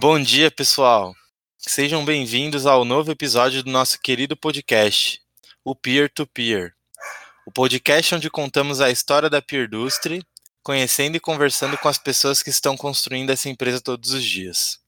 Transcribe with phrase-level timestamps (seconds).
[0.00, 1.12] Bom dia, pessoal.
[1.58, 5.20] Sejam bem-vindos ao novo episódio do nosso querido podcast,
[5.64, 6.77] o Peer to Peer.
[7.48, 10.22] O podcast onde contamos a história da Peer Industry,
[10.62, 14.78] conhecendo e conversando com as pessoas que estão construindo essa empresa todos os dias.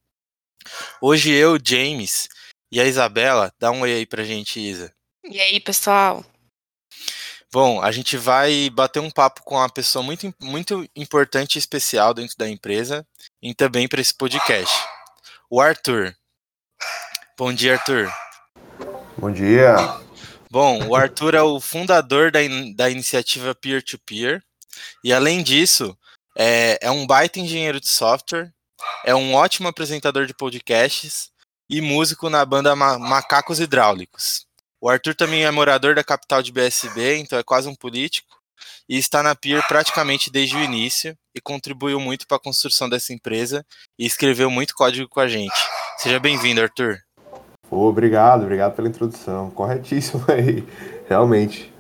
[1.01, 2.29] Hoje eu, James
[2.71, 4.93] e a Isabela, dá um oi aí pra gente, Isa.
[5.25, 6.23] E aí, pessoal?
[7.51, 12.13] Bom, a gente vai bater um papo com uma pessoa muito, muito importante e especial
[12.13, 13.07] dentro da empresa
[13.43, 14.71] e também para esse podcast
[15.49, 16.15] o Arthur.
[17.39, 18.13] Bom dia, Arthur.
[19.17, 19.77] Bom dia.
[20.51, 24.43] Bom, o Arthur é o fundador da, in da iniciativa Peer-to-Peer.
[25.05, 25.97] E além disso,
[26.37, 28.53] é, é um baita engenheiro de software,
[29.05, 31.31] é um ótimo apresentador de podcasts
[31.69, 34.45] e músico na banda Ma Macacos Hidráulicos.
[34.81, 38.41] O Arthur também é morador da capital de BSB, então é quase um político
[38.89, 43.13] e está na Peer praticamente desde o início e contribuiu muito para a construção dessa
[43.13, 43.65] empresa
[43.97, 45.55] e escreveu muito código com a gente.
[45.99, 46.99] Seja bem-vindo, Arthur.
[47.71, 49.51] Obrigado, obrigado pela introdução.
[49.51, 50.67] Corretíssimo aí,
[51.09, 51.73] realmente.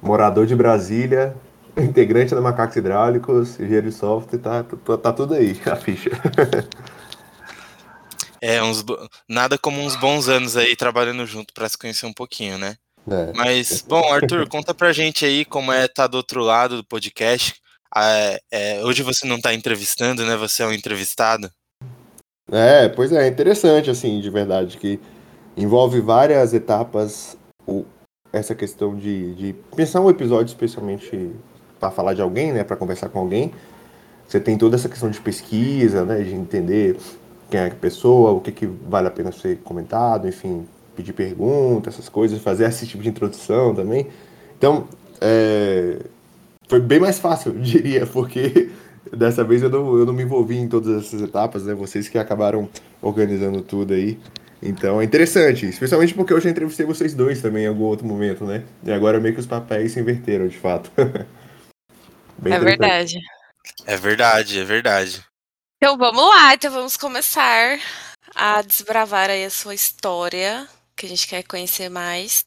[0.00, 1.36] Morador de Brasília,
[1.76, 6.10] integrante da Macacos Hidráulicos, engenheiro de software, tá, tá, tá tudo aí, a ficha.
[8.40, 8.84] É, uns,
[9.28, 12.76] nada como uns bons anos aí trabalhando junto para se conhecer um pouquinho, né?
[13.10, 13.32] É.
[13.34, 16.84] Mas, bom, Arthur, conta pra gente aí como é estar tá do outro lado do
[16.84, 17.54] podcast.
[17.94, 20.36] Ah, é, hoje você não está entrevistando, né?
[20.36, 21.50] Você é um entrevistado.
[22.50, 25.00] É, pois é, é interessante, assim, de verdade, que
[25.56, 27.84] envolve várias etapas o,
[28.32, 31.32] essa questão de, de pensar um episódio especialmente
[31.80, 32.62] para falar de alguém, né?
[32.62, 33.52] Para conversar com alguém.
[34.28, 36.22] Você tem toda essa questão de pesquisa, né?
[36.22, 36.96] De entender
[37.50, 41.94] quem é a pessoa, o que, que vale a pena ser comentado, enfim, pedir perguntas,
[41.94, 44.08] essas coisas, fazer esse tipo de introdução também.
[44.56, 44.88] Então,
[45.20, 45.98] é,
[46.68, 48.70] foi bem mais fácil, eu diria, porque
[49.12, 51.74] dessa vez eu não, eu não me envolvi em todas essas etapas, né?
[51.74, 52.68] Vocês que acabaram
[53.00, 54.18] organizando tudo aí.
[54.62, 58.44] Então é interessante, especialmente porque eu já entrevistei vocês dois também em algum outro momento,
[58.44, 58.64] né?
[58.82, 60.90] E agora meio que os papéis se inverteram, de fato.
[62.44, 63.18] é verdade.
[63.84, 65.24] É verdade, é verdade.
[65.76, 67.78] Então vamos lá, então vamos começar
[68.34, 72.44] a desbravar aí a sua história que a gente quer conhecer mais.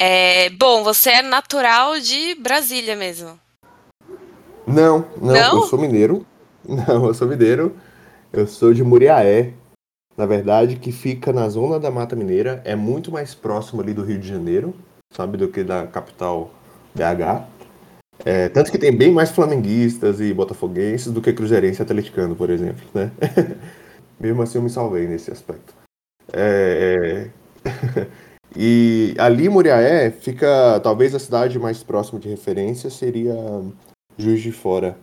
[0.00, 3.40] É, bom, você é natural de Brasília mesmo?
[4.66, 6.26] Não, não, não, eu sou mineiro.
[6.66, 7.74] Não, eu sou mineiro.
[8.32, 9.52] Eu sou de Muriaé,
[10.16, 12.60] na verdade, que fica na zona da Mata Mineira.
[12.64, 14.74] É muito mais próximo ali do Rio de Janeiro,
[15.12, 16.50] sabe, do que da capital
[16.94, 17.46] BH.
[18.24, 22.48] É, tanto que tem bem mais flamenguistas e botafoguenses do que cruzeirense e atleticano, por
[22.48, 23.10] exemplo, né?
[24.18, 25.74] Mesmo assim eu me salvei nesse aspecto.
[26.32, 27.30] É,
[27.64, 28.06] é...
[28.56, 33.34] e ali, Muriaé, fica talvez a cidade mais próxima de referência seria
[34.18, 34.96] Juiz de Fora.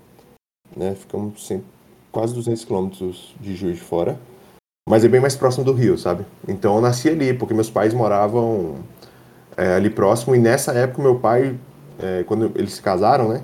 [0.75, 0.95] Né?
[0.95, 1.65] Ficamos sempre,
[2.11, 4.19] quase 200 quilômetros de Juiz de Fora.
[4.89, 6.25] Mas é bem mais próximo do Rio, sabe?
[6.47, 8.77] Então eu nasci ali, porque meus pais moravam
[9.55, 10.35] é, ali próximo.
[10.35, 11.57] E nessa época, meu pai,
[11.99, 13.43] é, quando eles se casaram, né?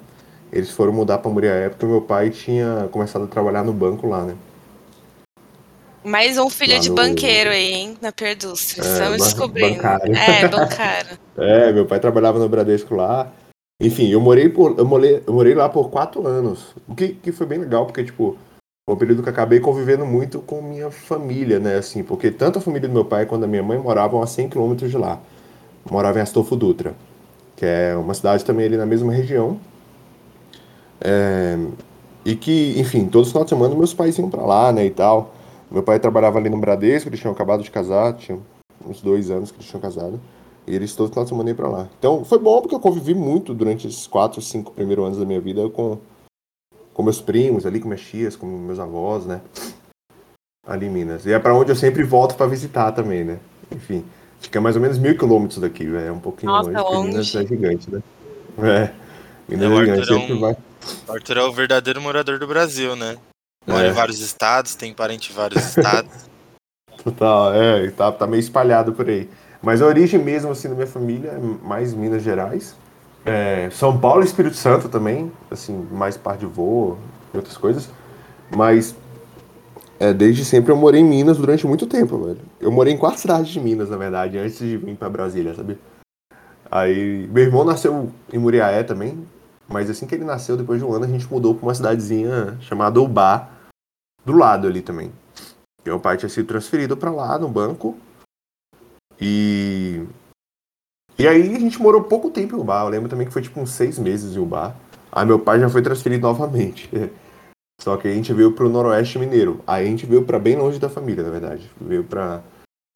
[0.51, 4.23] Eles foram mudar para Muriaé porque meu pai tinha começado a trabalhar no banco lá,
[4.23, 4.35] né?
[6.03, 6.95] Mais um filho Lá de no...
[6.95, 7.97] banqueiro aí, hein?
[8.01, 8.79] Na Perdustre.
[8.79, 9.75] É, Estamos descobrindo.
[9.75, 10.15] Bancário.
[10.15, 11.17] É, bancário.
[11.37, 13.29] é, meu pai trabalhava no Bradesco lá.
[13.79, 16.75] Enfim, eu morei, por, eu morei, eu morei lá por quatro anos.
[16.87, 18.35] O que, que foi bem legal, porque, tipo,
[18.87, 21.75] foi um período que acabei convivendo muito com minha família, né?
[21.75, 24.49] Assim, porque tanto a família do meu pai quanto a minha mãe moravam a 100
[24.49, 25.19] quilômetros de lá.
[25.91, 26.95] Moravam em Astolfo Dutra,
[27.55, 29.59] que é uma cidade também ali na mesma região.
[30.99, 31.57] É,
[32.25, 34.89] e que, enfim, todos os finais de semana meus pais iam para lá, né, e
[34.89, 35.33] tal.
[35.69, 38.39] Meu pai trabalhava ali no Bradesco, eles tinham acabado de casar, tinha
[38.85, 40.19] uns dois anos que eles tinham casado.
[40.67, 41.87] E eles todos final de semana iam pra lá.
[41.97, 45.39] Então foi bom porque eu convivi muito durante esses quatro, cinco primeiros anos da minha
[45.39, 45.97] vida com,
[46.93, 49.39] com meus primos ali, com minhas tias, com meus avós, né?
[50.67, 51.25] Ali em Minas.
[51.25, 53.39] E é para onde eu sempre volto para visitar também, né?
[53.71, 54.03] Enfim,
[54.41, 56.07] fica mais ou menos mil quilômetros daqui, velho.
[56.07, 58.03] É um pouquinho Nossa, longe, porque Minas é gigante, né?
[58.59, 58.93] É.
[59.47, 60.39] Minas é, é gigante, sempre é um...
[60.39, 60.57] vai.
[61.07, 63.17] O Arthur é o verdadeiro morador do Brasil, né?
[63.65, 63.89] Mora é.
[63.89, 66.11] em vários estados, tem parente em vários estados.
[67.03, 69.29] Total, é, tá, tá meio espalhado por aí.
[69.61, 72.75] Mas a origem mesmo, assim, da minha família é mais Minas Gerais.
[73.25, 76.97] É, São Paulo e Espírito Santo também, assim, mais parte de voo
[77.33, 77.89] e outras coisas.
[78.55, 78.95] Mas
[79.99, 82.39] é, desde sempre eu morei em Minas durante muito tempo, velho.
[82.61, 85.77] Eu morei em quatro cidades de Minas, na verdade, antes de vir para Brasília, sabe?
[86.69, 89.25] Aí, meu irmão nasceu em Muriaé também,
[89.67, 92.57] mas assim que ele nasceu, depois de um ano, a gente mudou para uma cidadezinha
[92.61, 93.49] chamada Ubá,
[94.23, 95.11] do lado ali também.
[95.85, 97.97] Meu pai tinha sido transferido para lá no banco.
[99.19, 100.03] E.
[101.19, 102.83] E aí a gente morou pouco tempo em Ubá.
[102.83, 104.75] Eu lembro também que foi tipo uns seis meses em Ubá.
[105.11, 106.89] Aí meu pai já foi transferido novamente.
[107.81, 109.61] Só que a gente veio pro Noroeste Mineiro.
[109.65, 111.69] Aí a gente veio para bem longe da família, na verdade.
[111.79, 112.41] Veio para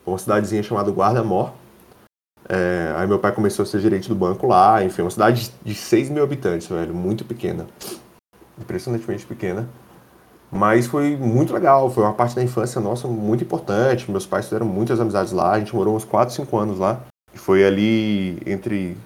[0.06, 1.54] uma cidadezinha chamada Guarda-Mor.
[2.50, 4.84] É, aí meu pai começou a ser gerente do banco lá.
[4.84, 6.94] Enfim, uma cidade de 6 mil habitantes, velho.
[6.94, 7.68] Muito pequena.
[8.60, 9.70] Impressionantemente pequena.
[10.52, 14.12] Mas foi muito legal, foi uma parte da infância nossa muito importante.
[14.12, 17.02] Meus pais fizeram muitas amizades lá, a gente morou uns 4, 5 anos lá.
[17.34, 18.98] E foi ali entre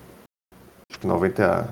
[0.89, 1.69] acho que 90,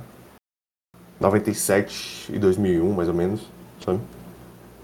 [1.20, 3.50] 97 e 2001, mais ou menos,
[3.84, 4.00] sabe?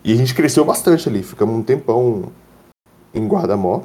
[0.04, 2.32] E a gente cresceu bastante ali, ficamos um tempão
[3.14, 3.84] em Guardamó.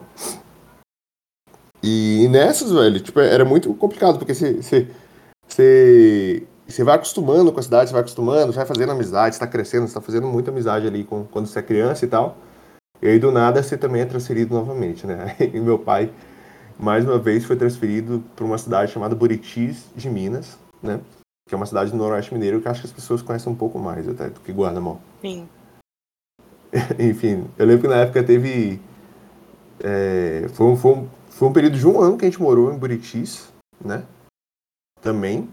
[1.82, 4.88] E, nessas, velho, tipo, era muito complicado, porque você, você,
[5.46, 9.46] você você vai acostumando com a cidade, você vai acostumando, você vai fazendo amizade, está
[9.46, 12.36] crescendo, você está fazendo muita amizade ali com, quando você é criança e tal.
[13.02, 15.36] E aí do nada você também é transferido novamente, né?
[15.40, 16.10] E meu pai,
[16.78, 21.00] mais uma vez, foi transferido para uma cidade chamada Buritis de Minas, né?
[21.46, 23.78] Que é uma cidade do Noroeste Mineiro que acho que as pessoas conhecem um pouco
[23.78, 24.98] mais até do que Guarda-Mão.
[25.20, 25.46] Sim.
[26.98, 28.80] Enfim, eu lembro que na época teve.
[29.80, 32.72] É, foi, um, foi, um, foi um período de um ano que a gente morou
[32.72, 33.52] em Buritis,
[33.84, 34.02] né?
[35.02, 35.48] Também.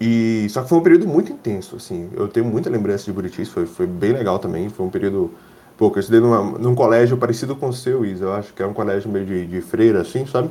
[0.00, 2.08] E só que foi um período muito intenso, assim.
[2.14, 4.68] Eu tenho muita lembrança de Buritis, foi, foi bem legal também.
[4.68, 5.32] Foi um período.
[5.76, 8.26] Pô, eu estudei numa, num colégio parecido com o seu, Isa.
[8.26, 10.50] Eu acho que é um colégio meio de, de freira, assim, sabe?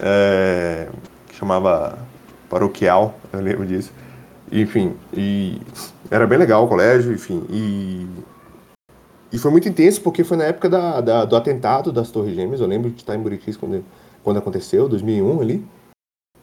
[0.00, 0.88] É,
[1.32, 1.98] chamava
[2.48, 3.92] Paroquial, eu lembro disso.
[4.50, 5.60] Enfim, e
[6.10, 7.44] era bem legal o colégio, enfim.
[7.50, 8.06] E,
[9.32, 12.60] e foi muito intenso porque foi na época da, da do atentado das Torres Gêmeas.
[12.60, 13.84] Eu lembro de estar em Buritis quando,
[14.24, 15.77] quando aconteceu, 2001 ali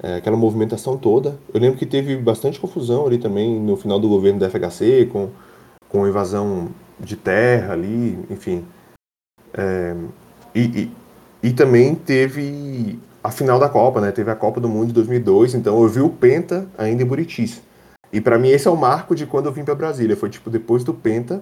[0.01, 1.37] é, aquela movimentação toda.
[1.53, 5.29] Eu lembro que teve bastante confusão ali também no final do governo da FHC, com,
[5.89, 6.69] com invasão
[6.99, 8.65] de terra ali, enfim.
[9.53, 9.95] É,
[10.53, 10.91] e, e,
[11.43, 14.11] e, também teve a final da Copa, né?
[14.11, 17.61] Teve a Copa do Mundo de 2002, então eu vi o Penta ainda em Buritis.
[18.11, 20.15] E para mim esse é o marco de quando eu vim para Brasília.
[20.15, 21.41] Foi tipo depois do Penta,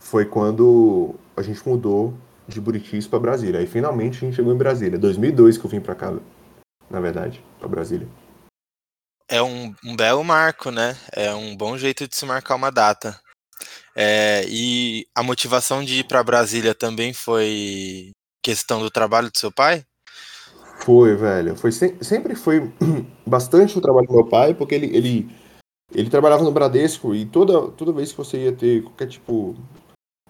[0.00, 2.14] foi quando a gente mudou
[2.48, 3.60] de Buritis para Brasília.
[3.60, 4.98] Aí finalmente a gente chegou em Brasília.
[4.98, 6.14] 2002 que eu vim para cá
[6.90, 8.08] na verdade, para Brasília.
[9.28, 10.96] É um, um, belo marco, né?
[11.12, 13.20] É um bom jeito de se marcar uma data.
[13.94, 18.12] É, e a motivação de ir para Brasília também foi
[18.42, 19.84] questão do trabalho do seu pai?
[20.84, 21.56] Foi, velho.
[21.56, 22.72] Foi sempre foi
[23.26, 25.30] bastante o trabalho do meu pai, porque ele, ele,
[25.92, 29.56] ele trabalhava no Bradesco e toda, toda vez que você ia ter qualquer tipo.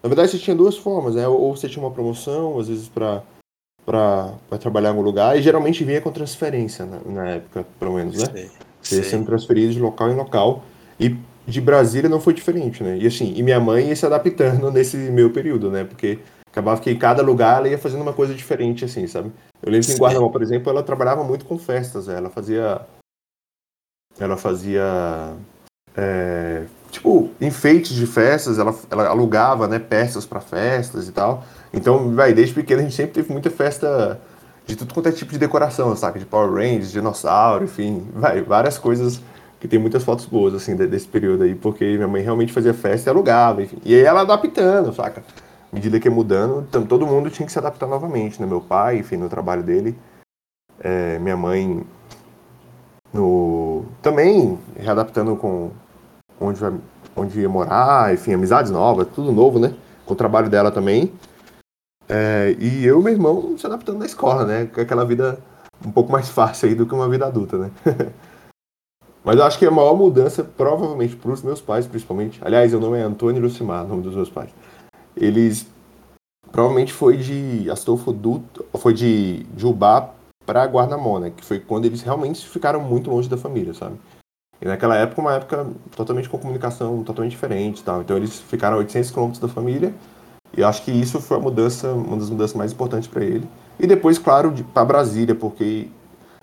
[0.02, 1.28] Na verdade, você tinha duas formas, né?
[1.28, 3.22] Ou você tinha uma promoção, às vezes para
[3.86, 8.18] para trabalhar em algum lugar, e geralmente vinha com transferência na, na época, pelo menos,
[8.18, 8.26] né?
[8.26, 8.50] Sei,
[8.82, 10.64] Você ia sendo transferido de local em local.
[10.98, 11.16] E
[11.46, 12.98] de Brasília não foi diferente, né?
[12.98, 15.84] E assim, e minha mãe ia se adaptando nesse meu período, né?
[15.84, 16.18] Porque
[16.50, 19.30] acabava que em cada lugar ela ia fazendo uma coisa diferente, assim, sabe?
[19.62, 22.16] Eu lembro que em Guarda-Mal, por exemplo, ela trabalhava muito com festas, né?
[22.16, 22.80] ela fazia.
[24.18, 25.34] Ela fazia.
[25.96, 31.44] É, tipo, enfeites de festas, ela, ela alugava, né, peças para festas e tal.
[31.76, 34.18] Então, vai, desde pequeno a gente sempre teve muita festa
[34.64, 36.18] de tudo quanto é tipo de decoração, saca?
[36.18, 39.20] De Power Rangers, dinossauro, enfim, vai, várias coisas
[39.60, 43.08] que tem muitas fotos boas, assim, desse período aí, porque minha mãe realmente fazia festa
[43.08, 43.78] e alugava, enfim.
[43.84, 45.22] E aí ela adaptando, saca?
[45.70, 48.46] À medida que ia mudando, então, todo mundo tinha que se adaptar novamente, né?
[48.46, 49.96] Meu pai, enfim, no trabalho dele,
[50.80, 51.84] é, minha mãe
[53.12, 53.84] no...
[54.00, 55.70] também readaptando com
[56.40, 56.72] onde, vai,
[57.14, 59.74] onde ia morar, enfim, amizades novas, tudo novo, né?
[60.06, 61.12] Com o trabalho dela também.
[62.08, 64.66] É, e eu e meu irmão se adaptando na escola, né?
[64.66, 65.38] Com aquela vida
[65.84, 67.70] um pouco mais fácil aí do que uma vida adulta, né?
[69.24, 72.40] Mas eu acho que a maior mudança, provavelmente para os meus pais, principalmente.
[72.44, 74.50] Aliás, o nome é Antônio Lucimar, nome dos meus pais.
[75.16, 75.66] Eles
[76.52, 80.10] provavelmente foi de Astolfo Duto, foi de, de Ubá
[80.46, 81.32] para Guarnamon, né?
[81.36, 83.96] Que foi quando eles realmente ficaram muito longe da família, sabe?
[84.62, 88.02] E naquela época, uma época totalmente com comunicação totalmente diferente, tal.
[88.02, 89.92] Então eles ficaram a 800 quilômetros da família
[90.56, 93.46] e acho que isso foi a mudança, uma das mudanças mais importantes para ele.
[93.78, 95.88] E depois, claro, para Brasília, porque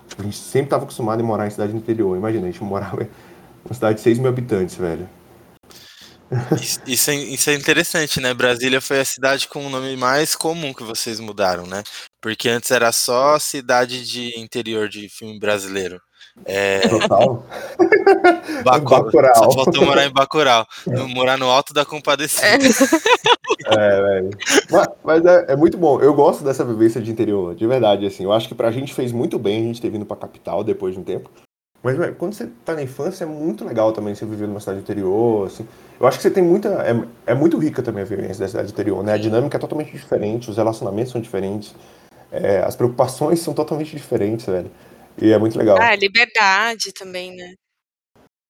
[0.08, 2.16] tipo, a gente sempre estava acostumado a morar em cidade interior.
[2.16, 3.08] Imagina, a gente morava em
[3.64, 5.08] uma cidade de 6 mil habitantes, velho.
[6.86, 8.32] Isso é, isso é interessante, né?
[8.34, 11.82] Brasília foi a cidade com o nome mais comum que vocês mudaram, né?
[12.20, 16.00] Porque antes era só cidade de interior de filme brasileiro.
[16.44, 16.80] É...
[16.88, 17.46] Total.
[18.64, 18.90] Bacu...
[18.90, 19.34] Bacurau.
[19.34, 20.66] Só faltou morar em Bacurau.
[21.14, 22.44] morar no alto da compadecida.
[23.66, 24.30] É, velho.
[24.70, 26.00] Mas, mas é, é, muito bom.
[26.00, 28.04] Eu gosto dessa vivência de interior, de verdade.
[28.04, 30.62] Assim, eu acho que pra gente fez muito bem a gente ter vindo pra capital
[30.62, 31.30] depois de um tempo.
[31.82, 34.80] Mas véio, quando você tá na infância é muito legal também você viver numa cidade
[34.80, 35.46] interior.
[35.46, 35.68] Assim.
[36.00, 36.68] Eu acho que você tem muita.
[36.82, 39.12] É, é muito rica também a vivência da cidade interior, né?
[39.12, 41.74] A dinâmica é totalmente diferente, os relacionamentos são diferentes,
[42.32, 44.70] é, as preocupações são totalmente diferentes, velho.
[45.20, 45.76] E é muito legal.
[45.78, 47.54] Ah, liberdade também, né?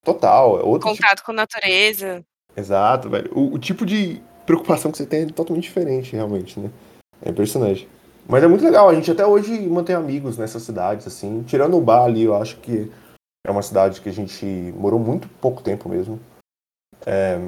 [0.04, 0.60] Total.
[0.60, 1.26] É outro Contato tipo...
[1.26, 2.22] com a natureza.
[2.56, 3.30] Exato, velho.
[3.34, 6.70] O, o, tipo de preocupação que você tem é totalmente diferente, realmente, né?
[7.24, 7.88] É impressionante.
[8.28, 11.42] Mas é muito legal, a gente até hoje mantém amigos nessas cidades, assim.
[11.42, 12.90] Tirando o bar ali, eu acho que
[13.46, 14.46] é uma cidade que a gente
[14.76, 16.20] morou muito pouco tempo mesmo.
[17.04, 17.38] É...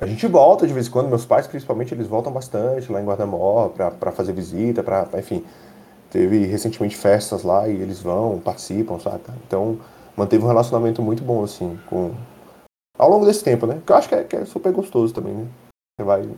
[0.00, 3.04] A gente volta de vez em quando, meus pais principalmente, eles voltam bastante lá em
[3.04, 5.44] Guardamó para fazer visita, para enfim.
[6.10, 9.32] Teve recentemente festas lá e eles vão, participam, saca?
[9.46, 9.78] Então,
[10.16, 12.14] manteve um relacionamento muito bom, assim, com.
[12.98, 13.82] Ao longo desse tempo, né?
[13.84, 15.48] Que eu acho que é, que é super gostoso também, né?
[15.98, 16.28] Você vai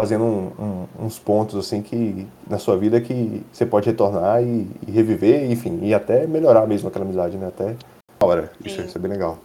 [0.00, 4.68] fazendo um, um, uns pontos, assim, que na sua vida que você pode retornar e,
[4.86, 7.48] e, reviver, enfim, e até melhorar mesmo aquela amizade, né?
[7.48, 7.76] Até
[8.20, 8.52] a hora.
[8.64, 9.38] Isso, isso é bem legal.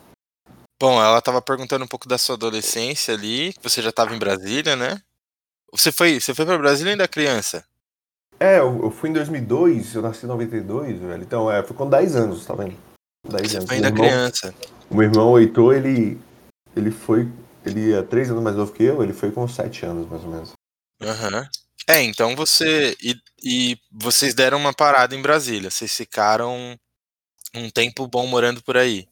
[0.79, 3.53] Bom, ela estava perguntando um pouco da sua adolescência ali.
[3.61, 5.01] Você já estava em Brasília, né?
[5.71, 7.63] Você foi, você foi para Brasília ainda criança?
[8.39, 11.23] É, eu, eu, fui em 2002, eu nasci em 92, velho.
[11.23, 12.75] Então, é, foi com 10 anos, tá vendo?
[13.27, 13.69] 10 anos.
[13.69, 14.53] Ainda irmão, criança.
[14.89, 16.19] O meu irmão, o Heitor, ele,
[16.75, 17.27] ele foi,
[17.65, 20.29] ele é 3 anos mais novo que eu, ele foi com 7 anos, mais ou
[20.29, 20.51] menos.
[21.01, 21.39] Aham.
[21.39, 21.47] Uhum.
[21.89, 26.77] É, então você, e, e vocês deram uma parada em Brasília, vocês ficaram
[27.55, 29.07] um tempo bom morando por aí.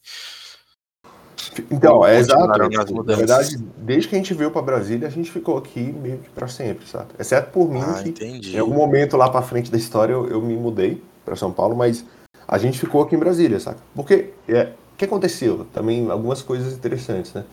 [1.72, 2.46] Então, é exato.
[2.48, 6.30] Na verdade, desde que a gente veio para Brasília, a gente ficou aqui meio que
[6.30, 7.10] para sempre, sabe?
[7.18, 8.56] Exceto por mim, ah, que entendi.
[8.56, 11.76] em algum momento lá para frente da história eu, eu me mudei para São Paulo,
[11.76, 12.04] mas
[12.48, 13.80] a gente ficou aqui em Brasília, saca?
[13.94, 15.66] Porque é, o que aconteceu?
[15.74, 17.44] Também algumas coisas interessantes, né?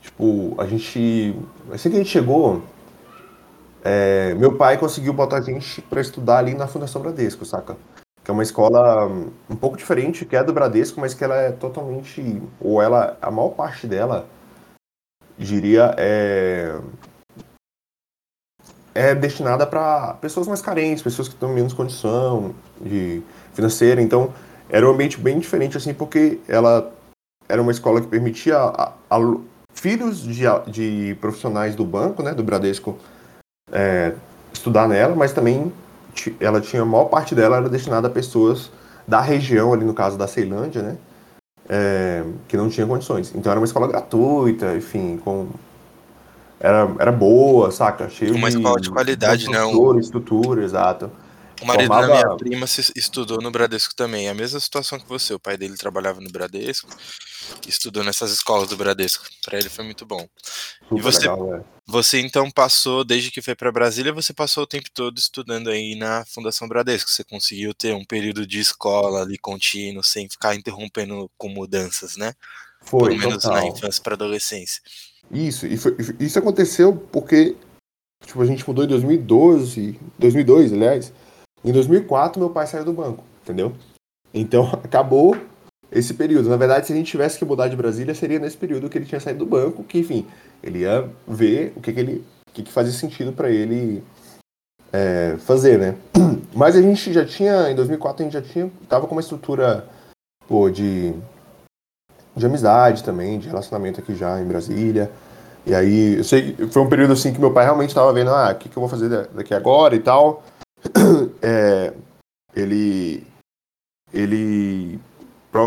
[0.00, 1.34] Tipo, a gente.
[1.72, 2.62] Assim que a gente chegou,
[3.82, 7.76] é, meu pai conseguiu botar a gente para estudar ali na Fundação Bradesco, saca?
[8.26, 9.06] que é uma escola
[9.48, 13.30] um pouco diferente, que é do Bradesco, mas que ela é totalmente, ou ela, a
[13.30, 14.26] maior parte dela,
[15.38, 16.76] diria, é,
[18.92, 23.22] é destinada para pessoas mais carentes, pessoas que estão menos condição de
[23.56, 24.00] financeira.
[24.00, 24.32] Então,
[24.68, 26.92] era um ambiente bem diferente, assim, porque ela
[27.48, 29.36] era uma escola que permitia a, a,
[29.72, 32.96] filhos de, de profissionais do banco, né, do Bradesco,
[33.72, 34.12] é,
[34.52, 35.72] estudar nela, mas também
[36.40, 38.70] ela tinha a maior parte dela era destinada a pessoas
[39.06, 40.96] da região, ali no caso da Ceilândia, né?
[41.68, 43.32] É, que não tinha condições.
[43.34, 45.48] Então era uma escola gratuita, enfim, com
[46.58, 48.08] era, era boa, saca?
[48.08, 49.72] Cheio uma de, escola de qualidade, não.
[49.72, 49.78] Né?
[49.78, 49.98] Um...
[49.98, 51.10] Estrutura, exato.
[51.62, 52.06] O marido Formava...
[52.06, 54.26] da minha prima estudou no Bradesco também.
[54.26, 55.32] É a mesma situação que você.
[55.32, 56.88] O pai dele trabalhava no Bradesco,
[57.66, 59.24] estudou nessas escolas do Bradesco.
[59.44, 60.28] Para ele foi muito bom.
[60.88, 64.66] Super e você, legal, você então passou, desde que foi para Brasília, você passou o
[64.66, 67.10] tempo todo estudando aí na Fundação Bradesco.
[67.10, 72.34] Você conseguiu ter um período de escola ali contínuo, sem ficar interrompendo com mudanças, né?
[72.82, 73.60] Foi, Pelo menos total.
[73.60, 74.82] na infância para adolescência.
[75.30, 75.66] Isso,
[76.20, 77.56] isso aconteceu porque
[78.24, 81.12] tipo, a gente mudou em 2012, 2002, aliás.
[81.66, 83.72] Em 2004, meu pai saiu do banco, entendeu?
[84.32, 85.36] Então, acabou
[85.90, 86.48] esse período.
[86.48, 89.04] Na verdade, se a gente tivesse que mudar de Brasília, seria nesse período que ele
[89.04, 90.24] tinha saído do banco, que, enfim,
[90.62, 94.02] ele ia ver o que, que ele o que, que fazia sentido para ele
[94.92, 95.96] é, fazer, né?
[96.54, 99.88] Mas a gente já tinha, em 2004, a gente já tinha, tava com uma estrutura
[100.46, 101.12] pô, de,
[102.36, 105.10] de amizade também, de relacionamento aqui já em Brasília.
[105.66, 108.52] E aí, eu sei foi um período assim que meu pai realmente estava vendo, ah,
[108.52, 110.44] o que, que eu vou fazer daqui agora e tal.
[111.42, 111.92] é,
[112.54, 113.26] ele,
[114.12, 114.98] ele,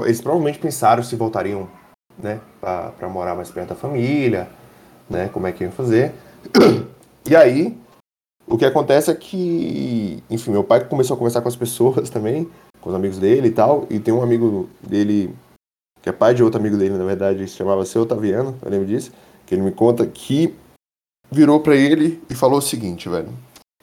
[0.06, 1.70] eles provavelmente pensaram se voltariam,
[2.18, 4.50] né, para morar mais perto da família,
[5.10, 6.14] né, como é que iam fazer.
[7.30, 7.78] E aí,
[8.48, 12.50] o que acontece é que, enfim, meu pai começou a conversar com as pessoas também,
[12.82, 15.36] com os amigos dele e tal, e tem um amigo dele,
[16.02, 18.88] que é pai de outro amigo dele, na verdade, se chamava Seu Otaviano, eu lembro
[18.88, 19.12] disso,
[19.46, 20.56] que ele me conta que
[21.30, 23.30] virou para ele e falou o seguinte, velho,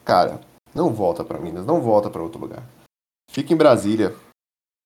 [0.03, 0.41] cara,
[0.77, 2.63] não volta para Minas, não volta para outro lugar.
[3.31, 4.13] Fica em Brasília.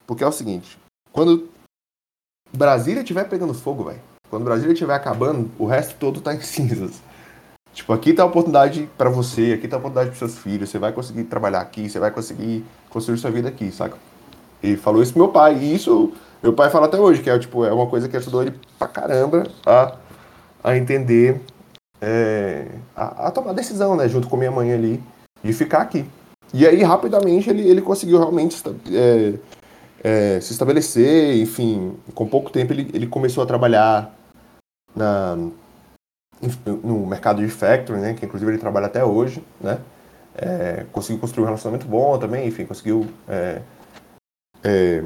[0.08, 0.80] Porque é o seguinte,
[1.12, 1.50] quando
[2.52, 7.02] Brasília estiver pegando fogo, velho, quando Brasília estiver acabando, o resto todo tá em cinzas.
[7.74, 10.80] Tipo, aqui tá a oportunidade para você, aqui tá a oportunidade pros seus filhos, você
[10.80, 13.98] vai conseguir trabalhar aqui, você vai conseguir construir sua vida aqui, saca?
[14.64, 17.38] E falou isso pro meu pai, e isso meu pai fala até hoje, que é,
[17.38, 19.96] tipo, é uma coisa que ajudou ele pra caramba a,
[20.64, 21.40] a entender,
[22.02, 25.02] é, a, a tomar decisão, né, junto com minha mãe ali,
[25.44, 26.06] de ficar aqui.
[26.54, 29.34] E aí, rapidamente, ele, ele conseguiu realmente é,
[30.04, 34.14] é, se estabelecer, enfim, com pouco tempo ele, ele começou a trabalhar
[34.96, 35.38] na,
[36.84, 39.80] no mercado de factory, né, que inclusive ele trabalha até hoje, né,
[40.36, 43.62] é, conseguiu construir um relacionamento bom também, enfim, conseguiu é,
[44.64, 45.04] é,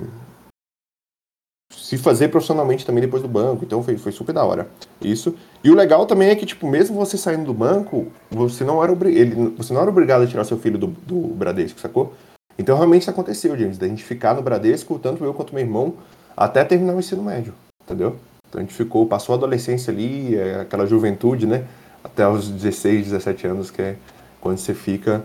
[1.71, 4.67] se fazer profissionalmente também depois do banco, então foi, foi super da hora.
[5.01, 5.35] Isso.
[5.63, 8.93] E o legal também é que, tipo, mesmo você saindo do banco, você não era,
[9.09, 12.13] ele, você não era obrigado a tirar seu filho do, do Bradesco, sacou?
[12.57, 15.95] Então realmente isso aconteceu, James, da gente ficar no Bradesco, tanto eu quanto meu irmão,
[16.37, 17.53] até terminar o ensino médio,
[17.83, 18.15] entendeu?
[18.47, 21.65] Então a gente ficou, passou a adolescência ali, é, aquela juventude, né?
[22.03, 23.95] Até os 16, 17 anos, que é
[24.39, 25.23] quando você fica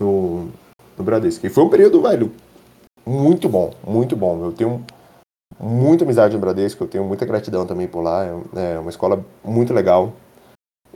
[0.00, 0.48] no,
[0.96, 1.46] no Bradesco.
[1.46, 2.32] E foi um período, velho,
[3.06, 4.46] muito bom, muito bom.
[4.46, 4.84] Eu tenho
[5.58, 8.24] muita amizade no Bradesco, eu tenho muita gratidão também por lá.
[8.24, 10.12] É, é uma escola muito legal.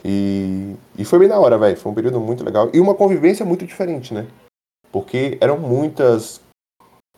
[0.03, 1.77] E, e foi bem da hora, velho.
[1.77, 2.69] Foi um período muito legal.
[2.73, 4.27] E uma convivência muito diferente, né?
[4.91, 6.41] Porque eram muitas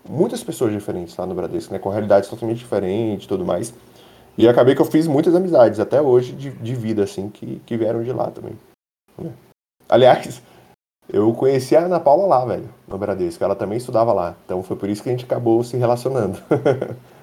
[0.08, 1.80] muitas pessoas diferentes lá no Bradesco, né?
[1.80, 3.74] Com realidades totalmente diferentes tudo mais.
[4.38, 7.78] E acabei que eu fiz muitas amizades, até hoje, de, de vida, assim, que, que
[7.78, 8.58] vieram de lá também.
[9.18, 9.32] Né?
[9.90, 10.42] Aliás,
[11.12, 13.44] eu conheci a Ana Paula lá, velho, no Bradesco.
[13.44, 14.36] Ela também estudava lá.
[14.46, 16.40] Então foi por isso que a gente acabou se relacionando.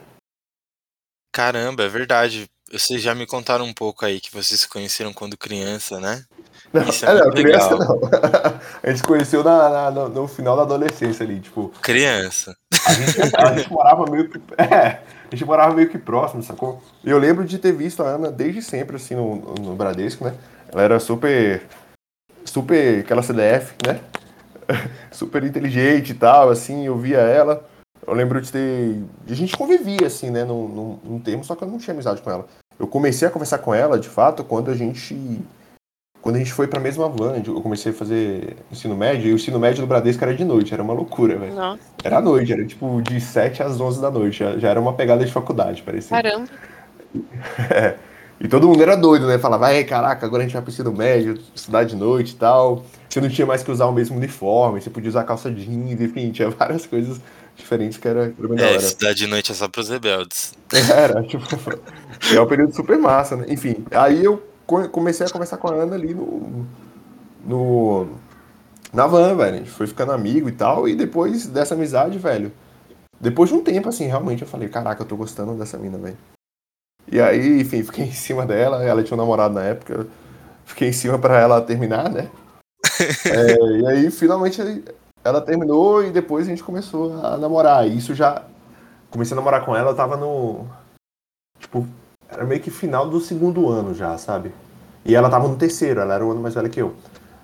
[1.33, 2.49] Caramba, é verdade.
[2.71, 6.25] Vocês já me contaram um pouco aí que vocês se conheceram quando criança, né?
[6.73, 8.01] Não, Isso é, é não, criança não.
[8.83, 11.73] A gente se conheceu na, na, no final da adolescência ali, tipo.
[11.81, 12.55] Criança.
[12.87, 14.39] A gente, a gente morava meio que.
[14.59, 16.83] É, a gente morava meio que próximo, sacou?
[17.03, 20.35] Eu lembro de ter visto a Ana desde sempre, assim, no, no Bradesco, né?
[20.71, 21.63] Ela era super.
[22.45, 23.01] Super.
[23.01, 24.01] aquela CDF, né?
[25.11, 27.67] super inteligente e tal, assim, eu via ela.
[28.09, 29.03] Eu lembro de ter.
[29.29, 32.23] A gente convivia, assim, né, num, num, num termo, só que eu não tinha amizade
[32.23, 32.47] com ela.
[32.81, 35.15] Eu comecei a conversar com ela, de fato, quando a gente.
[36.23, 39.37] Quando a gente foi pra mesma van, eu comecei a fazer ensino médio, e o
[39.37, 41.55] ensino médio do Bradesco era de noite, era uma loucura, velho.
[42.03, 44.95] Era à noite, era tipo de 7 às 11 da noite, já, já era uma
[44.95, 46.21] pegada de faculdade, parecia.
[46.21, 46.49] Caramba.
[47.71, 47.95] é.
[48.41, 49.39] E todo mundo era doido, né?
[49.39, 52.85] Falava, ei, caraca, agora a gente vai pro ensino médio, estudar de noite e tal.
[53.09, 56.31] Você não tinha mais que usar o mesmo uniforme, você podia usar calça jeans, enfim,
[56.31, 57.21] tinha várias coisas
[57.59, 58.79] diferentes que era, bem é.
[58.79, 60.55] Cidade de Noite é só pros rebeldes.
[60.91, 61.45] Era, tipo,
[62.35, 63.47] é um período super massa, né?
[63.49, 64.43] Enfim, aí eu
[64.91, 66.67] comecei a conversar com a Ana ali no.
[67.45, 68.09] no
[68.93, 69.55] na van, velho.
[69.55, 70.89] A gente foi ficando amigo e tal.
[70.89, 72.53] E depois dessa amizade, velho.
[73.21, 76.17] Depois de um tempo, assim, realmente eu falei: caraca, eu tô gostando dessa mina, velho.
[77.11, 78.83] E aí, enfim, fiquei em cima dela.
[78.83, 80.07] Ela tinha um namorado na época.
[80.65, 82.31] Fiquei em cima para ela terminar, né?
[83.27, 84.61] é, e aí, finalmente,
[85.25, 87.87] ela terminou e depois a gente começou a namorar.
[87.87, 88.43] E isso já.
[89.11, 90.67] Comecei a namorar com ela, eu tava no.
[91.59, 91.87] Tipo,
[92.29, 94.53] era meio que final do segundo ano já, sabe?
[95.05, 96.95] E ela tava no terceiro, ela era um ano mais velha que eu.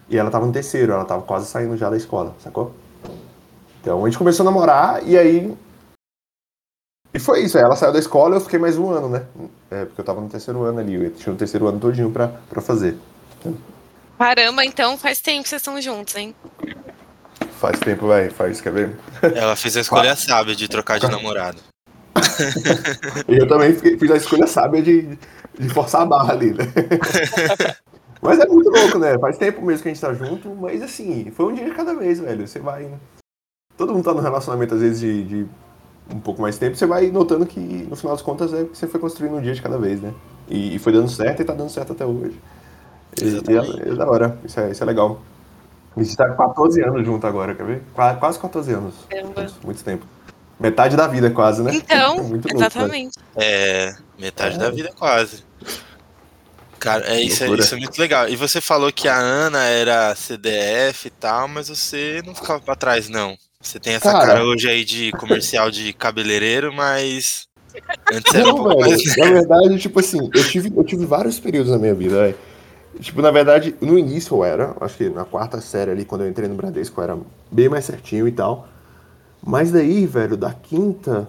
[0.09, 2.75] E ela tava no terceiro, ela tava quase saindo já da escola, sacou?
[3.81, 5.57] Então a gente começou a namorar e aí.
[7.13, 9.27] E foi isso, ela saiu da escola eu fiquei mais um ano, né?
[9.71, 12.29] É, porque eu tava no terceiro ano ali, eu tinha o terceiro ano todinho pra,
[12.49, 12.99] pra fazer.
[14.19, 16.35] Caramba, então faz tempo que vocês estão juntos, hein?
[17.65, 18.31] Faz tempo, velho.
[18.31, 18.97] Faz, quer ver?
[19.23, 21.57] Ela fez a escolha sábia de trocar de namorado.
[23.27, 25.19] eu também fiz a escolha sábia de,
[25.59, 26.65] de forçar a barra ali, né?
[28.21, 29.19] mas é muito louco, né?
[29.19, 31.95] Faz tempo mesmo que a gente tá junto, mas assim, foi um dia de cada
[31.95, 32.47] vez, velho.
[32.47, 32.87] Você vai.
[33.79, 35.47] Todo mundo tá no relacionamento, às vezes, de, de
[36.15, 38.87] um pouco mais tempo, você vai notando que, no final das contas, é que você
[38.87, 40.13] foi construindo um dia de cada vez, né?
[40.49, 42.39] E, e foi dando certo e tá dando certo até hoje.
[43.23, 45.23] E, e é, é, da hora, isso é, isso é legal.
[45.97, 47.83] A gente tá com 14 anos junto agora, quer ver?
[47.95, 48.95] Quase 14 anos.
[49.09, 49.47] Caramba.
[49.63, 50.07] Muito tempo.
[50.59, 51.73] Metade da vida, quase, né?
[51.75, 53.17] Então, Muito exatamente.
[53.19, 54.59] Louco, é, metade é.
[54.59, 55.45] da vida, quase.
[56.79, 58.29] Cara, é isso, é isso é muito legal.
[58.29, 62.77] E você falou que a Ana era CDF e tal, mas você não ficava pra
[62.77, 63.37] trás, não.
[63.61, 67.49] Você tem essa cara, cara hoje aí de comercial de cabeleireiro, mas.
[68.13, 69.17] Antes era não, um pouco velho, mais...
[69.17, 72.37] Na verdade, tipo assim, eu tive, eu tive vários períodos na minha vida, velho.
[73.01, 76.29] Tipo, na verdade, no início eu era, acho que na quarta série ali, quando eu
[76.29, 77.19] entrei no Bradesco, eu era
[77.51, 78.69] bem mais certinho e tal.
[79.45, 81.29] Mas daí, velho, da quinta.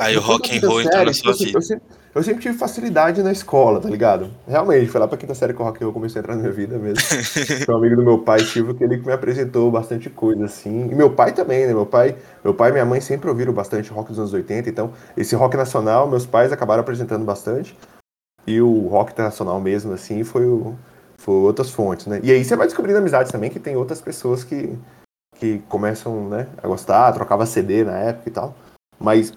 [0.00, 1.58] Aí o rock and roll entrou na sua vida.
[1.58, 4.30] Eu sempre, eu sempre tive facilidade na escola, tá ligado?
[4.48, 6.42] Realmente, foi lá pra quinta série que o rock and roll começou a entrar na
[6.42, 6.98] minha vida mesmo.
[7.64, 10.88] foi um amigo do meu pai, Silvio, que ele me apresentou bastante coisa, assim.
[10.90, 11.74] E meu pai também, né?
[11.74, 14.92] Meu pai, meu pai e minha mãe sempre ouviram bastante rock dos anos 80, então
[15.16, 17.76] esse rock nacional, meus pais acabaram apresentando bastante.
[18.46, 20.76] E o rock internacional mesmo, assim, foi, o,
[21.18, 22.20] foi outras fontes, né?
[22.22, 24.78] E aí você vai descobrindo amizades também, que tem outras pessoas que,
[25.38, 28.54] que começam né, a gostar, trocava CD na época e tal.
[28.98, 29.32] Mas.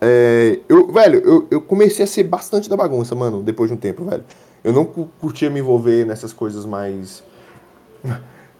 [0.00, 3.78] É, eu, velho, eu, eu comecei a ser bastante da bagunça, mano, depois de um
[3.78, 4.24] tempo, velho.
[4.64, 7.22] Eu não curtia me envolver nessas coisas mais.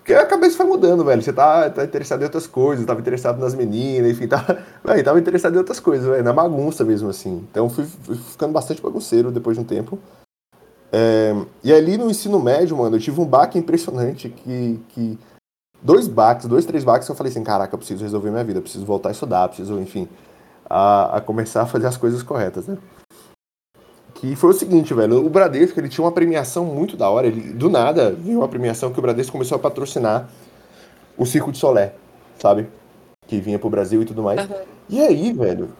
[0.00, 1.22] Porque a cabeça foi mudando, velho.
[1.22, 4.44] Você tá, tá interessado em outras coisas, tava interessado nas meninas, enfim, tá,
[4.82, 7.46] velho, tava interessado em outras coisas, velho, na bagunça mesmo, assim.
[7.50, 9.98] Então fui, fui ficando bastante bagunceiro depois de um tempo.
[10.92, 15.18] É, e ali no ensino médio, mano, eu tive um baque impressionante que, que
[15.80, 18.62] dois baques, dois, três baques, eu falei assim, caraca, eu preciso resolver minha vida, eu
[18.62, 20.08] preciso voltar a estudar, preciso, enfim,
[20.68, 22.76] a, a começar a fazer as coisas corretas, né?
[24.20, 27.54] Que foi o seguinte, velho, o Bradesco, ele tinha uma premiação muito da hora, ele,
[27.54, 30.28] do nada, viu uma premiação que o Bradesco começou a patrocinar
[31.16, 31.94] o Circo de Solé,
[32.38, 32.68] sabe?
[33.26, 34.42] Que vinha pro Brasil e tudo mais.
[34.42, 34.56] Uhum.
[34.90, 35.70] E aí, velho,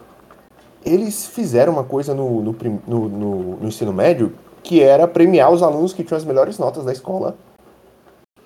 [0.82, 5.62] eles fizeram uma coisa no, no, no, no, no ensino médio que era premiar os
[5.62, 7.36] alunos que tinham as melhores notas da escola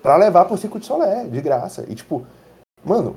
[0.03, 1.85] para levar pro Circo de Solé, de graça.
[1.87, 2.27] E tipo,
[2.83, 3.15] mano,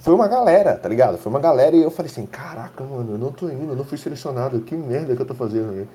[0.00, 1.18] foi uma galera, tá ligado?
[1.18, 3.84] Foi uma galera e eu falei assim, caraca, mano, eu não tô indo, eu não
[3.84, 5.88] fui selecionado, que merda que eu tô fazendo aí.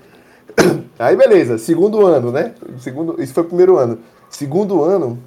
[0.99, 2.53] Aí beleza, segundo ano, né?
[2.77, 3.99] Segundo, isso foi o primeiro ano.
[4.29, 5.17] Segundo ano,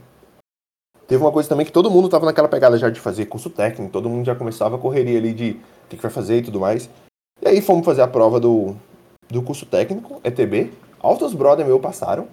[1.09, 3.91] teve uma coisa também que todo mundo tava naquela pegada já de fazer curso técnico,
[3.91, 6.61] todo mundo já começava a correria ali de o que, que vai fazer e tudo
[6.61, 6.89] mais.
[7.41, 8.77] E aí fomos fazer a prova do,
[9.29, 10.73] do curso técnico, ETB.
[11.01, 12.29] Altos brother meu passaram.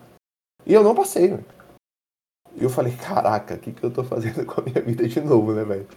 [0.65, 1.45] E eu não passei, velho.
[2.55, 5.21] E eu falei, caraca, o que, que eu tô fazendo com a minha vida de
[5.21, 5.87] novo, né, velho?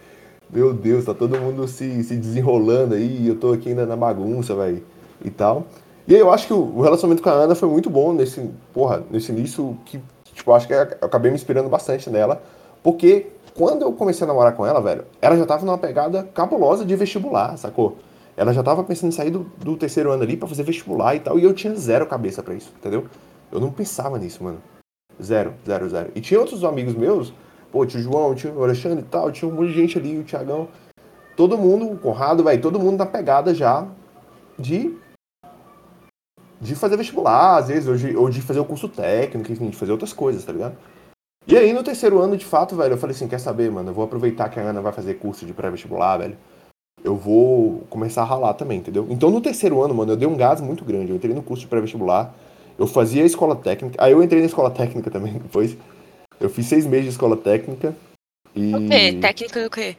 [0.49, 3.95] Meu Deus, tá todo mundo se, se desenrolando aí e eu tô aqui ainda na
[3.95, 4.83] bagunça, velho,
[5.23, 5.65] e tal.
[6.07, 9.03] E aí eu acho que o, relacionamento com a Ana foi muito bom nesse, porra,
[9.11, 9.99] nesse início que,
[10.33, 12.41] tipo, acho que eu acabei me inspirando bastante nela,
[12.81, 16.85] porque quando eu comecei a namorar com ela, velho, ela já tava numa pegada cabulosa
[16.85, 17.97] de vestibular, sacou?
[18.37, 21.19] Ela já tava pensando em sair do, do terceiro ano ali para fazer vestibular e
[21.19, 23.05] tal, e eu tinha zero cabeça para isso, entendeu?
[23.51, 24.59] Eu não pensava nisso, mano.
[25.21, 26.11] Zero, zero, zero.
[26.15, 27.33] E tinha outros amigos meus,
[27.77, 30.67] pô, tio João, tio Alexandre e tal, tinha um monte de gente ali, o Tiagão.
[31.35, 33.87] Todo mundo, o Conrado, velho, todo mundo na pegada já
[34.57, 34.97] de
[36.59, 39.77] de fazer vestibular, às vezes, ou de, ou de fazer o curso técnico, enfim, de
[39.77, 40.75] fazer outras coisas, tá ligado?
[41.45, 43.93] E aí, no terceiro ano, de fato, velho, eu falei assim, quer saber, mano, eu
[43.93, 46.35] vou aproveitar que a Ana vai fazer curso de pré-vestibular, velho.
[47.03, 49.05] Eu vou começar a ralar também, entendeu?
[49.07, 51.11] Então, no terceiro ano, mano, eu dei um gás muito grande.
[51.11, 52.33] Eu entrei no curso de pré-vestibular,
[52.75, 54.03] eu fazia a escola técnica.
[54.03, 55.77] Aí eu entrei na escola técnica também depois.
[56.39, 57.95] Eu fiz seis meses de escola técnica.
[58.55, 58.75] E...
[58.75, 59.17] O quê?
[59.19, 59.97] Técnica do quê?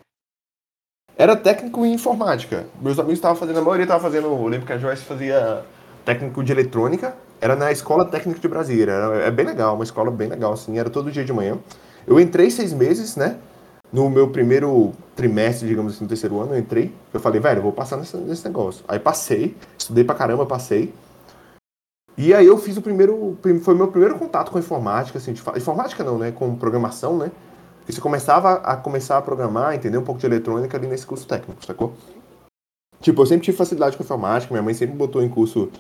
[1.16, 2.66] Era técnico em informática.
[2.80, 4.26] Meus amigos estavam fazendo, a maioria estava fazendo.
[4.26, 5.64] Eu lembro que a Joyce fazia
[6.04, 7.14] técnico de eletrônica.
[7.40, 8.92] Era na Escola Técnica de Brasília.
[8.92, 10.78] Era, é bem legal, uma escola bem legal, assim.
[10.78, 11.58] Era todo dia de manhã.
[12.06, 13.36] Eu entrei seis meses, né?
[13.92, 16.92] No meu primeiro trimestre, digamos assim, no terceiro ano, eu entrei.
[17.12, 18.84] Eu falei, velho, eu vou passar nesse, nesse negócio.
[18.86, 20.92] Aí passei, estudei pra caramba, passei.
[22.18, 26.02] E aí eu fiz o primeiro, foi meu primeiro contato com informática, assim, de, informática
[26.02, 27.30] não, né, com programação, né,
[27.88, 31.24] e você começava a começar a programar, entender um pouco de eletrônica ali nesse curso
[31.28, 31.94] técnico, sacou?
[33.00, 35.70] Tipo, eu sempre tive facilidade com informática, minha mãe sempre botou em curso,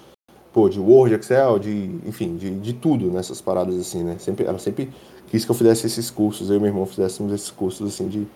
[0.52, 4.60] pô, de Word, Excel, de, enfim, de, de tudo nessas paradas assim, né, sempre, ela
[4.60, 4.92] sempre
[5.26, 8.28] quis que eu fizesse esses cursos, eu e meu irmão fizéssemos esses cursos, assim, de,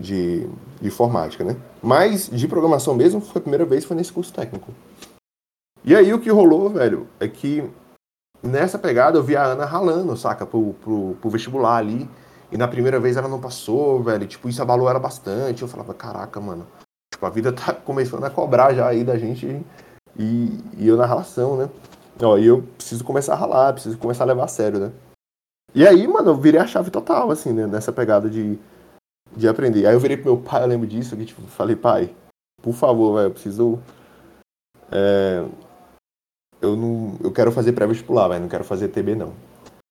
[0.00, 0.48] de,
[0.80, 1.56] de informática, né.
[1.80, 4.72] Mas de programação mesmo, foi a primeira vez foi nesse curso técnico.
[5.84, 7.70] E aí o que rolou, velho, é que
[8.42, 12.08] nessa pegada eu vi a Ana ralando, saca, pro, pro, pro vestibular ali.
[12.50, 14.26] E na primeira vez ela não passou, velho.
[14.26, 15.60] Tipo, isso abalou ela bastante.
[15.60, 16.66] Eu falava, caraca, mano.
[17.12, 19.46] Tipo, a vida tá começando a cobrar já aí da gente
[20.18, 21.68] e, e eu na relação, né?
[22.22, 24.92] Ó, e eu preciso começar a ralar, preciso começar a levar a sério, né?
[25.74, 27.66] E aí, mano, eu virei a chave total, assim, né?
[27.66, 28.58] Nessa pegada de,
[29.36, 29.86] de aprender.
[29.86, 32.14] Aí eu virei pro meu pai, eu lembro disso, que tipo, falei, pai,
[32.62, 33.80] por favor, velho, eu preciso
[34.92, 35.44] é,
[36.64, 37.14] eu não.
[37.22, 38.42] Eu quero fazer pré-vestibular, velho.
[38.42, 39.32] Não quero fazer ETB, não.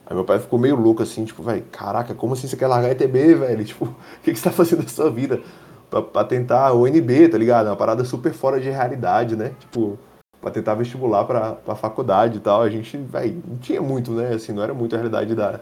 [0.06, 2.92] Aí meu pai ficou meio louco assim, tipo, velho, caraca, como assim você quer largar
[2.92, 3.64] ETB, velho?
[3.66, 5.42] Tipo, o que, que você tá fazendo da sua vida?
[5.90, 7.68] Pra, pra tentar o NB, tá ligado?
[7.68, 9.54] É uma parada super fora de realidade, né?
[9.60, 9.98] Tipo,
[10.42, 12.62] pra tentar vestibular pra, pra faculdade e tal.
[12.62, 14.34] A gente, velho, não tinha muito, né?
[14.34, 15.60] Assim, não era muito a realidade da,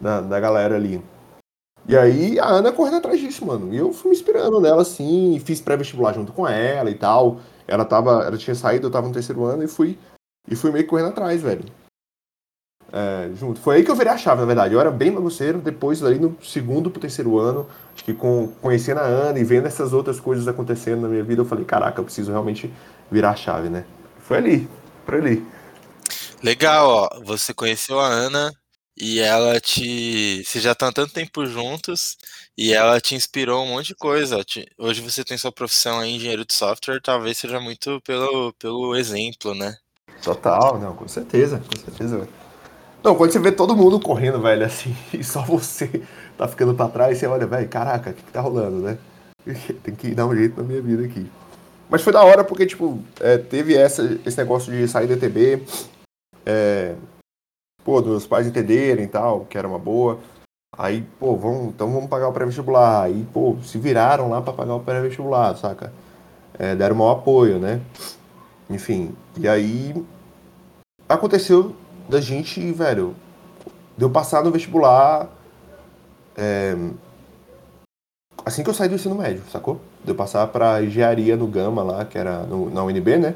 [0.00, 1.02] da, da galera ali.
[1.88, 3.72] E aí a Ana correndo atrás disso, mano.
[3.72, 7.40] E eu fui me inspirando nela, assim, fiz pré-vestibular junto com ela e tal.
[7.66, 8.24] Ela tava.
[8.24, 9.98] Ela tinha saído, eu tava no terceiro ano e fui
[10.48, 11.64] e fui meio correndo atrás, velho.
[12.92, 13.60] É, junto.
[13.60, 14.74] Foi aí que eu virei a chave, na verdade.
[14.74, 19.00] Eu era bem bagunceiro, depois ali no segundo pro terceiro ano, acho que com, conhecendo
[19.00, 22.04] a Ana e vendo essas outras coisas acontecendo na minha vida, eu falei, caraca, eu
[22.04, 22.72] preciso realmente
[23.10, 23.84] virar a chave, né?
[24.20, 24.68] Foi ali,
[25.04, 25.44] por ali.
[26.42, 27.20] Legal, ó.
[27.24, 28.52] Você conheceu a Ana
[28.96, 30.42] e ela te.
[30.44, 32.16] Vocês já estão há tanto tempo juntos
[32.56, 34.42] e ela te inspirou um monte de coisa.
[34.78, 39.54] Hoje você tem sua profissão aí, engenheiro de software, talvez seja muito pelo, pelo exemplo,
[39.54, 39.76] né?
[40.22, 42.28] Total, não, com certeza, com certeza.
[43.02, 46.02] Não, quando você vê todo mundo correndo, velho, assim, e só você
[46.36, 48.98] tá ficando pra trás, você olha, velho, caraca, o que, que tá rolando, né?
[49.82, 51.30] Tem que dar um jeito na minha vida aqui.
[51.88, 55.62] Mas foi da hora porque, tipo, é, teve essa, esse negócio de sair da ETB,
[56.44, 56.96] é,
[57.84, 60.18] pô, dos meus pais entenderem e tal, que era uma boa.
[60.76, 63.04] Aí, pô, vamos, então vamos pagar o pré-vestibular.
[63.04, 65.92] Aí, pô, se viraram lá para pagar o pré-vestibular, saca?
[66.58, 67.80] É, deram mau apoio, né?
[68.68, 69.94] Enfim, e aí
[71.08, 71.74] aconteceu
[72.08, 73.14] da gente, velho,
[73.96, 75.28] deu passar no vestibular
[76.36, 76.76] é,
[78.44, 79.80] assim que eu saí do ensino médio, sacou?
[80.04, 83.34] Deu passar pra engenharia no Gama lá, que era no, na UNB, né?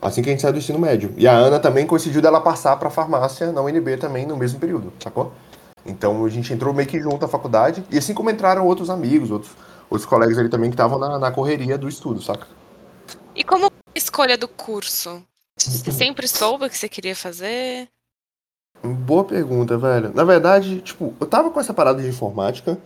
[0.00, 1.14] Assim que a gente saiu do ensino médio.
[1.16, 4.92] E a Ana também coincidiu dela passar pra farmácia na UNB também no mesmo período,
[4.98, 5.32] sacou?
[5.86, 9.30] Então a gente entrou meio que junto à faculdade, e assim como entraram outros amigos,
[9.30, 9.52] outros,
[9.88, 12.46] outros colegas ali também que estavam na, na correria do estudo, saca?
[13.34, 15.22] E como escolha do curso?
[15.56, 17.88] Você sempre soube o que você queria fazer?
[18.82, 20.12] Boa pergunta, velho.
[20.14, 22.78] Na verdade, tipo, eu tava com essa parada de informática.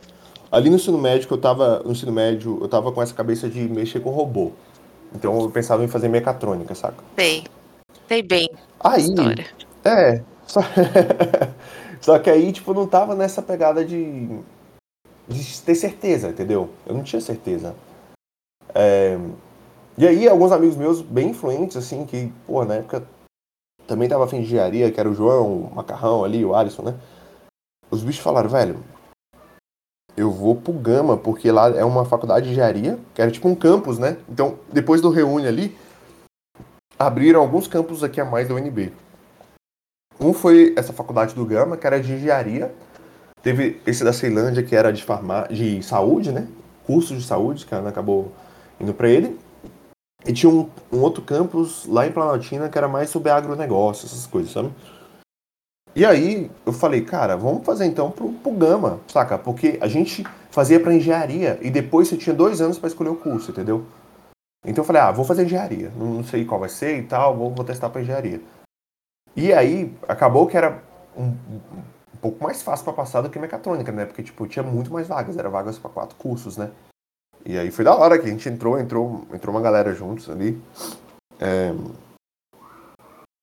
[0.50, 1.82] Ali no ensino médio, eu tava.
[1.84, 4.52] No ensino médio, eu tava com essa cabeça de mexer com robô.
[5.14, 7.02] Então eu pensava em fazer mecatrônica, saca?
[7.18, 7.44] Sei.
[8.06, 8.50] Sei bem.
[8.80, 9.02] Aí.
[9.02, 9.46] História.
[9.84, 10.22] É.
[10.46, 10.60] Só...
[12.00, 14.28] só que aí, tipo, não tava nessa pegada de.
[15.26, 16.70] de ter certeza, entendeu?
[16.86, 17.74] Eu não tinha certeza.
[18.74, 19.18] É...
[19.98, 23.02] E aí, alguns amigos meus bem influentes, assim, que, pô, na época
[23.86, 26.94] também tava afim de engenharia, que era o João, o Macarrão ali, o Alisson, né?
[27.90, 28.78] Os bichos falaram, velho,
[30.16, 33.54] eu vou pro Gama, porque lá é uma faculdade de engenharia, que era tipo um
[33.54, 34.18] campus, né?
[34.28, 35.76] Então, depois do Reúne ali,
[36.98, 38.92] abriram alguns campos aqui a mais da UNB.
[40.20, 42.74] Um foi essa faculdade do Gama, que era de engenharia.
[43.42, 45.46] Teve esse da Ceilândia, que era de, farma...
[45.48, 46.48] de saúde, né?
[46.86, 48.32] Curso de saúde, que a Ana acabou
[48.80, 49.38] indo para ele.
[50.24, 54.26] E tinha um, um, outro campus lá em Planaltina que era mais sobre agronegócio, essas
[54.26, 54.72] coisas, sabe?
[55.94, 59.38] E aí eu falei, cara, vamos fazer então pro, pro Gama, saca?
[59.38, 63.16] Porque a gente fazia para engenharia e depois você tinha dois anos para escolher o
[63.16, 63.86] curso, entendeu?
[64.64, 65.90] Então eu falei, ah, vou fazer engenharia.
[65.96, 68.42] Não, sei qual vai ser e tal, vou, vou testar para engenharia.
[69.34, 70.82] E aí acabou que era
[71.16, 74.04] um, um pouco mais fácil para passar do que mecatrônica, né?
[74.04, 76.70] Porque tipo tinha muito mais vagas, era vagas para quatro cursos, né?
[77.46, 80.60] E aí foi da hora que a gente entrou, entrou, entrou uma galera juntos ali.
[81.38, 81.72] É...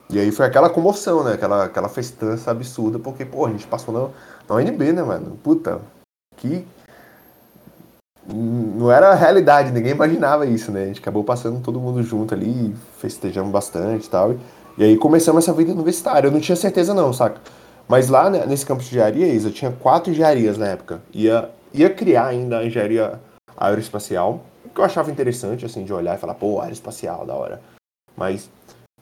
[0.09, 1.33] E aí foi aquela comoção, né?
[1.33, 4.09] Aquela, aquela festança absurda, porque, pô, a gente passou na,
[4.47, 5.37] na UNB, né, mano?
[5.41, 5.79] Puta,
[6.35, 6.67] que.
[8.25, 10.83] Não era a realidade, ninguém imaginava isso, né?
[10.83, 14.35] A gente acabou passando todo mundo junto ali, festejamos bastante e tal.
[14.77, 16.27] E aí começamos essa vida universitária.
[16.27, 17.39] Eu não tinha certeza, não, saca?
[17.87, 21.01] Mas lá né, nesse campus de engenharia, Isa, tinha quatro engenharias na época.
[21.13, 23.19] Ia, ia criar ainda a engenharia
[23.57, 27.61] aeroespacial, que eu achava interessante, assim, de olhar e falar, pô, aeroespacial, da hora.
[28.15, 28.49] Mas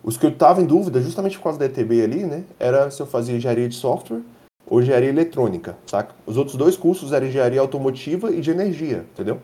[0.04, 3.02] os que eu tava em dúvida, justamente por causa da ETB ali, né, era se
[3.02, 4.22] eu fazia engenharia de software
[4.66, 6.16] ou engenharia eletrônica, saca?
[6.26, 9.40] Os outros dois cursos eram engenharia automotiva e de energia, entendeu?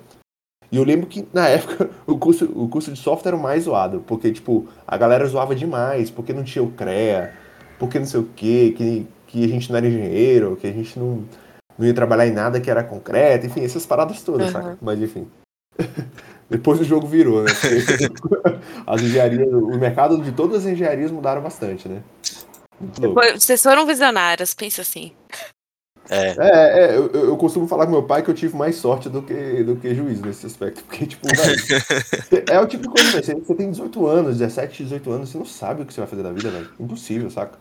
[0.71, 3.63] E eu lembro que, na época, o curso, o curso de software era o mais
[3.63, 7.33] zoado, porque, tipo, a galera zoava demais, porque não tinha o CREA,
[7.79, 10.97] porque não sei o quê, que, que a gente não era engenheiro, que a gente
[10.97, 11.23] não
[11.77, 14.53] não ia trabalhar em nada que era concreto, enfim, essas paradas todas, uhum.
[14.53, 14.77] saca?
[14.81, 15.27] Mas enfim.
[16.49, 17.51] Depois o jogo virou, né?
[18.87, 22.01] as engenharias, o mercado de todas as engenharias mudaram bastante, né?
[22.79, 25.11] Depois, vocês foram visionários, pensa assim.
[26.09, 29.09] É, é, é eu, eu, costumo falar com meu pai que eu tive mais sorte
[29.09, 30.83] do que, do que juízo nesse aspecto.
[30.83, 33.43] Porque, tipo, velho, é o tipo de coisa, velho.
[33.43, 36.23] Você tem 18 anos, 17, 18 anos, você não sabe o que você vai fazer
[36.23, 36.69] da vida, velho.
[36.79, 37.57] Impossível, saca?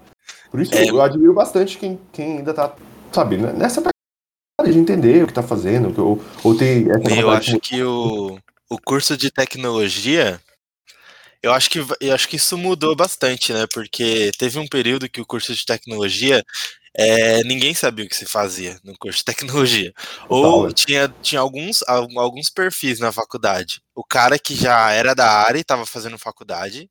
[0.50, 0.88] Por isso é.
[0.88, 2.72] eu admiro bastante quem, quem ainda tá,
[3.10, 3.52] sabe, né?
[3.52, 3.82] nessa
[4.64, 8.38] de entender o que está fazendo, ou, ou essa Eu acho que o,
[8.70, 10.40] o curso de tecnologia,
[11.42, 13.66] eu acho que eu acho que isso mudou bastante, né?
[13.72, 16.42] Porque teve um período que o curso de tecnologia
[16.96, 19.92] é, ninguém sabia o que se fazia no curso de tecnologia.
[20.26, 23.82] Ou tinha, tinha alguns, alguns perfis na faculdade.
[23.94, 26.88] O cara que já era da área e estava fazendo faculdade,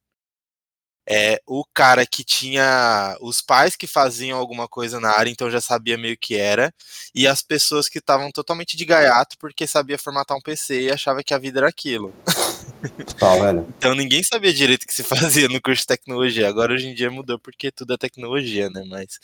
[1.08, 5.62] é, o cara que tinha os pais que faziam alguma coisa na área, então já
[5.62, 6.74] sabia meio que era,
[7.14, 11.24] e as pessoas que estavam totalmente de gaiato porque sabia formatar um PC e achava
[11.24, 12.14] que a vida era aquilo.
[13.78, 16.48] então ninguém sabia direito o que se fazia no curso de tecnologia.
[16.48, 18.84] Agora hoje em dia mudou porque tudo é tecnologia, né?
[18.88, 19.20] Mas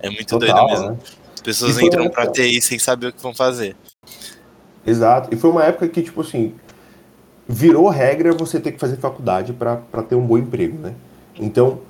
[0.00, 0.90] é muito Total, doido mesmo.
[0.90, 0.98] Né?
[1.34, 3.76] As pessoas entram pra TI sem saber o que vão fazer.
[4.84, 5.32] Exato.
[5.32, 6.54] E foi uma época que, tipo assim,
[7.48, 9.76] virou regra você ter que fazer faculdade para
[10.08, 10.94] ter um bom emprego, né?
[11.38, 11.80] Então,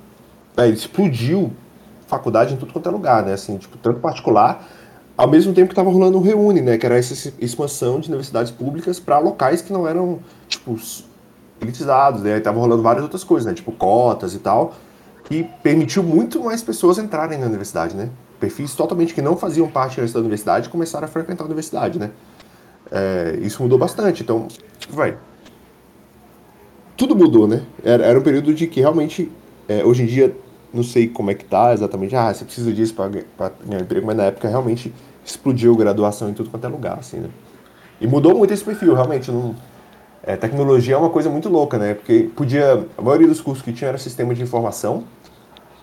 [0.55, 1.51] é, explodiu
[2.07, 3.33] faculdade em tudo quanto é lugar, né?
[3.33, 4.67] Assim, tipo, tanto particular,
[5.15, 6.77] ao mesmo tempo que estava rolando o Reúne, né?
[6.77, 10.77] Que era essa expansão de universidades públicas para locais que não eram, tipo,
[11.61, 12.39] elitizados, né?
[12.39, 13.53] Tava rolando várias outras coisas, né?
[13.53, 14.73] Tipo, cotas e tal,
[15.25, 18.09] que permitiu muito mais pessoas entrarem na universidade, né?
[18.39, 22.11] Perfis totalmente que não faziam parte da universidade começaram a frequentar a universidade, né?
[22.91, 24.23] É, isso mudou bastante.
[24.23, 25.17] Então, tipo, vai,
[26.97, 27.61] tudo mudou, né?
[27.83, 29.31] Era, era um período de que realmente,
[29.69, 30.35] é, hoje em dia,
[30.73, 34.17] não sei como é que tá exatamente, ah, você precisa disso para ganhar emprego, mas
[34.17, 34.91] na época realmente
[35.23, 37.29] explodiu graduação em tudo quanto é lugar, assim, né?
[38.01, 39.31] E mudou muito esse perfil, realmente.
[39.31, 39.55] Não...
[40.23, 41.93] É, tecnologia é uma coisa muito louca, né?
[41.93, 42.85] Porque podia.
[42.97, 45.03] A maioria dos cursos que tinha era sistema de informação.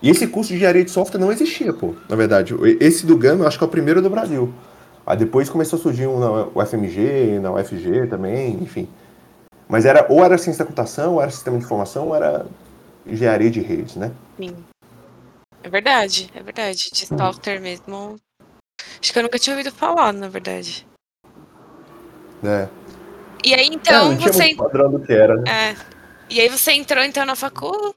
[0.01, 1.93] E esse curso de engenharia de software não existia, pô.
[2.07, 4.53] Na verdade, esse do Gama eu acho que é o primeiro do Brasil.
[5.05, 8.87] Aí depois começou a surgir um na UFMG, na UFG também, enfim.
[9.67, 12.45] Mas era ou era ciência da computação, ou era sistema de informação, ou era
[13.05, 14.11] engenharia de redes, né?
[14.37, 14.55] Sim.
[15.63, 16.89] É verdade, é verdade.
[16.93, 18.19] De software mesmo.
[19.01, 20.87] Acho que eu nunca tinha ouvido falar, na verdade.
[22.43, 22.69] É.
[23.43, 24.55] E aí então é, você.
[24.55, 25.43] Padrão do que era, né?
[25.71, 25.75] É.
[26.29, 27.95] E aí você entrou então na facul,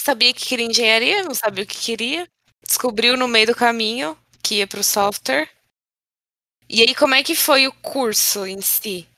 [0.00, 2.26] sabia que queria engenharia, não sabia o que queria,
[2.64, 5.48] descobriu no meio do caminho que ia para o software.
[6.68, 9.08] E aí como é que foi o curso em si?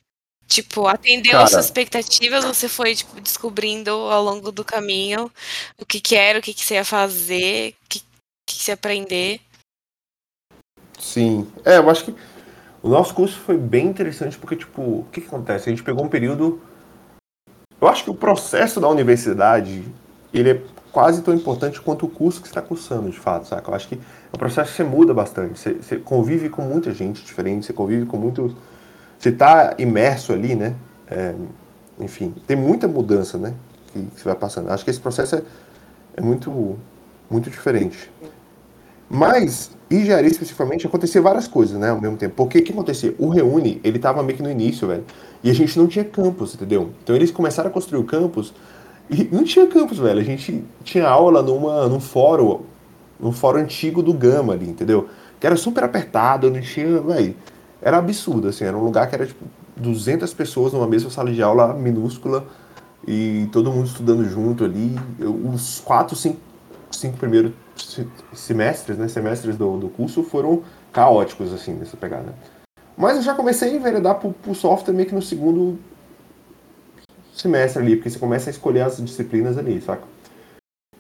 [0.51, 5.31] Tipo, atendeu Cara, suas expectativas, você foi tipo, descobrindo ao longo do caminho
[5.79, 8.03] o que, que era, o que, que você ia fazer, o que,
[8.45, 9.41] que você ia aprender.
[10.99, 11.47] Sim.
[11.65, 12.15] É, eu acho que
[12.83, 15.69] o nosso curso foi bem interessante porque, tipo, o que, que acontece?
[15.69, 16.61] A gente pegou um período.
[17.81, 19.85] Eu acho que o processo da universidade
[20.35, 23.71] ele é quase tão importante quanto o curso que você está cursando, de fato, saca?
[23.71, 24.01] Eu acho que
[24.35, 25.61] um processo você muda bastante.
[25.61, 28.57] Você, você convive com muita gente diferente, você convive com muito.
[29.21, 30.75] Você está imerso ali, né?
[31.07, 31.35] É,
[32.01, 33.53] enfim, tem muita mudança, né?
[33.93, 34.71] Que, você vai passando.
[34.71, 35.43] Acho que esse processo é,
[36.17, 36.79] é muito,
[37.31, 38.11] muito diferente.
[39.11, 42.35] Mas, engenharia especificamente, acontecia várias coisas, né, ao mesmo tempo.
[42.35, 43.15] Porque o que acontecia?
[43.19, 45.05] O Reúne, ele tava meio que no início, velho.
[45.45, 46.91] E a gente não tinha campus, entendeu?
[47.03, 48.55] Então eles começaram a construir o campus
[49.11, 50.21] e não tinha campus, velho.
[50.21, 52.61] A gente tinha aula numa, num fórum,
[53.19, 55.09] num fórum antigo do Gama ali, entendeu?
[55.39, 57.35] Que era super apertado, não tinha, velho.
[57.83, 58.65] Era absurdo, assim.
[58.65, 59.45] Era um lugar que era, tipo,
[59.77, 62.47] 200 pessoas numa mesma sala de aula minúscula
[63.07, 64.95] e todo mundo estudando junto ali.
[65.53, 66.41] Os quatro, cinco,
[66.91, 67.53] cinco primeiros
[68.35, 70.63] semestres, né, semestres do, do curso foram
[70.93, 72.35] caóticos, assim, nessa pegada.
[72.97, 75.79] Mas eu já comecei a enveredar pro, pro software meio que no segundo
[77.35, 80.03] semestre ali, porque você começa a escolher as disciplinas ali, saca?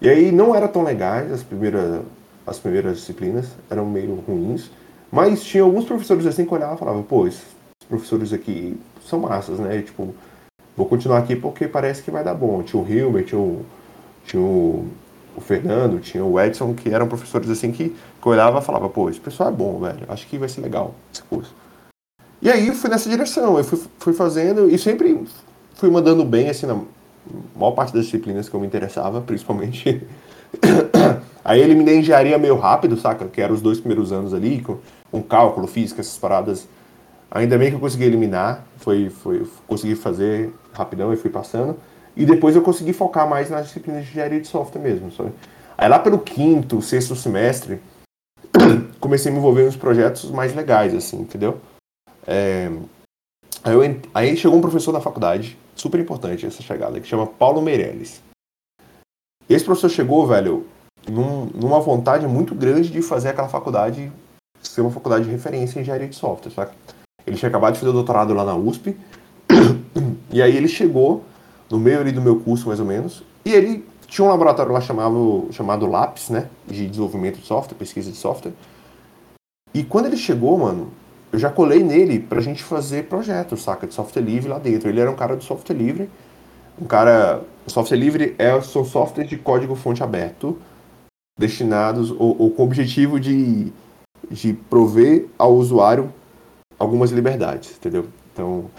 [0.00, 2.02] E aí não era tão legais as primeiras,
[2.46, 4.70] as primeiras disciplinas, eram meio ruins,
[5.10, 7.42] mas tinha alguns professores assim que olhavam e falavam, pô, esses
[7.88, 9.82] professores aqui são massas, né?
[9.82, 10.14] tipo,
[10.76, 12.62] vou continuar aqui porque parece que vai dar bom.
[12.62, 13.64] Tinha o Hilbert, tinha o,
[14.24, 14.88] tinha o
[15.36, 19.08] o Fernando, tinha o Edson, que eram professores assim que, que olhava e falava, pô,
[19.08, 21.54] esse pessoal é bom, velho, acho que vai ser legal esse curso.
[22.42, 25.24] E aí eu fui nessa direção, eu fui, fui fazendo e sempre
[25.74, 26.80] fui mandando bem, assim, na
[27.54, 30.02] maior parte das disciplinas que eu me interessava, principalmente.
[31.44, 33.26] aí eliminei engenharia meio rápido, saca?
[33.26, 34.64] Que eram os dois primeiros anos ali,
[35.10, 36.68] com cálculo, física, essas paradas.
[37.30, 41.76] Ainda bem que eu consegui eliminar, foi, foi, consegui fazer rapidão e fui passando.
[42.16, 45.12] E depois eu consegui focar mais nas disciplinas de engenharia de software mesmo.
[45.12, 45.32] Sabe?
[45.78, 47.80] Aí lá pelo quinto, sexto semestre,
[49.00, 51.60] comecei a me envolver nos projetos mais legais, assim, entendeu?
[52.26, 52.70] É...
[53.62, 54.00] Aí, eu...
[54.12, 58.22] Aí chegou um professor da faculdade, super importante essa chegada, que chama Paulo Meirelles.
[59.48, 60.66] Esse professor chegou, velho,
[61.08, 64.12] num, numa vontade muito grande de fazer aquela faculdade
[64.62, 66.72] ser uma faculdade de referência em engenharia de software, sabe?
[67.26, 68.96] Ele tinha acabado de fazer o doutorado lá na USP,
[70.30, 71.24] e aí ele chegou
[71.70, 73.22] no meio ali do meu curso, mais ou menos.
[73.44, 76.48] E ele tinha um laboratório lá chamado, chamado Lápis, né?
[76.66, 78.52] De desenvolvimento de software, pesquisa de software.
[79.72, 80.90] E quando ele chegou, mano,
[81.32, 83.86] eu já colei nele pra gente fazer projetos, saca?
[83.86, 84.88] De software livre lá dentro.
[84.88, 86.10] Ele era um cara do software livre.
[86.80, 87.42] Um cara.
[87.66, 90.58] Software livre é, são softwares de código fonte aberto
[91.38, 93.72] destinados ou, ou com o objetivo de,
[94.30, 96.12] de prover ao usuário
[96.78, 98.08] algumas liberdades, entendeu?
[98.32, 98.70] Então,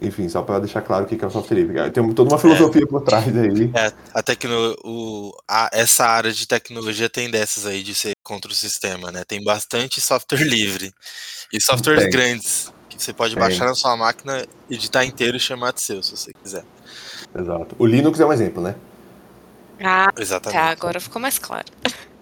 [0.00, 1.90] enfim, só para deixar claro o que é o software livre.
[1.90, 3.70] Tem toda uma filosofia é, por trás aí.
[3.74, 8.50] É, a tecno, o, a, essa área de tecnologia tem dessas aí de ser contra
[8.50, 9.24] o sistema, né?
[9.24, 10.92] Tem bastante software livre.
[11.52, 12.10] E softwares tem.
[12.10, 13.42] grandes, que você pode tem.
[13.42, 16.64] baixar na sua máquina, editar inteiro e chamar de seu, se você quiser.
[17.36, 17.74] Exato.
[17.78, 18.74] O Linux é um exemplo, né?
[19.82, 20.58] Ah, Exatamente.
[20.58, 21.66] tá, agora ficou mais claro.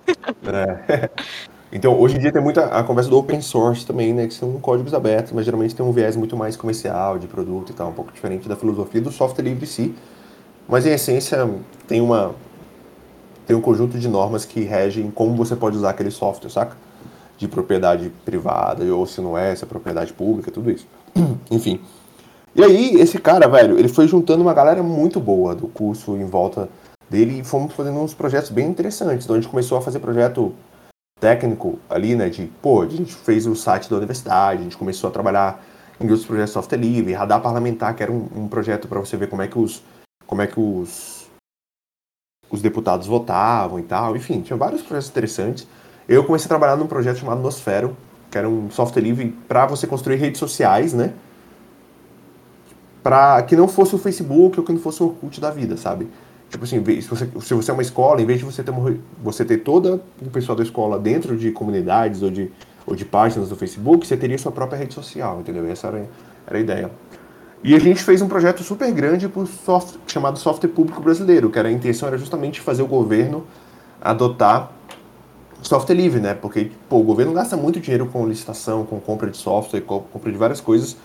[0.07, 1.11] É.
[1.73, 4.27] Então, hoje em dia tem muita a conversa do open source também, né?
[4.27, 7.73] Que são códigos abertos, mas geralmente tem um viés muito mais comercial, de produto e
[7.73, 9.95] tal, um pouco diferente da filosofia do software livre em si.
[10.69, 11.49] Mas, em essência,
[11.89, 12.35] tem uma
[13.47, 16.77] tem um conjunto de normas que regem como você pode usar aquele software, saca?
[17.39, 20.87] De propriedade privada, ou se não é, se é propriedade pública, tudo isso.
[21.51, 21.81] Enfim.
[22.55, 26.27] E aí, esse cara, velho, ele foi juntando uma galera muito boa do curso em
[26.27, 26.69] volta
[27.09, 29.25] dele e fomos fazendo uns projetos bem interessantes.
[29.25, 30.55] Então a gente começou a fazer projeto
[31.23, 35.08] técnico ali, né, de, pô, a gente fez o site da universidade, a gente começou
[35.08, 35.64] a trabalhar
[36.00, 39.16] em outros projetos de software livre, Radar Parlamentar, que era um, um projeto para você
[39.16, 39.85] ver como é que os
[40.27, 41.31] como é que os
[42.50, 45.68] os deputados votavam e tal, enfim, tinha vários projetos interessantes.
[46.08, 47.96] Eu comecei a trabalhar num projeto chamado Nosfero,
[48.29, 51.12] que era um software livre para você construir redes sociais, né?
[53.00, 56.08] Para que não fosse o Facebook ou que não fosse o Orkut da vida, sabe?
[56.53, 58.94] Tipo assim, se você, se você é uma escola, em vez de você ter, uma,
[59.23, 62.53] você ter toda o pessoal da escola dentro de comunidades ou de,
[62.87, 65.67] ou de páginas do Facebook, você teria sua própria rede social, entendeu?
[65.67, 66.07] Essa era,
[66.46, 66.90] era a ideia.
[67.65, 71.59] E a gente fez um projeto super grande pro software, chamado Software Público Brasileiro, que
[71.59, 73.46] era a intenção era justamente fazer o governo
[73.98, 74.73] adotar
[75.63, 76.35] software livre, né?
[76.35, 80.31] Porque pô, o governo gasta muito dinheiro com licitação, com compra de software, com compra
[80.31, 80.98] de várias coisas.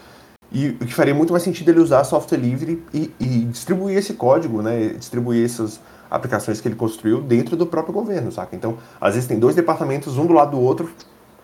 [0.52, 4.14] E o que faria muito mais sentido ele usar software livre e, e distribuir esse
[4.14, 4.90] código, né?
[4.90, 5.80] Distribuir essas
[6.10, 8.56] aplicações que ele construiu dentro do próprio governo, saca?
[8.56, 10.90] Então, às vezes tem dois departamentos, um do lado do outro,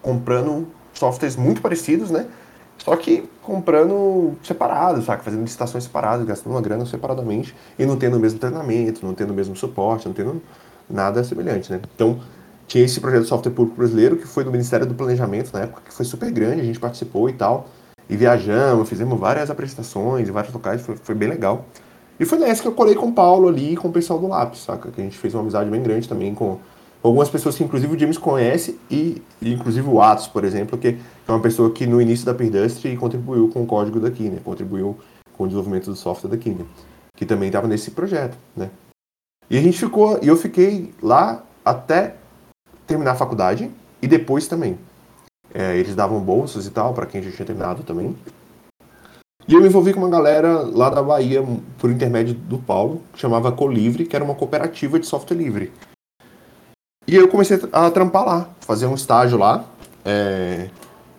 [0.01, 2.27] comprando softwares muito parecidos, né?
[2.77, 5.23] Só que comprando separado, sabe?
[5.23, 9.31] Fazendo licitações separadas, gastando uma grana separadamente e não tendo o mesmo treinamento, não tendo
[9.31, 10.41] o mesmo suporte, não tendo
[10.89, 11.81] nada semelhante, né?
[11.95, 12.19] Então,
[12.67, 15.81] tinha esse projeto de software público brasileiro que foi do Ministério do Planejamento na época,
[15.85, 17.67] que foi super grande, a gente participou e tal.
[18.09, 21.65] E viajamos, fizemos várias apresentações em vários locais, foi, foi bem legal.
[22.19, 24.27] E foi nessa que eu colei com o Paulo ali e com o pessoal do
[24.27, 24.91] Lápis, saca?
[24.91, 26.59] Que a gente fez uma amizade bem grande também com
[27.01, 30.97] algumas pessoas que inclusive o James conhece e, e inclusive o Atos, por exemplo, que
[31.27, 34.39] é uma pessoa que no início da Peerdustry contribuiu com o código daqui, né?
[34.43, 34.97] Contribuiu
[35.33, 36.65] com o desenvolvimento do software daqui, né?
[37.15, 38.69] Que também estava nesse projeto, né?
[39.49, 42.15] E a gente ficou, e eu fiquei lá até
[42.87, 43.69] terminar a faculdade
[44.01, 44.77] e depois também.
[45.53, 48.15] É, eles davam bolsas e tal para quem já tinha terminado também.
[49.47, 51.43] E eu me envolvi com uma galera lá da Bahia,
[51.77, 55.71] por intermédio do Paulo, que chamava Colivre, que era uma cooperativa de software livre.
[57.05, 59.65] E eu comecei a trampar lá, fazer um estágio lá,
[60.05, 60.69] é,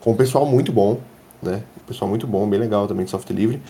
[0.00, 0.98] com um pessoal muito bom,
[1.42, 1.62] né?
[1.82, 3.62] Um pessoal muito bom, bem legal também de software livre.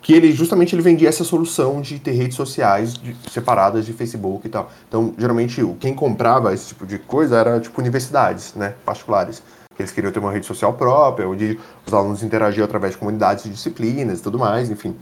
[0.00, 4.46] Que ele justamente ele vendia essa solução de ter redes sociais de, separadas de Facebook
[4.46, 4.70] e tal.
[4.86, 8.74] Então, geralmente, quem comprava esse tipo de coisa era tipo universidades, né?
[8.84, 9.42] Particulares.
[9.78, 13.50] Eles queriam ter uma rede social própria, onde os alunos interagiam através de comunidades de
[13.50, 14.96] disciplinas e tudo mais, enfim.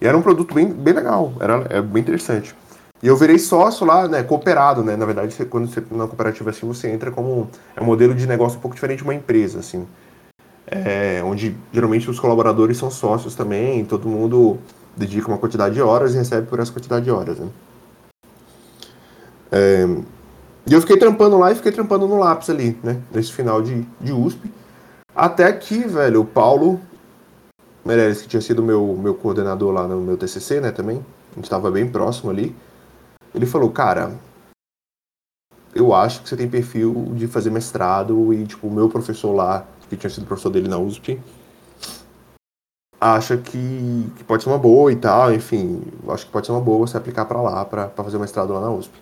[0.00, 2.54] E era um produto bem, bem legal, era é bem interessante.
[3.02, 4.94] E eu virei sócio lá, né, cooperado, né?
[4.94, 8.26] Na verdade, você, quando você na cooperativa assim, você entra como é um modelo de
[8.26, 9.86] negócio um pouco diferente de uma empresa, assim.
[10.66, 14.58] É, onde geralmente os colaboradores são sócios também, todo mundo
[14.96, 17.48] dedica uma quantidade de horas e recebe por essa quantidade de horas, né?
[19.50, 19.88] É,
[20.66, 23.00] e eu fiquei trampando lá e fiquei trampando no lápis ali, né?
[23.12, 24.50] Nesse final de, de USP.
[25.14, 26.80] Até que, velho, o Paulo
[27.84, 31.44] Meirelles, que tinha sido meu, meu coordenador lá no meu TCC, né, também, a gente
[31.44, 32.54] estava bem próximo ali,
[33.34, 34.12] ele falou, cara,
[35.74, 39.66] eu acho que você tem perfil de fazer mestrado e, tipo, o meu professor lá,
[39.88, 41.20] que tinha sido professor dele na USP,
[43.00, 46.60] acha que, que pode ser uma boa e tal, enfim, acho que pode ser uma
[46.60, 48.92] boa você aplicar para lá, para fazer mestrado lá na USP.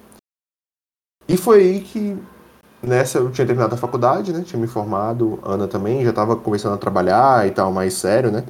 [1.29, 2.17] E foi aí que,
[2.83, 6.73] nessa, eu tinha terminado a faculdade, né, tinha me formado, Ana também, já estava começando
[6.73, 8.45] a trabalhar e tal, mais sério, né,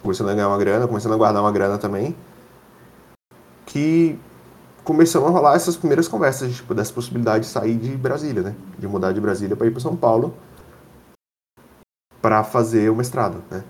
[0.00, 2.14] começando a ganhar uma grana, começando a guardar uma grana também,
[3.66, 4.18] que
[4.84, 8.54] começou a rolar essas primeiras conversas, tipo, dessa possibilidade de sair de Brasília, né?
[8.78, 10.34] De mudar de Brasília para ir para São Paulo
[12.20, 13.62] para fazer o mestrado, né?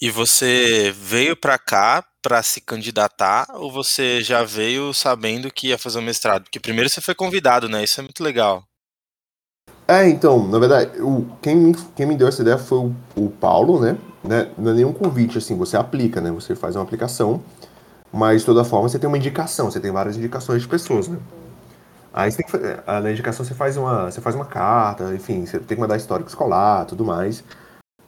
[0.00, 5.78] E você veio para cá para se candidatar ou você já veio sabendo que ia
[5.78, 6.44] fazer o mestrado?
[6.44, 7.82] Porque primeiro você foi convidado, né?
[7.84, 8.62] Isso é muito legal.
[9.88, 13.80] É, então, na verdade, o, quem, quem me deu essa ideia foi o, o Paulo,
[13.80, 13.96] né?
[14.22, 14.50] né?
[14.58, 16.30] Não é nenhum convite, assim, você aplica, né?
[16.32, 17.42] Você faz uma aplicação
[18.16, 21.18] mas, de toda forma, você tem uma indicação, você tem várias indicações de pessoas, né?
[22.14, 25.58] Aí você tem que, na indicação você faz uma, você faz uma carta, enfim, você
[25.58, 27.44] tem que mandar histórico escolar, tudo mais.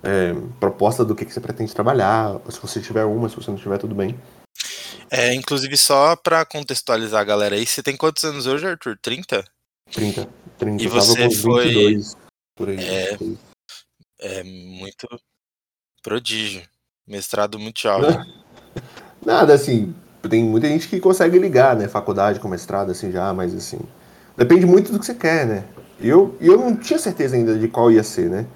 [0.02, 3.58] É, proposta do que, que você pretende trabalhar, se você tiver uma, se você não
[3.58, 4.16] tiver, tudo bem.
[5.10, 8.98] É, inclusive, só para contextualizar a galera aí, você tem quantos anos hoje, Arthur?
[9.00, 9.44] 30?
[9.90, 10.28] 30.
[10.58, 10.82] 30.
[10.82, 11.68] E você foi.
[11.68, 12.16] 22,
[12.54, 13.16] por aí, é,
[14.20, 15.08] é muito
[16.02, 16.62] prodígio.
[17.06, 18.10] Mestrado muito jovem.
[19.24, 19.94] Nada, assim,
[20.28, 21.88] tem muita gente que consegue ligar, né?
[21.88, 23.80] Faculdade com mestrado, assim, já, mas assim.
[24.36, 25.64] Depende muito do que você quer, né?
[26.00, 28.46] Eu, eu não tinha certeza ainda de qual ia ser, né?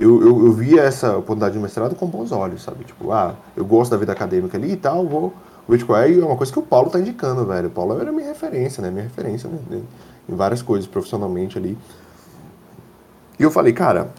[0.00, 2.84] Eu, eu, eu via essa oportunidade de mestrado com bons olhos, sabe?
[2.84, 5.34] Tipo, ah, eu gosto da vida acadêmica ali e tal, vou
[5.68, 6.08] ver qual é.
[6.08, 7.68] Uma coisa que o Paulo tá indicando, velho.
[7.68, 8.90] O Paulo era minha referência, né?
[8.90, 9.82] Minha referência, né?
[10.26, 11.76] Em várias coisas, profissionalmente ali.
[13.38, 14.10] E eu falei, cara,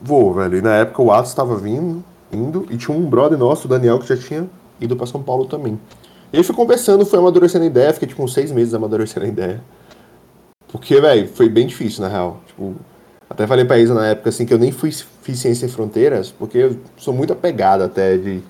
[0.00, 0.58] vou, velho.
[0.58, 3.98] E na época o Atos estava vindo, indo, e tinha um brother nosso, o Daniel,
[3.98, 4.48] que já tinha
[4.80, 5.78] ido para São Paulo também.
[6.32, 9.28] E aí fui conversando, fui amadurecendo a ideia, fiquei tipo uns seis meses amadurecendo a
[9.28, 9.60] ideia.
[10.68, 12.40] Porque, velho, foi bem difícil, na real.
[12.46, 12.74] Tipo,
[13.32, 16.30] até falei pra Isa na época, assim, que eu nem fui, fiz Ciência Sem Fronteiras,
[16.30, 18.42] porque eu sou muito apegado até de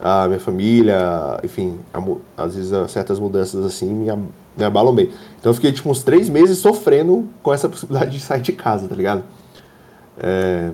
[0.00, 4.12] a minha família, enfim, a, às vezes certas mudanças assim me,
[4.56, 5.12] me abalam bem.
[5.38, 8.88] Então eu fiquei tipo uns três meses sofrendo com essa possibilidade de sair de casa,
[8.88, 9.22] tá ligado?
[10.18, 10.72] É...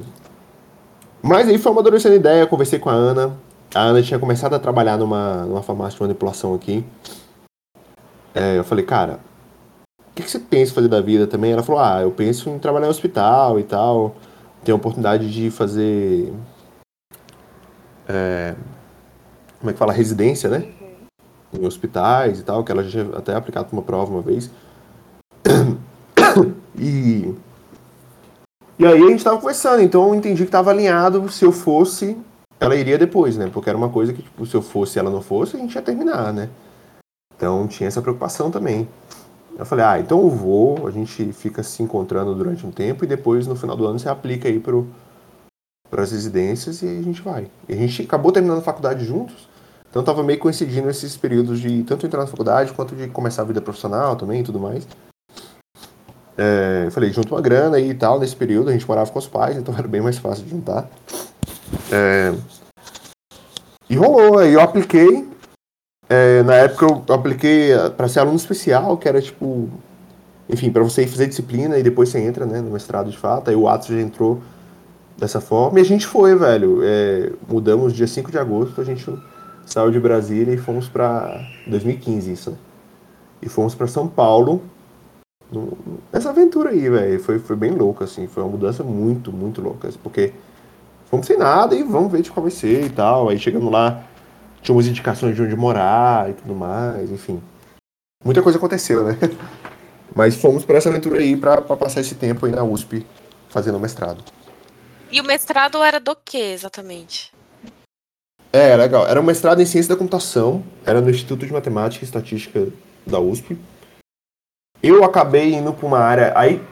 [1.21, 3.37] Mas aí foi amadurecendo a ideia, conversei com a Ana.
[3.75, 6.83] A Ana tinha começado a trabalhar numa, numa farmácia de manipulação aqui.
[8.35, 9.21] É, eu falei, cara,
[10.15, 11.53] que, que, você pensa fazer da vida também?
[11.53, 14.17] Ela falou, ah, eu penso em trabalhar em hospital e tal.
[14.65, 16.33] Ter a oportunidade de fazer.
[18.09, 18.55] É,
[19.59, 19.93] como é que fala?
[19.93, 20.69] Residência, né?
[21.53, 24.51] Em hospitais e tal, que ela já tinha até aplicado para uma prova uma vez.
[26.75, 27.35] E
[28.83, 32.17] e aí a gente tava conversando, então eu entendi que tava alinhado, se eu fosse,
[32.59, 33.49] ela iria depois, né?
[33.53, 35.73] Porque era uma coisa que, tipo, se eu fosse e ela não fosse, a gente
[35.73, 36.49] ia terminar, né?
[37.37, 38.89] Então tinha essa preocupação também.
[39.59, 43.07] Eu falei, ah, então eu vou, a gente fica se encontrando durante um tempo e
[43.07, 44.89] depois no final do ano você aplica aí pro,
[45.91, 47.49] para as residências e a gente vai.
[47.69, 49.49] E a gente acabou terminando a faculdade juntos,
[49.91, 53.45] então tava meio coincidindo esses períodos de tanto entrar na faculdade quanto de começar a
[53.45, 54.87] vida profissional também e tudo mais.
[56.37, 59.19] É, eu falei, junta uma grana aí e tal, nesse período a gente morava com
[59.19, 60.89] os pais, então era bem mais fácil de juntar.
[61.91, 62.35] É,
[63.89, 65.31] e rolou, aí eu apliquei.
[66.13, 69.71] É, na época eu apliquei para ser aluno especial, que era tipo.
[70.47, 73.49] Enfim, para você ir fazer disciplina e depois você entra né, no mestrado de fato.
[73.49, 74.43] Aí o Atos já entrou
[75.17, 75.79] dessa forma.
[75.79, 76.81] E a gente foi, velho.
[76.83, 79.11] É, mudamos dia 5 de agosto, a gente
[79.65, 82.57] saiu de Brasília e fomos para 2015, isso, né?
[83.41, 84.61] E fomos para São Paulo
[86.13, 88.27] essa aventura aí, velho, foi, foi bem louca, assim.
[88.27, 89.89] Foi uma mudança muito, muito louca.
[90.03, 90.33] Porque
[91.07, 93.29] fomos sem nada e vamos ver de qual vai ser e tal.
[93.29, 94.05] Aí chegando lá,
[94.63, 97.43] tinha umas indicações de onde morar e tudo mais, enfim.
[98.25, 99.19] Muita coisa aconteceu, né?
[100.15, 103.05] Mas fomos para essa aventura aí para passar esse tempo aí na USP
[103.49, 104.23] fazendo mestrado.
[105.11, 107.33] E o mestrado era do que exatamente?
[108.53, 109.07] É, legal.
[109.07, 112.69] Era um mestrado em ciência da computação, era no Instituto de Matemática e Estatística
[113.07, 113.59] da USP.
[114.83, 116.33] Eu acabei indo para uma área.
[116.37, 116.63] Aí,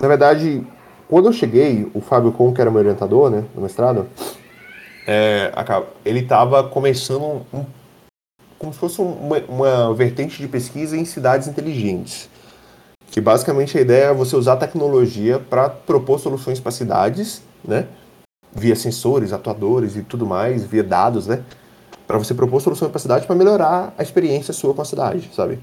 [0.00, 0.66] na verdade,
[1.06, 4.08] quando eu cheguei, o Fábio Con, que era meu orientador, né, no mestrado,
[5.10, 5.50] é,
[6.04, 7.64] ele estava começando um,
[8.58, 12.28] como se fosse uma, uma vertente de pesquisa em cidades inteligentes.
[13.10, 17.86] Que basicamente a ideia é você usar a tecnologia para propor soluções para cidades, né?
[18.52, 21.42] Via sensores, atuadores e tudo mais, via dados, né?
[22.06, 25.30] Para você propor soluções para a cidade para melhorar a experiência sua com a cidade,
[25.34, 25.58] sabe?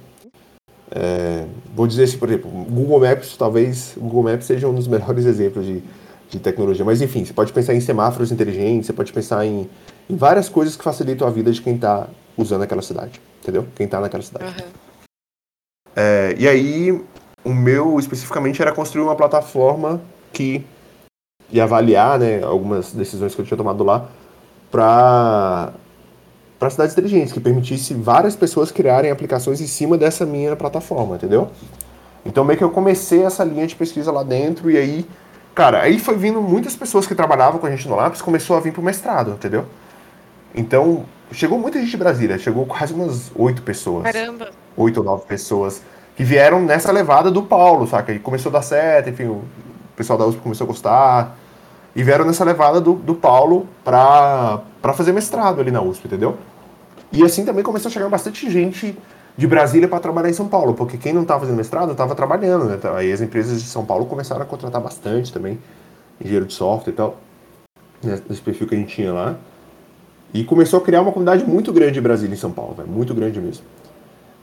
[0.90, 5.26] É, vou dizer assim, por exemplo, Google Maps, talvez Google Maps seja um dos melhores
[5.26, 5.84] exemplos de,
[6.30, 6.84] de tecnologia.
[6.86, 9.70] Mas enfim, você pode pensar em semáforos inteligentes, você pode pensar em,
[10.10, 12.08] em várias coisas que facilitam a vida de quem está
[12.38, 13.66] usando aquela cidade, entendeu?
[13.76, 14.46] Quem está naquela cidade.
[14.46, 14.68] Uhum.
[15.96, 16.92] É, e aí,
[17.44, 20.02] o meu especificamente era construir uma plataforma
[20.34, 20.66] que
[21.52, 24.10] ia avaliar né, algumas decisões que eu tinha tomado lá
[24.72, 25.72] para
[26.58, 31.50] para cidades inteligentes, que permitisse várias pessoas criarem aplicações em cima dessa minha plataforma, entendeu?
[32.26, 35.06] Então meio que eu comecei essa linha de pesquisa lá dentro e aí,
[35.56, 38.60] cara, aí foi vindo muitas pessoas que trabalhavam com a gente no Lápis, começou a
[38.60, 39.66] vir pro mestrado, entendeu?
[40.54, 44.04] Então, chegou muita gente de Brasília, chegou quase umas oito pessoas.
[44.04, 44.50] Caramba!
[44.76, 45.82] Oito ou nove pessoas
[46.16, 48.14] que vieram nessa levada do Paulo, saca?
[48.14, 49.44] E começou a dar certo, enfim, o
[49.96, 51.38] pessoal da USP começou a gostar.
[51.96, 56.38] E vieram nessa levada do, do Paulo pra, pra fazer mestrado ali na USP, entendeu?
[57.12, 58.98] E assim também começou a chegar bastante gente
[59.38, 62.66] de Brasília para trabalhar em São Paulo, porque quem não estava fazendo mestrado estava trabalhando,
[62.66, 62.80] né?
[62.96, 65.60] Aí as empresas de São Paulo começaram a contratar bastante também,
[66.20, 67.18] engenheiro de software e tal,
[68.04, 69.36] nesse perfil que a gente tinha lá.
[70.34, 73.14] E começou a criar uma comunidade muito grande de Brasília em São Paulo, véio, muito
[73.14, 73.64] grande mesmo.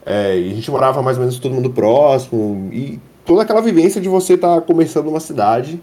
[0.05, 4.01] É, e a gente morava mais ou menos todo mundo próximo, e toda aquela vivência
[4.01, 5.81] de você estar tá começando uma cidade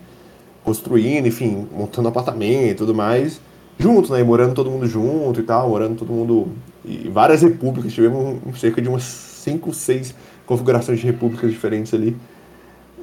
[0.65, 3.41] construindo, enfim, montando apartamento e tudo mais,
[3.79, 4.21] junto, né?
[4.21, 6.49] E morando todo mundo junto e tal, morando todo mundo.
[6.85, 10.15] E várias repúblicas, tivemos cerca de umas 5, 6
[10.47, 12.17] configurações de repúblicas diferentes ali,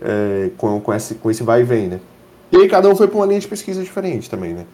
[0.02, 2.00] é, com, com, esse, com esse vai e vem, né?
[2.52, 4.66] E aí cada um foi para uma linha de pesquisa diferente também, né?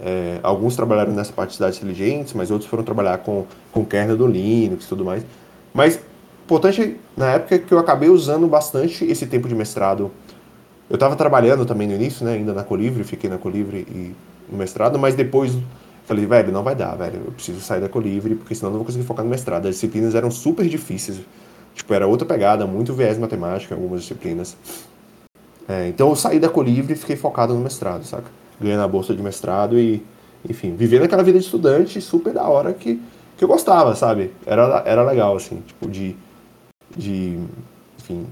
[0.00, 4.16] É, alguns trabalharam nessa parte de cidades inteligentes, mas outros foram trabalhar com, com kernel
[4.16, 5.24] do Linux e tudo mais.
[5.72, 6.00] Mas,
[6.44, 10.10] importante, na época que eu acabei usando bastante esse tempo de mestrado
[10.88, 14.14] eu estava trabalhando também no início, né, ainda na Colivre, fiquei na Colivre e
[14.48, 15.56] no mestrado, mas depois
[16.06, 18.86] falei, velho, não vai dar, velho, eu preciso sair da Colivre, porque senão não vou
[18.86, 19.66] conseguir focar no mestrado.
[19.66, 21.20] As disciplinas eram super difíceis,
[21.74, 24.56] tipo, era outra pegada, muito viés matemático em algumas disciplinas.
[25.68, 28.30] É, então eu saí da Colivre e fiquei focado no mestrado, saca?
[28.60, 30.02] Ganhando a bolsa de mestrado e,
[30.48, 33.02] enfim, vivendo aquela vida de estudante super da hora que,
[33.36, 34.32] que eu gostava, sabe?
[34.46, 36.14] Era, era legal, assim, tipo, de,
[36.96, 37.36] de,
[37.98, 38.26] enfim,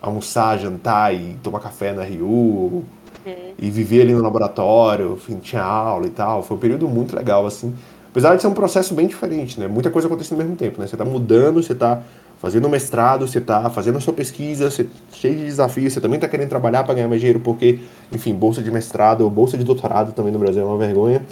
[0.00, 2.84] almoçar, jantar e tomar café na Rio
[3.24, 3.54] uhum.
[3.58, 6.42] e viver ali no laboratório, enfim, tinha aula e tal.
[6.42, 7.74] Foi um período muito legal, assim.
[8.10, 9.66] Apesar de ser um processo bem diferente, né?
[9.66, 10.86] Muita coisa acontecendo ao mesmo tempo, né?
[10.86, 12.02] Você tá mudando, você tá
[12.38, 16.28] fazendo mestrado, você tá fazendo a sua pesquisa, você cheio de desafios, você também tá
[16.28, 17.80] querendo trabalhar para ganhar mais dinheiro, porque,
[18.12, 21.22] enfim, bolsa de mestrado ou bolsa de doutorado também no Brasil é uma vergonha.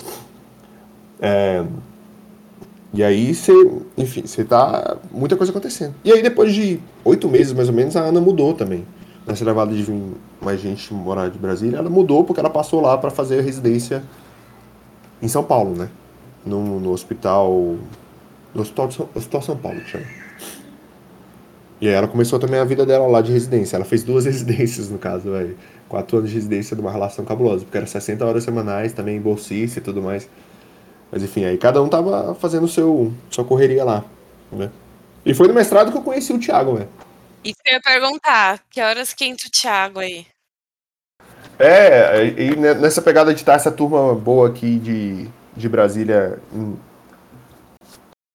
[1.21, 1.63] É,
[2.95, 3.53] e aí você,
[3.97, 4.99] enfim, você tá.
[5.11, 5.95] Muita coisa acontecendo.
[6.05, 8.85] E aí depois de oito meses, mais ou menos, a Ana mudou também.
[9.27, 12.99] Nessa levada de vir mais gente morar de Brasília, ela mudou porque ela passou lá
[12.99, 14.03] para fazer residência
[15.21, 15.89] em São Paulo, né?
[16.45, 17.77] No, no hospital.
[18.53, 20.05] No hospital, São, hospital São Paulo, chama.
[21.81, 23.77] E aí ela começou também a vida dela lá de residência.
[23.77, 25.57] Ela fez duas residências, no caso, velho.
[25.89, 29.79] Quatro anos de residência de uma relação cabulosa, porque era 60 horas semanais, também bolsista
[29.79, 30.29] e tudo mais.
[31.11, 34.05] Mas enfim, aí cada um tava fazendo seu, sua correria lá,
[34.51, 34.71] né?
[35.27, 36.87] E foi no mestrado que eu conheci o Thiago, né?
[37.45, 40.27] E eu ia perguntar, que horas que o Thiago aí?
[41.59, 46.77] É, e nessa pegada de estar essa turma boa aqui de, de Brasília em,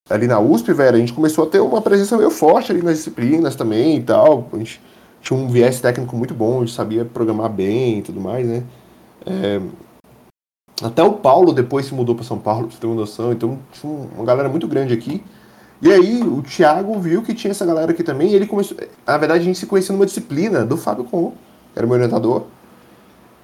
[0.10, 2.98] ali na USP, velho, a gente começou a ter uma presença meio forte ali nas
[2.98, 4.50] disciplinas também e tal.
[4.52, 4.82] A gente
[5.22, 8.64] tinha um viés técnico muito bom, a gente sabia programar bem e tudo mais, né?
[9.26, 9.62] É,
[10.84, 13.32] até o Paulo depois se mudou para São Paulo, pra você ter uma noção.
[13.32, 15.24] Então tinha uma galera muito grande aqui.
[15.82, 18.30] E aí o Thiago viu que tinha essa galera aqui também.
[18.32, 18.78] E ele começou.
[19.06, 21.32] Na verdade, a gente se conheceu numa disciplina do Fábio Com,
[21.74, 22.46] que era meu orientador.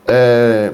[0.07, 0.73] É,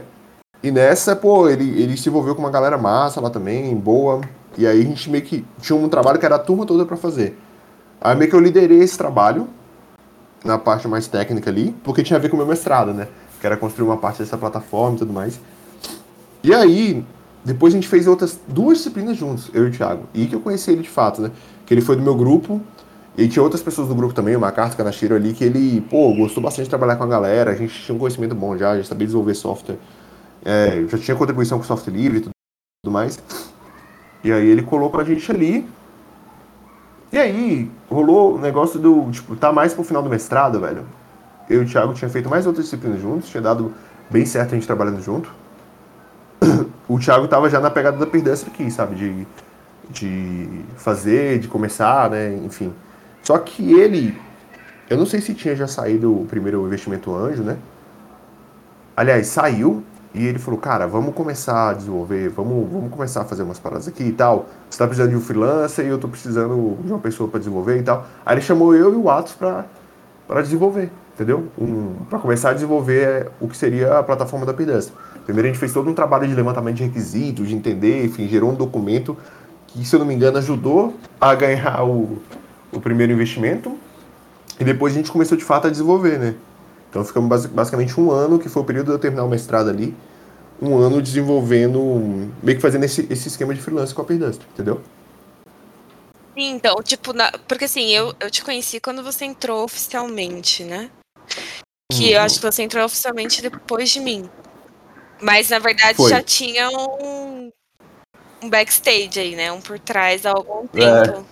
[0.62, 4.22] e nessa, pô, ele, ele se envolveu com uma galera massa lá também, boa.
[4.58, 6.98] E aí a gente meio que tinha um trabalho que era a turma toda para
[6.98, 7.38] fazer.
[8.02, 9.48] Aí meio que eu liderei esse trabalho
[10.44, 13.08] na parte mais técnica ali, porque tinha a ver com o meu mestrado, né?
[13.40, 15.40] Que era construir uma parte dessa plataforma e tudo mais.
[16.44, 17.06] E aí,
[17.44, 20.04] depois a gente fez outras duas disciplinas juntos, eu e o Thiago.
[20.14, 21.32] E que eu conheci ele de fato, né?
[21.66, 22.62] Que ele foi do meu grupo,
[23.18, 26.42] e tinha outras pessoas do grupo também, o Macarto Kanashiro ali, que ele, pô, gostou
[26.42, 29.06] bastante de trabalhar com a galera, a gente tinha um conhecimento bom já, já sabia
[29.06, 29.78] desenvolver software,
[30.46, 32.32] é, já tinha contribuição com software livre e tudo,
[32.84, 33.22] tudo mais.
[34.24, 35.68] E aí ele colocou a gente ali.
[37.12, 40.86] E aí, rolou o negócio do, tipo, tá mais pro final do mestrado, velho.
[41.50, 43.74] Eu e o Thiago tinha feito mais outras disciplinas juntos, tinha dado
[44.10, 45.30] bem certo a gente trabalhando junto
[46.90, 48.96] o Thiago tava já na pegada da Perdestre aqui, sabe?
[48.96, 49.28] De,
[49.92, 52.34] de fazer, de começar, né?
[52.44, 52.74] Enfim.
[53.22, 54.20] Só que ele.
[54.90, 57.58] Eu não sei se tinha já saído o primeiro investimento anjo, né?
[58.98, 59.84] Aliás, saiu
[60.16, 63.88] e ele falou, cara, vamos começar a desenvolver, vamos, vamos começar a fazer umas paradas
[63.88, 64.50] aqui e tal.
[64.68, 67.78] Você tá precisando de um freelancer e eu tô precisando de uma pessoa para desenvolver
[67.78, 68.08] e tal.
[68.26, 71.48] Aí ele chamou eu e o Atos para desenvolver, entendeu?
[71.56, 74.96] Um, para começar a desenvolver o que seria a plataforma da Perdestre.
[75.30, 78.50] Primeiro a gente fez todo um trabalho de levantamento de requisitos, de entender, enfim, gerou
[78.50, 79.16] um documento
[79.68, 82.20] que, se eu não me engano, ajudou a ganhar o,
[82.72, 83.78] o primeiro investimento.
[84.60, 86.34] E depois a gente começou de fato a desenvolver, né?
[86.90, 89.96] Então ficamos basicamente um ano, que foi o período de eu terminar o mestrado ali,
[90.60, 91.80] um ano desenvolvendo,
[92.42, 94.82] meio que fazendo esse, esse esquema de freelance com a Perdust, entendeu?
[96.36, 100.90] Sim, então, tipo, na, porque assim, eu, eu te conheci quando você entrou oficialmente, né?
[101.92, 102.10] Que uhum.
[102.14, 104.28] eu acho que você entrou oficialmente depois de mim.
[105.22, 106.10] Mas na verdade Foi.
[106.10, 107.52] já tinha um,
[108.42, 109.52] um backstage aí, né?
[109.52, 111.04] Um por trás há algum é.
[111.04, 111.20] tempo.
[111.20, 111.24] É.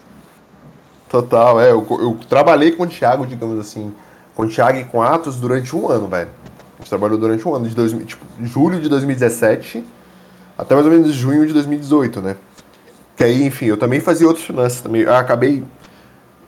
[1.09, 1.71] Total, é.
[1.71, 3.93] Eu, eu, trabalhei com o Thiago, digamos assim,
[4.35, 6.29] com o Thiago e com Atos durante um ano, velho.
[6.75, 9.83] A gente trabalhou durante um ano, de dois, tipo, julho de 2017
[10.57, 12.35] até mais ou menos junho de 2018, né?
[13.15, 15.03] Que aí, enfim, eu também fazia outros finanças também.
[15.03, 15.63] Eu acabei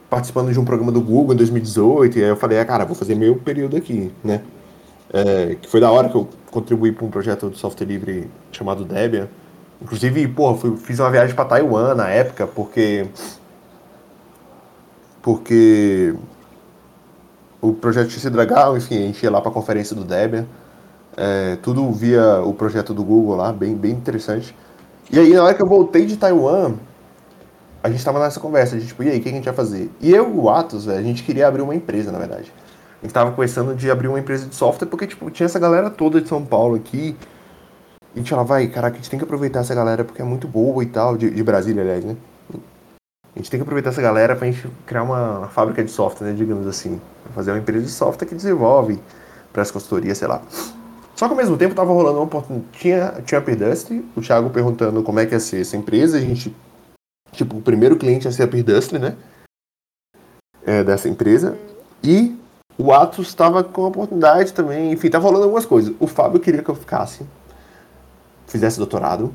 [0.09, 2.95] participando de um programa do Google em 2018, e aí eu falei, ah, cara, vou
[2.95, 4.41] fazer meu período aqui, né?
[5.13, 8.83] É, que foi da hora que eu contribuí para um projeto de software livre chamado
[8.83, 9.27] Debian.
[9.81, 13.07] Inclusive, pô, fui, fiz uma viagem para Taiwan na época, porque.
[15.21, 16.13] Porque.
[17.61, 20.45] O projeto sido legal, enfim, a gente ia lá para a conferência do Debian.
[21.17, 24.55] É, tudo via o projeto do Google lá, bem, bem interessante.
[25.11, 26.75] E aí, na hora que eu voltei de Taiwan,
[27.83, 29.53] a gente estava nessa conversa, a gente, tipo, e aí, o que a gente vai
[29.53, 29.91] fazer?
[29.99, 32.53] E eu e o Atos, a gente queria abrir uma empresa, na verdade.
[33.01, 35.89] A gente tava começando de abrir uma empresa de software, porque, tipo, tinha essa galera
[35.89, 37.15] toda de São Paulo aqui.
[38.13, 40.25] E a gente falava, vai, caraca, a gente tem que aproveitar essa galera porque é
[40.25, 42.17] muito boa e tal, de, de Brasília, aliás, né?
[43.35, 46.27] A gente tem que aproveitar essa galera pra gente criar uma, uma fábrica de software,
[46.27, 46.99] né, digamos assim.
[47.33, 48.99] Fazer uma empresa de software que desenvolve
[49.53, 50.41] para as consultorias, sei lá.
[51.15, 52.71] Só que ao mesmo tempo tava rolando uma oportunidade.
[52.73, 56.17] Tinha, tinha a Perdustre, o Thiago perguntando como é que ia ser essa empresa.
[56.17, 56.53] A gente,
[57.31, 59.15] tipo, o primeiro cliente ia ser a Perdustre, né?
[60.65, 61.57] É, dessa empresa.
[62.03, 62.38] E
[62.79, 65.93] o Atos estava com a oportunidade também, enfim, tá rolando algumas coisas.
[65.99, 67.25] O Fábio queria que eu ficasse,
[68.47, 69.33] fizesse doutorado,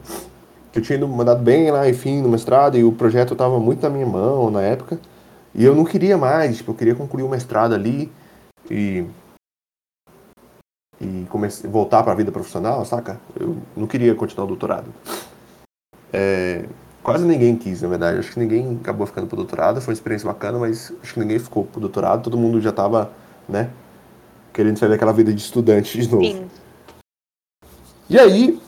[0.73, 3.91] que eu tinha mandado bem lá, enfim, no mestrado, e o projeto estava muito na
[3.91, 4.99] minha mão na época.
[5.55, 8.11] E eu não queria mais, tipo, eu queria concluir o mestrado ali
[8.71, 9.07] e
[11.01, 13.21] e comece, voltar para a vida profissional, saca?
[13.39, 14.87] Eu não queria continuar o doutorado.
[16.13, 16.65] É,
[17.03, 18.19] quase ninguém quis, na verdade.
[18.19, 21.39] Acho que ninguém acabou ficando pro doutorado, foi uma experiência bacana, mas acho que ninguém
[21.39, 23.11] ficou pro doutorado, todo mundo já tava,
[23.49, 23.71] né,
[24.53, 26.25] querendo sair daquela vida de estudante de novo.
[26.25, 26.51] Sim.
[28.09, 28.61] E aí,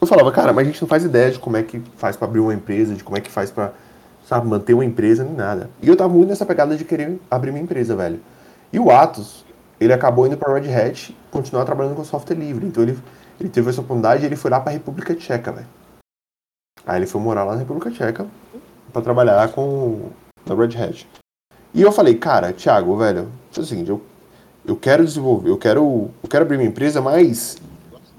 [0.00, 2.28] eu falava, cara, mas a gente não faz ideia de como é que faz para
[2.28, 3.72] abrir uma empresa, de como é que faz para
[4.26, 5.70] sabe, manter uma empresa, nem nada.
[5.82, 8.20] E eu tava muito nessa pegada de querer abrir minha empresa, velho.
[8.72, 9.44] E o Atos,
[9.78, 12.66] ele acabou indo para Red Hat continuar trabalhando com software livre.
[12.66, 12.98] Então ele,
[13.38, 15.66] ele teve essa oportunidade e ele foi lá para República Tcheca, velho.
[16.86, 18.26] Aí ele foi morar lá na República Tcheca
[18.92, 20.10] para trabalhar com
[20.46, 21.08] na Red Hat.
[21.72, 23.28] E eu falei, cara, Thiago, velho,
[23.60, 24.02] é o seguinte, eu,
[24.66, 27.56] eu quero desenvolver, eu quero, eu quero abrir minha empresa, mas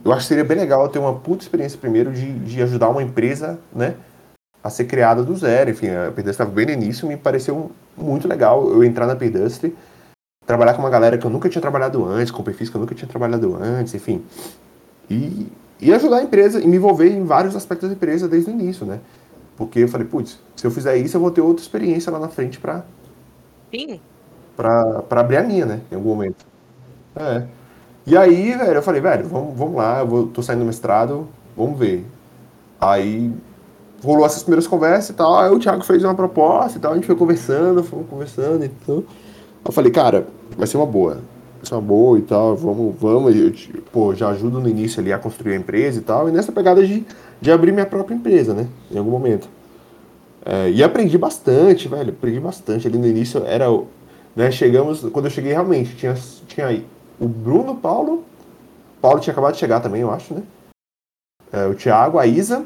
[0.03, 3.01] eu acho que seria bem legal ter uma puta experiência primeiro de, de ajudar uma
[3.01, 3.95] empresa, né,
[4.63, 5.71] a ser criada do zero.
[5.71, 9.71] Enfim, a Perdust estava bem no início, me pareceu muito legal eu entrar na Perdust,
[10.45, 12.93] trabalhar com uma galera que eu nunca tinha trabalhado antes, com perfis que eu nunca
[12.93, 14.23] tinha trabalhado antes, enfim.
[15.09, 15.47] E,
[15.81, 18.85] e ajudar a empresa e me envolver em vários aspectos da empresa desde o início,
[18.85, 18.99] né?
[19.57, 22.27] Porque eu falei, putz, se eu fizer isso, eu vou ter outra experiência lá na
[22.27, 22.85] frente pra.
[23.73, 23.99] Sim.
[24.55, 25.81] Pra abrir a minha, né?
[25.91, 26.45] Em algum momento.
[27.15, 27.43] É.
[28.05, 31.27] E aí, velho, eu falei, velho, vamos, vamos lá, eu vou, tô saindo do mestrado,
[31.57, 32.05] vamos ver.
[32.79, 33.33] Aí
[34.03, 36.95] rolou essas primeiras conversas e tal, aí o Thiago fez uma proposta e tal, a
[36.95, 39.03] gente foi conversando, fomos conversando e então.
[39.63, 41.19] Eu falei, cara, vai ser uma boa
[41.73, 43.51] uma boa e tal, vamos, vamos, eu,
[43.91, 46.85] pô, já ajudo no início ali a construir a empresa e tal, e nessa pegada
[46.85, 47.05] de,
[47.41, 49.47] de abrir minha própria empresa, né, em algum momento.
[50.45, 53.65] É, e aprendi bastante, velho, aprendi bastante, ali no início era,
[54.35, 56.13] né, chegamos, quando eu cheguei realmente, tinha,
[56.47, 56.85] tinha aí
[57.19, 58.25] o Bruno, Paulo,
[59.01, 60.43] Paulo tinha acabado de chegar também, eu acho, né,
[61.51, 62.65] é, o Thiago, a Isa,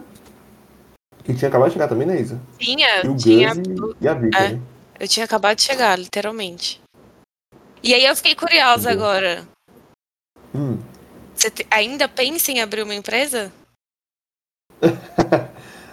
[1.24, 2.39] que tinha acabado de chegar também, né, Isa?
[2.57, 4.61] Tinha, e o tinha, e, e a Vika, é, né?
[4.99, 6.82] Eu tinha acabado de chegar, literalmente.
[7.82, 9.47] E aí eu fiquei curiosa agora.
[10.53, 10.78] Hum.
[11.34, 13.51] Você te, ainda pensa em abrir uma empresa?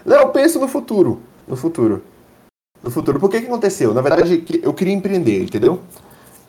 [0.05, 1.23] Não, eu penso no futuro.
[1.47, 2.03] No futuro.
[2.87, 3.19] No futuro.
[3.19, 3.93] Por que que aconteceu?
[3.93, 5.81] Na verdade, eu queria empreender, entendeu?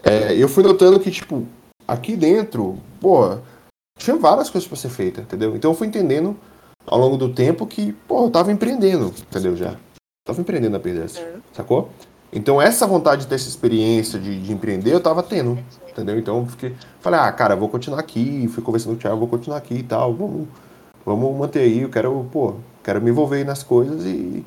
[0.03, 1.47] É, eu fui notando que, tipo,
[1.88, 3.39] aqui dentro, pô,
[3.97, 5.55] tinha várias coisas para ser feitas, entendeu?
[5.55, 6.38] Então eu fui entendendo
[6.85, 9.57] ao longo do tempo que, pô, eu tava empreendendo, entendeu?
[9.57, 9.75] Já.
[10.27, 11.41] Tava empreendendo a PDS, uhum.
[11.51, 11.89] sacou?
[12.31, 15.57] Então essa vontade de ter essa experiência de, de empreender eu tava tendo,
[15.89, 16.19] entendeu?
[16.19, 19.27] Então eu fiquei, falei, ah, cara, vou continuar aqui, fui conversando com o Thiago, vou
[19.27, 20.47] continuar aqui e tal, vamos,
[21.03, 24.45] vamos manter aí, eu quero, pô, quero me envolver nas coisas e,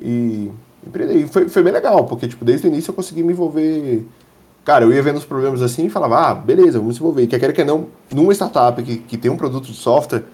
[0.00, 0.52] e
[0.86, 1.14] empreender.
[1.14, 4.06] E foi, foi bem legal, porque, tipo, desde o início eu consegui me envolver.
[4.64, 7.26] Cara, eu ia vendo os problemas assim e falava, ah, beleza, vamos se envolver.
[7.26, 10.24] Quer queira que não, numa startup que, que tem um produto de software,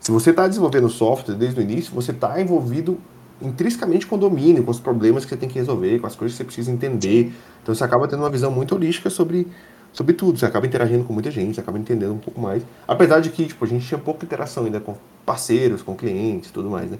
[0.00, 2.98] se você está desenvolvendo software desde o início, você está envolvido
[3.42, 6.36] intrinsecamente com o domínio, com os problemas que você tem que resolver, com as coisas
[6.36, 7.32] que você precisa entender.
[7.62, 9.46] Então você acaba tendo uma visão muito holística sobre,
[9.92, 10.38] sobre tudo.
[10.38, 12.62] Você acaba interagindo com muita gente, você acaba entendendo um pouco mais.
[12.86, 14.94] Apesar de que tipo, a gente tinha pouca interação ainda com
[15.24, 16.98] parceiros, com clientes e tudo mais, né?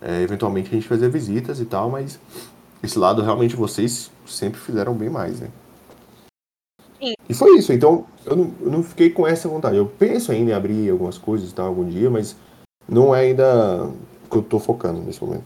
[0.00, 2.18] É, eventualmente a gente fazia visitas e tal, mas
[2.82, 5.50] esse lado realmente vocês sempre fizeram bem mais, né?
[7.00, 7.14] Sim.
[7.28, 7.72] E foi isso.
[7.72, 9.76] Então eu não, eu não fiquei com essa vontade.
[9.76, 12.36] Eu penso ainda em abrir algumas coisas e tal algum dia, mas
[12.88, 13.92] não é ainda
[14.30, 15.44] que eu tô focando nesse momento.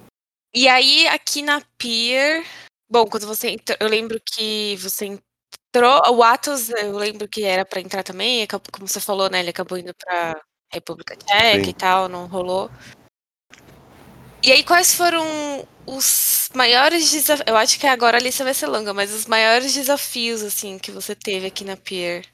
[0.54, 2.44] E aí, aqui na Pier.
[2.90, 6.02] Bom, quando você entrou, eu lembro que você entrou.
[6.12, 9.38] O Atos, eu lembro que era para entrar também, como você falou, né?
[9.38, 10.40] Ele acabou indo para
[10.72, 11.70] República Tcheca Sim.
[11.70, 12.68] e tal, não rolou.
[14.42, 15.22] E aí, quais foram
[15.86, 17.46] os maiores desafios?
[17.46, 20.90] Eu acho que agora a lista vai ser longa, mas os maiores desafios, assim, que
[20.90, 22.24] você teve aqui na Pier?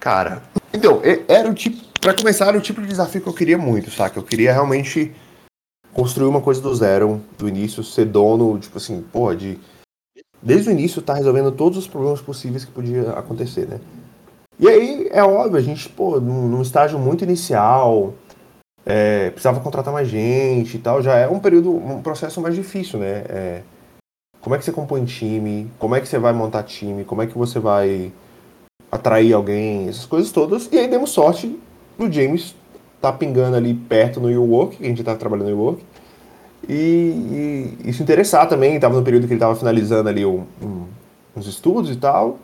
[0.00, 0.42] Cara,
[0.72, 1.86] então, era o tipo.
[2.00, 4.18] Pra começar, era o tipo de desafio que eu queria muito, saca?
[4.18, 5.12] Eu queria realmente
[5.92, 9.58] construir uma coisa do zero, do início, ser dono, tipo assim, pô, de.
[10.40, 13.80] Desde o início tá resolvendo todos os problemas possíveis que podia acontecer, né?
[14.58, 18.14] E aí, é óbvio, a gente, pô, num, num estágio muito inicial,
[18.86, 22.98] é, precisava contratar mais gente e tal, já é um período, um processo mais difícil,
[22.98, 23.24] né?
[23.28, 23.62] É,
[24.40, 27.26] como é que você compõe time, como é que você vai montar time, como é
[27.26, 28.12] que você vai
[28.90, 30.68] atrair alguém, essas coisas todas.
[30.72, 31.58] E aí demos sorte
[31.98, 32.54] do James
[33.00, 35.84] tá pingando ali perto no U-Work, que a gente tá trabalhando no U-Work.
[36.68, 40.44] E, e, e, se interessar também, estava no período que ele estava finalizando ali um,
[40.62, 40.86] um,
[41.36, 42.38] uns estudos e tal.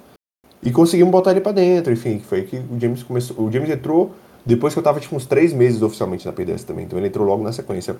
[0.63, 3.45] E conseguimos botar ele para dentro, enfim, foi que o James começou.
[3.45, 4.15] O James entrou
[4.45, 6.85] depois que eu estava tipo uns três meses oficialmente na PDS também.
[6.85, 7.97] Então ele entrou logo na sequência.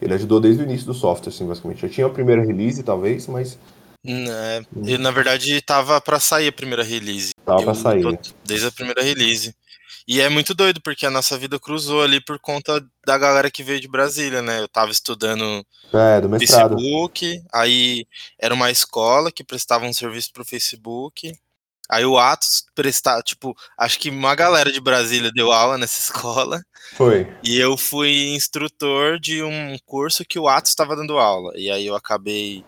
[0.00, 1.82] Ele ajudou desde o início do software, assim, basicamente.
[1.82, 3.58] Já tinha a primeira release, talvez, mas.
[4.06, 4.62] É,
[4.98, 7.32] na verdade, tava para sair a primeira release.
[7.44, 8.04] Tava para sair.
[8.04, 8.18] Né?
[8.44, 9.52] Desde a primeira release.
[10.06, 13.62] E é muito doido, porque a nossa vida cruzou ali por conta da galera que
[13.62, 14.60] veio de Brasília, né?
[14.60, 18.06] Eu tava estudando é, do Facebook, aí
[18.38, 21.30] era uma escola que prestava um serviço pro Facebook.
[21.90, 26.62] Aí o Atos prestar, tipo, acho que uma galera de Brasília deu aula nessa escola.
[26.94, 27.26] Foi.
[27.42, 31.52] E eu fui instrutor de um curso que o Atos estava dando aula.
[31.56, 32.64] E aí eu acabei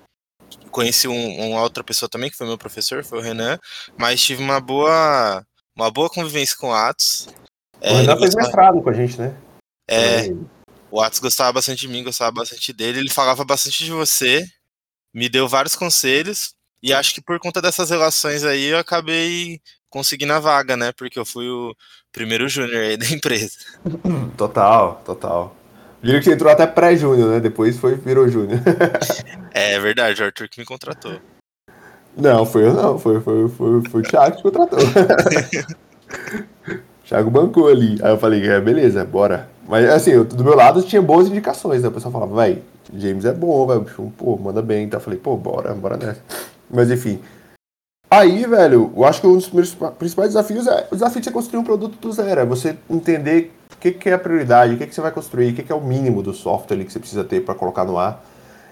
[0.71, 3.59] conheci um, uma outra pessoa também que foi meu professor, foi o Renan,
[3.97, 5.45] mas tive uma boa
[5.77, 7.29] uma boa convivência com o Atos.
[7.81, 8.47] O é, Renan fez gostava...
[8.47, 9.37] mestrado com a gente, né?
[9.89, 10.29] É.
[10.91, 14.45] O Atos gostava bastante de mim, gostava bastante dele, ele falava bastante de você,
[15.15, 16.53] me deu vários conselhos.
[16.83, 19.61] E acho que por conta dessas relações aí eu acabei
[19.91, 20.93] conseguindo a vaga, né?
[20.93, 21.75] Porque eu fui o
[22.13, 23.59] primeiro júnior aí da empresa.
[24.37, 25.57] Total, total.
[26.03, 27.41] Diria que você entrou até pré-júnior, né?
[27.41, 28.59] Depois foi virou júnior.
[29.53, 31.21] é verdade, o Arthur que me contratou.
[32.17, 34.79] Não, foi eu não, foi, foi, foi, foi o Thiago que contratou.
[37.05, 37.99] Thiago bancou ali.
[38.03, 39.49] Aí eu falei, é, beleza, bora.
[39.69, 41.89] Mas assim, eu, do meu lado tinha boas indicações, né?
[41.89, 42.63] O pessoal falava, vai,
[42.95, 43.79] James é bom, vai,
[44.17, 44.85] pô, manda bem.
[44.85, 46.21] Então eu falei, pô, bora, bora nessa.
[46.71, 47.21] Mas enfim.
[48.11, 51.61] Aí, velho, eu acho que um dos principais desafios é o desafio de você construir
[51.61, 52.41] um produto do zero.
[52.41, 55.53] É você entender o que, que é a prioridade, o que, que você vai construir,
[55.53, 57.85] o que, que é o mínimo do software ali que você precisa ter para colocar
[57.85, 58.25] no ar.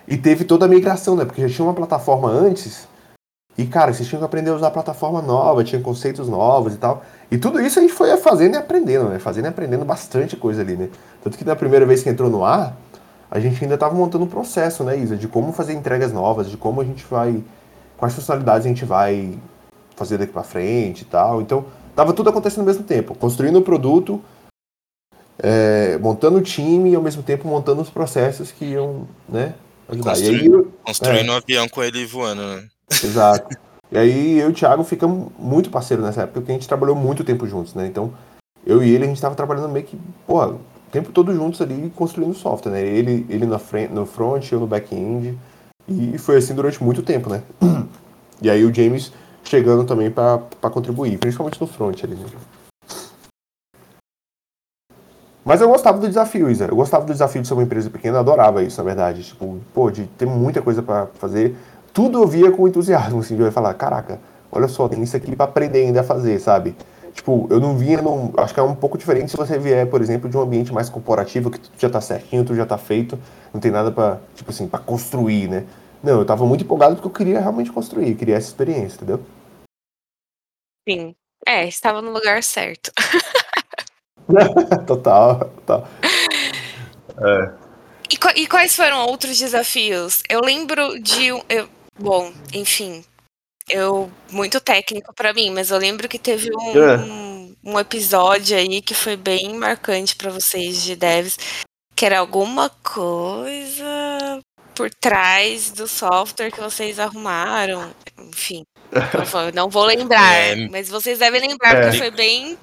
[0.08, 1.24] E teve toda a migração, né?
[1.24, 2.88] Porque já tinha uma plataforma antes.
[3.56, 6.76] E, cara, vocês tinham que aprender a usar a plataforma nova, tinha conceitos novos e
[6.76, 7.04] tal.
[7.30, 9.18] E tudo isso a gente foi fazendo e aprendendo, né?
[9.18, 10.88] Fazendo e aprendendo bastante coisa ali, né?
[11.22, 12.76] Tanto que da primeira vez que entrou no ar,
[13.30, 15.16] a gente ainda estava montando um processo, né, Isa?
[15.16, 17.42] De como fazer entregas novas, de como a gente vai
[17.98, 19.38] quais funcionalidades a gente vai
[19.94, 21.42] fazer daqui para frente e tal.
[21.42, 24.22] Então, tava tudo acontecendo ao mesmo tempo, construindo o produto,
[25.38, 29.54] é, montando o time e ao mesmo tempo montando os processos que iam, né,
[29.88, 30.12] ajudar.
[30.12, 32.68] Construindo, aí, construindo é, um avião com ele voando, né?
[32.90, 33.56] Exato.
[33.90, 36.94] E aí eu e o Thiago ficamos muito parceiros nessa época, porque a gente trabalhou
[36.94, 37.86] muito tempo juntos, né?
[37.86, 38.12] Então,
[38.66, 40.60] eu e ele, a gente tava trabalhando meio que, porra, o
[40.92, 42.82] tempo todo juntos ali, construindo software, né?
[42.82, 45.38] Ele, ele na frente, no front, eu no back-end.
[45.88, 47.42] E foi assim durante muito tempo, né?
[48.40, 49.10] E aí o James
[49.42, 50.38] chegando também para
[50.70, 52.24] contribuir, principalmente no front ali, né?
[55.44, 56.66] Mas eu gostava do desafio, Isa.
[56.66, 59.24] Eu gostava do desafio de ser uma empresa pequena, eu adorava isso, na verdade.
[59.24, 61.56] Tipo, pô, de ter muita coisa para fazer.
[61.92, 64.20] Tudo eu via com entusiasmo, assim, de eu falar, caraca,
[64.52, 66.76] olha só, tem isso aqui para aprender ainda a fazer, sabe?
[67.18, 70.00] Tipo, eu não vinha, num, acho que é um pouco diferente se você vier, por
[70.00, 73.18] exemplo, de um ambiente mais corporativo, que tudo já tá certinho, tudo já tá feito,
[73.52, 75.66] não tem nada para tipo assim, para construir, né?
[76.00, 79.20] Não, eu tava muito empolgado porque eu queria realmente construir, queria essa experiência, entendeu?
[80.88, 81.16] Sim.
[81.44, 82.92] É, estava no lugar certo.
[84.86, 85.88] total, total.
[87.20, 87.52] É.
[88.08, 90.22] E, e, quais foram outros desafios?
[90.28, 91.42] Eu lembro de um.
[91.48, 93.04] Eu, bom, enfim.
[93.68, 94.10] Eu.
[94.30, 96.98] Muito técnico para mim, mas eu lembro que teve um, é.
[96.98, 101.38] um, um, episódio aí que foi bem marcante para vocês de devs.
[101.96, 104.40] Que era alguma coisa
[104.74, 107.92] por trás do software que vocês arrumaram.
[108.18, 108.64] Enfim.
[109.54, 112.58] Não vou lembrar, é, mas vocês devem lembrar, é, porque foi bem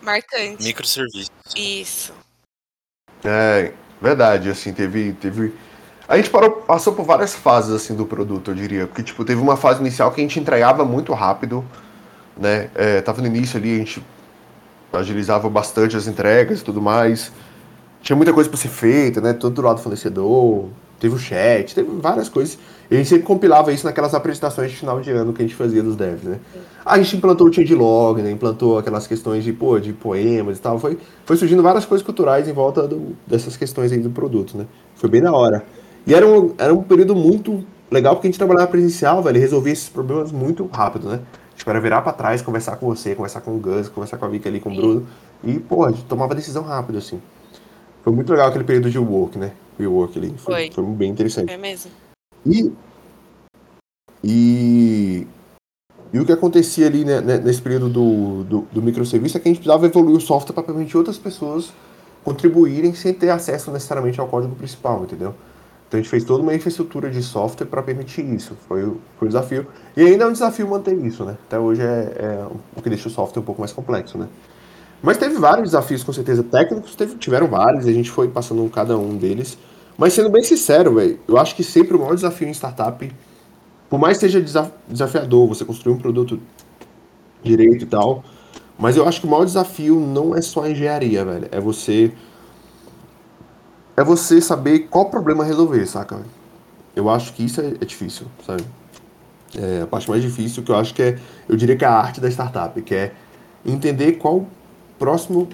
[0.00, 0.62] marcante.
[0.62, 1.30] Microserviços.
[1.56, 2.14] Isso.
[3.24, 5.12] É, verdade, assim, teve.
[5.14, 5.52] teve...
[6.08, 8.86] A gente parou, passou por várias fases assim do produto, eu diria.
[8.86, 11.64] Porque, tipo, teve uma fase inicial que a gente entregava muito rápido,
[12.36, 12.70] né?
[12.74, 14.02] É, tava no início ali, a gente
[14.92, 17.30] agilizava bastante as entregas e tudo mais
[18.02, 19.32] tinha muita coisa para ser feita, né?
[19.32, 20.66] Todo do lado do fornecedor,
[20.98, 22.58] teve o chat, teve várias coisas.
[22.90, 25.54] E a gente sempre compilava isso naquelas apresentações de final de ano que a gente
[25.54, 26.38] fazia dos devs, né?
[26.84, 28.30] A gente implantou o changelog, né?
[28.30, 30.78] Implantou aquelas questões de, pô, de poemas e tal.
[30.78, 30.96] Foi,
[31.26, 34.66] foi surgindo várias coisas culturais em volta do, dessas questões aí do produto, né?
[34.94, 35.64] Foi bem da hora.
[36.06, 39.40] E era um, era um período muito legal porque a gente trabalhava presencial, velho, e
[39.40, 41.20] resolvia esses problemas muito rápido, né?
[41.56, 44.28] Tipo, era virar pra trás, conversar com você, conversar com o Gus, conversar com a
[44.28, 45.06] Vika ali, com o Bruno.
[45.42, 47.20] E, pô, a gente tomava decisão rápido, assim.
[48.04, 49.52] Foi muito legal aquele período de work, né?
[49.78, 50.34] Rework ali.
[50.38, 50.70] Foi, foi.
[50.70, 51.48] foi bem interessante.
[51.48, 51.90] Foi mesmo.
[52.46, 52.72] E,
[54.22, 55.26] e,
[56.12, 59.48] e o que acontecia ali né, né, nesse período do, do, do, microserviço é que
[59.48, 61.72] a gente precisava evoluir o software para permitir outras pessoas
[62.24, 65.34] contribuírem sem ter acesso necessariamente ao código principal, entendeu?
[65.88, 68.54] Então a gente fez toda uma infraestrutura de software para permitir isso.
[68.68, 69.66] Foi, foi um desafio.
[69.96, 71.36] E ainda é um desafio manter isso, né?
[71.46, 74.28] Até hoje é, é o que deixa o software um pouco mais complexo, né?
[75.02, 78.98] Mas teve vários desafios, com certeza, técnicos, teve, tiveram vários, a gente foi passando cada
[78.98, 79.56] um deles.
[79.96, 83.10] Mas sendo bem sincero, velho, eu acho que sempre o maior desafio em startup,
[83.88, 86.38] por mais que seja desafiador você construir um produto
[87.42, 88.22] direito e tal,
[88.78, 91.48] mas eu acho que o maior desafio não é só a engenharia, velho.
[91.50, 92.12] É você.
[93.98, 96.20] É você saber qual problema resolver, saca?
[96.94, 98.62] Eu acho que isso é, é difícil, sabe?
[99.56, 101.18] É, a parte mais difícil que eu acho que é,
[101.48, 103.12] eu diria que é a arte da startup, que é
[103.66, 104.46] entender qual
[105.00, 105.48] próximo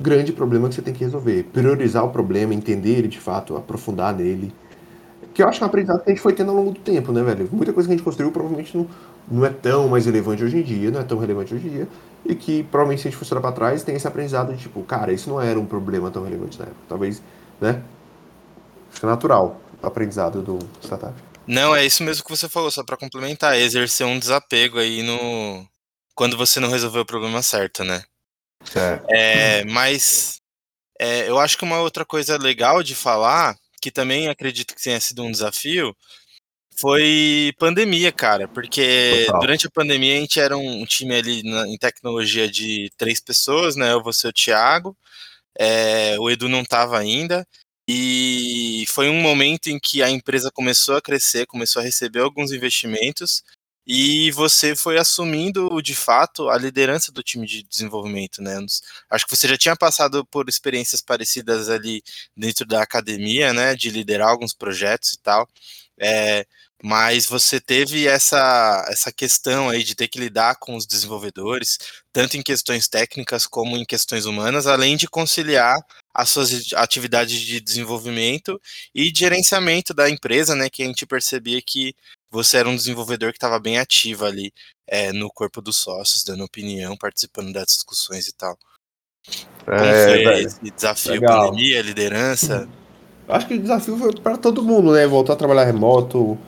[0.00, 1.44] grande problema que você tem que resolver.
[1.52, 4.52] Priorizar o problema, entender ele de fato, aprofundar nele.
[5.32, 6.80] que eu acho que é um aprendizado que a gente foi tendo ao longo do
[6.80, 7.48] tempo, né, velho?
[7.52, 8.88] Muita coisa que a gente construiu provavelmente não,
[9.30, 11.88] não é tão mais relevante hoje em dia, não é tão relevante hoje em dia,
[12.26, 14.82] e que provavelmente se a gente fosse olhar pra trás, tem esse aprendizado de tipo,
[14.82, 16.80] cara, isso não era um problema tão relevante na época.
[16.88, 17.22] Talvez,
[17.60, 17.82] né?
[18.90, 21.14] Acho que é natural o aprendizado do startup.
[21.46, 25.66] Não, é isso mesmo que você falou, só para complementar, exercer um desapego aí no
[26.14, 28.02] quando você não resolveu o problema certo, né?
[28.64, 29.06] Certo.
[29.08, 30.40] É, mas
[30.98, 35.00] é, eu acho que uma outra coisa legal de falar, que também acredito que tenha
[35.00, 35.96] sido um desafio,
[36.76, 39.40] foi pandemia, cara, porque Total.
[39.40, 43.76] durante a pandemia a gente era um, time ali na, em tecnologia de três pessoas,
[43.76, 43.92] né?
[43.92, 44.96] Eu, você, o Thiago,
[45.58, 47.46] é, o Edu não estava ainda,
[47.88, 52.52] e foi um momento em que a empresa começou a crescer, começou a receber alguns
[52.52, 53.42] investimentos,
[53.90, 58.58] e você foi assumindo de fato a liderança do time de desenvolvimento, né?
[59.08, 62.02] Acho que você já tinha passado por experiências parecidas ali
[62.36, 63.74] dentro da academia, né?
[63.74, 65.48] De liderar alguns projetos e tal.
[65.98, 66.46] É,
[66.82, 71.78] mas você teve essa, essa questão aí de ter que lidar com os desenvolvedores,
[72.12, 75.76] tanto em questões técnicas como em questões humanas, além de conciliar
[76.14, 78.60] as suas atividades de desenvolvimento
[78.94, 80.68] e de gerenciamento da empresa, né?
[80.70, 81.94] Que a gente percebia que
[82.30, 84.52] você era um desenvolvedor que estava bem ativo ali
[84.86, 88.56] é, no corpo dos sócios, dando opinião, participando das discussões e tal.
[89.64, 91.50] Como é, foi esse desafio, legal.
[91.50, 92.68] pandemia, liderança?
[93.28, 95.06] Acho que o desafio foi para todo mundo, né?
[95.06, 96.38] Voltar a trabalhar remoto,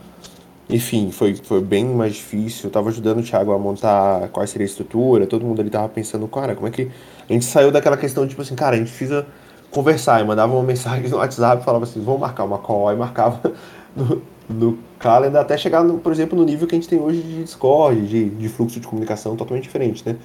[0.72, 2.66] enfim, foi, foi bem mais difícil.
[2.66, 5.88] Eu tava ajudando o Thiago a montar qual seria a estrutura, todo mundo ali tava
[5.88, 6.90] pensando, cara, como é que.
[7.28, 9.26] A gente saiu daquela questão, tipo assim, cara, a gente precisa
[9.70, 10.20] conversar.
[10.20, 13.52] E mandava uma mensagem no WhatsApp, falava assim, vamos marcar uma call, e marcava
[13.96, 17.22] no, no Calendar até chegar, no, por exemplo, no nível que a gente tem hoje
[17.22, 20.16] de Discord, de, de fluxo de comunicação totalmente diferente, né?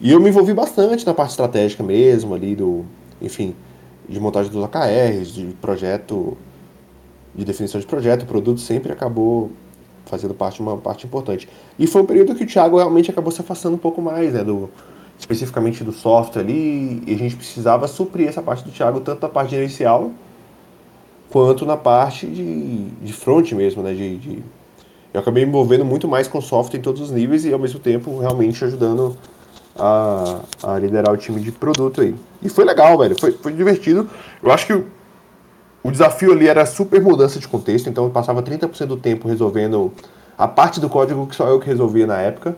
[0.00, 2.86] E eu me envolvi bastante na parte estratégica mesmo, ali do,
[3.20, 3.54] enfim,
[4.08, 6.38] de montagem dos AKRs, de projeto
[7.40, 9.50] de definição de projeto, produto sempre acabou
[10.04, 11.48] fazendo parte uma parte importante.
[11.78, 14.44] E foi um período que o Thiago realmente acabou se afastando um pouco mais, né,
[14.44, 14.68] do
[15.18, 19.28] especificamente do software ali, e a gente precisava suprir essa parte do Thiago tanto na
[19.28, 20.12] parte gerencial
[21.28, 24.42] quanto na parte de, de front mesmo, né, de, de
[25.12, 27.80] eu acabei me envolvendo muito mais com software em todos os níveis e ao mesmo
[27.80, 29.16] tempo realmente ajudando
[29.76, 32.14] a, a liderar o time de produto aí.
[32.42, 33.18] E foi legal, velho.
[33.18, 34.08] Foi, foi divertido.
[34.42, 34.84] Eu acho que
[35.82, 39.92] o desafio ali era super mudança de contexto, então eu passava 30% do tempo resolvendo
[40.36, 42.56] a parte do código que só eu que resolvia na época.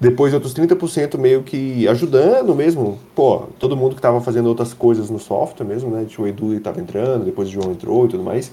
[0.00, 3.00] Depois outros 30% meio que ajudando mesmo.
[3.14, 6.06] Pô, todo mundo que estava fazendo outras coisas no software mesmo, né?
[6.16, 8.52] O Edu estava entrando, depois o João entrou e tudo mais.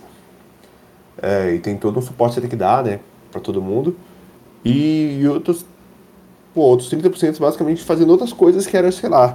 [1.21, 2.99] É, e tem todo um suporte que tem que dar, né?
[3.31, 3.95] Pra todo mundo.
[4.63, 5.63] E, e outros,
[6.53, 9.31] pô, outros 30% basicamente fazendo outras coisas que era, sei lá,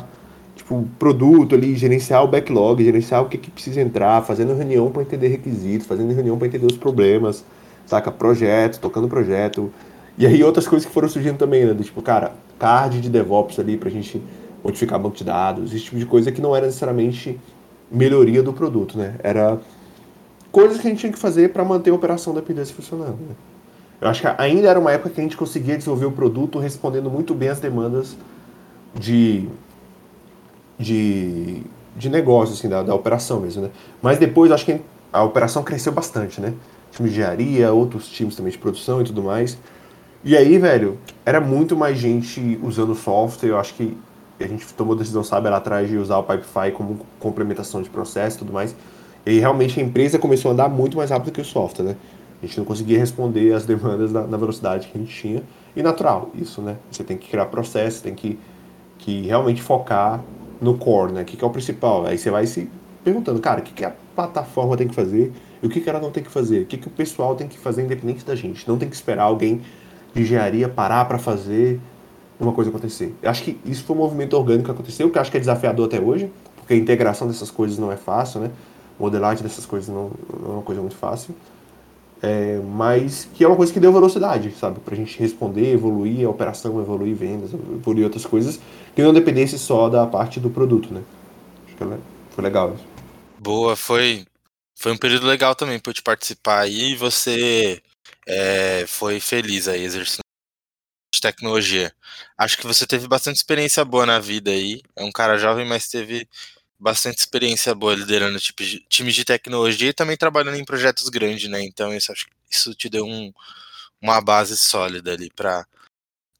[0.70, 5.02] tipo, produto ali, gerenciar o backlog, gerenciar o que, que precisa entrar, fazendo reunião para
[5.02, 7.44] entender requisitos, fazendo reunião para entender os problemas,
[7.84, 8.10] saca?
[8.10, 9.72] Projeto, tocando projeto.
[10.16, 11.74] E aí outras coisas que foram surgindo também, né?
[11.82, 14.22] tipo, cara, card de DevOps ali pra gente
[14.62, 17.40] modificar banco de dados, esse tipo de coisa que não era necessariamente
[17.90, 19.16] melhoria do produto, né?
[19.22, 19.58] Era
[20.52, 23.34] coisas que a gente tinha que fazer para manter a operação da P2 funcionando, né?
[24.00, 27.10] Eu acho que ainda era uma época que a gente conseguia desenvolver o produto respondendo
[27.10, 28.16] muito bem as demandas
[28.94, 29.48] de
[30.80, 31.62] de,
[31.94, 33.70] de negócio, assim, da, da operação mesmo, né?
[34.00, 34.80] Mas depois acho que
[35.12, 36.54] a operação cresceu bastante, né?
[36.90, 39.58] Time de engenharia, outros times também de produção e tudo mais.
[40.24, 43.50] E aí, velho, era muito mais gente usando software.
[43.50, 43.96] Eu acho que
[44.40, 47.90] a gente tomou a decisão, sabe, lá atrás de usar o Pipefy como complementação de
[47.90, 48.74] processo e tudo mais.
[49.26, 51.96] E aí, realmente a empresa começou a andar muito mais rápido que o software, né?
[52.42, 55.42] A gente não conseguia responder as demandas na, na velocidade que a gente tinha.
[55.76, 56.78] E natural, isso, né?
[56.90, 58.38] Você tem que criar processo, tem que,
[58.96, 60.22] que realmente focar
[60.60, 61.22] no core, né?
[61.22, 62.06] O que, que é o principal?
[62.06, 62.68] Aí você vai se
[63.02, 65.32] perguntando, cara, o que, que a plataforma tem que fazer
[65.62, 66.62] e o que, que ela não tem que fazer?
[66.62, 68.68] O que, que o pessoal tem que fazer independente da gente?
[68.68, 69.62] Não tem que esperar alguém
[70.14, 71.80] de engenharia parar para fazer
[72.38, 73.14] uma coisa acontecer.
[73.22, 75.86] Eu acho que isso foi um movimento orgânico que aconteceu, que acho que é desafiador
[75.86, 78.50] até hoje, porque a integração dessas coisas não é fácil, né?
[78.98, 81.34] Modelagem dessas coisas não, não é uma coisa muito fácil.
[82.22, 84.78] É, mas que é uma coisa que deu velocidade, sabe?
[84.80, 88.60] Pra gente responder, evoluir a operação, evoluir vendas, evoluir outras coisas,
[88.94, 91.02] que não dependesse só da parte do produto, né?
[91.66, 91.84] Acho que
[92.30, 92.84] foi legal isso.
[93.38, 94.26] Boa, foi,
[94.74, 97.80] foi um período legal também para te participar aí e você
[98.26, 100.20] é, foi feliz aí exercendo
[101.14, 101.92] de tecnologia.
[102.36, 104.82] Acho que você teve bastante experiência boa na vida aí.
[104.94, 106.28] É um cara jovem, mas teve
[106.80, 111.50] bastante experiência boa liderando tipo de, times de tecnologia e também trabalhando em projetos grandes,
[111.50, 111.62] né?
[111.62, 113.30] Então isso acho isso te deu um,
[114.00, 115.66] uma base sólida ali para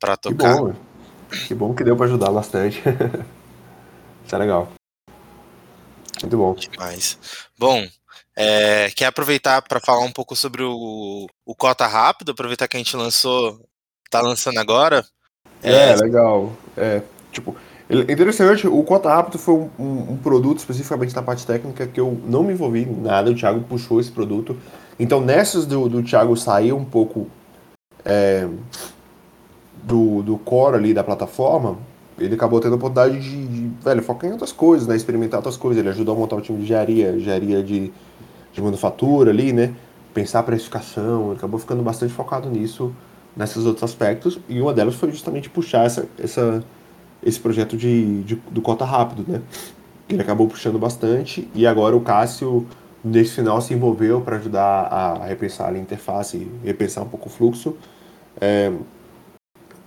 [0.01, 0.57] para tocar.
[0.57, 0.75] Que bom,
[1.49, 2.81] que bom que deu para ajudar bastante.
[4.25, 4.73] isso é legal.
[6.23, 6.55] Muito bom.
[6.55, 7.19] Demais.
[7.59, 7.87] Bom,
[8.37, 12.33] É, quer aproveitar para falar um pouco sobre o, o Cota Rápido?
[12.33, 13.69] Aproveitar que a gente lançou,
[14.09, 15.05] tá lançando agora.
[15.63, 16.57] É, é legal.
[16.77, 17.55] É, tipo,
[17.91, 22.21] interessante, o Cota Rápido foi um, um, um, produto especificamente da parte técnica que eu
[22.25, 24.57] não me envolvi em nada, o Thiago puxou esse produto.
[24.99, 27.27] Então nessas do, do Thiago sair um pouco
[28.05, 28.47] é,
[29.83, 31.79] do, do core ali da plataforma,
[32.19, 34.95] ele acabou tendo a oportunidade de, de, velho, focar em outras coisas, né?
[34.95, 35.81] Experimentar outras coisas.
[35.81, 37.91] Ele ajudou a montar um time de engenharia, engenharia de,
[38.53, 39.75] de manufatura ali, né?
[40.13, 42.93] Pensar a precificação, ele acabou ficando bastante focado nisso,
[43.35, 44.39] nesses outros aspectos.
[44.49, 46.63] E uma delas foi justamente puxar essa, essa,
[47.23, 49.41] esse projeto de, de do Cota Rápido, né?
[50.09, 51.49] Ele acabou puxando bastante.
[51.55, 52.67] E agora o Cássio,
[53.05, 57.77] nesse final, se envolveu para ajudar a repensar a interface, repensar um pouco o fluxo.
[58.41, 58.73] É,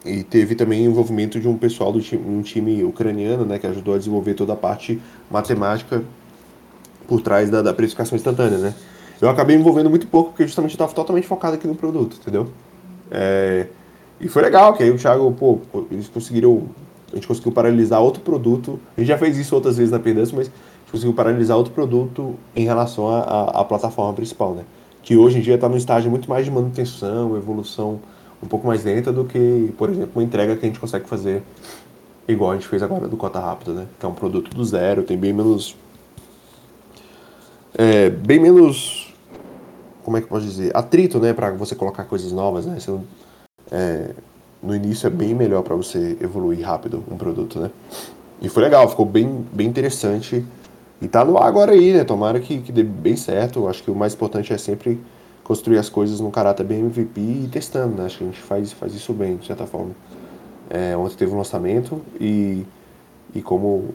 [0.06, 3.96] e teve também envolvimento de um pessoal do time, um time ucraniano, né, que ajudou
[3.96, 6.04] a desenvolver toda a parte matemática
[7.08, 8.74] por trás da, da precificação instantânea, né.
[9.22, 12.18] Eu acabei me envolvendo muito pouco porque justamente eu estava totalmente focado aqui no produto,
[12.20, 12.50] entendeu?
[13.10, 13.68] É,
[14.20, 15.60] e foi legal, que aí o Thiago, pô,
[15.90, 16.64] eles conseguiram,
[17.14, 20.36] a gente conseguiu paralisar outro produto, a gente já fez isso outras vezes na Perdança,
[20.36, 24.64] mas a gente conseguiu paralisar outro produto em relação à plataforma principal, né?
[25.04, 28.00] Que hoje em dia está no estágio muito mais de manutenção, evolução,
[28.42, 31.44] um pouco mais lenta do que, por exemplo, uma entrega que a gente consegue fazer
[32.28, 33.88] igual a gente fez agora do Cota Rápida, né?
[34.00, 35.76] Que é um produto do zero, tem bem menos.
[37.76, 39.14] É, bem menos.
[40.04, 40.76] Como é que eu posso dizer?
[40.76, 41.32] Atrito, né?
[41.34, 42.80] Para você colocar coisas novas, né?
[42.80, 42.98] Você,
[43.72, 44.12] é,
[44.64, 47.70] no início é bem melhor para você evoluir rápido um produto, né?
[48.42, 50.44] E foi legal, ficou bem, bem interessante.
[51.02, 52.04] E tá no ar agora aí, né?
[52.04, 53.68] Tomara que, que dê bem certo.
[53.68, 55.00] Acho que o mais importante é sempre
[55.44, 58.06] construir as coisas num caráter bem MVP e testando, né?
[58.06, 59.92] Acho que a gente faz, faz isso bem, de certa forma.
[60.70, 62.66] É, ontem teve um lançamento e,
[63.36, 63.94] e como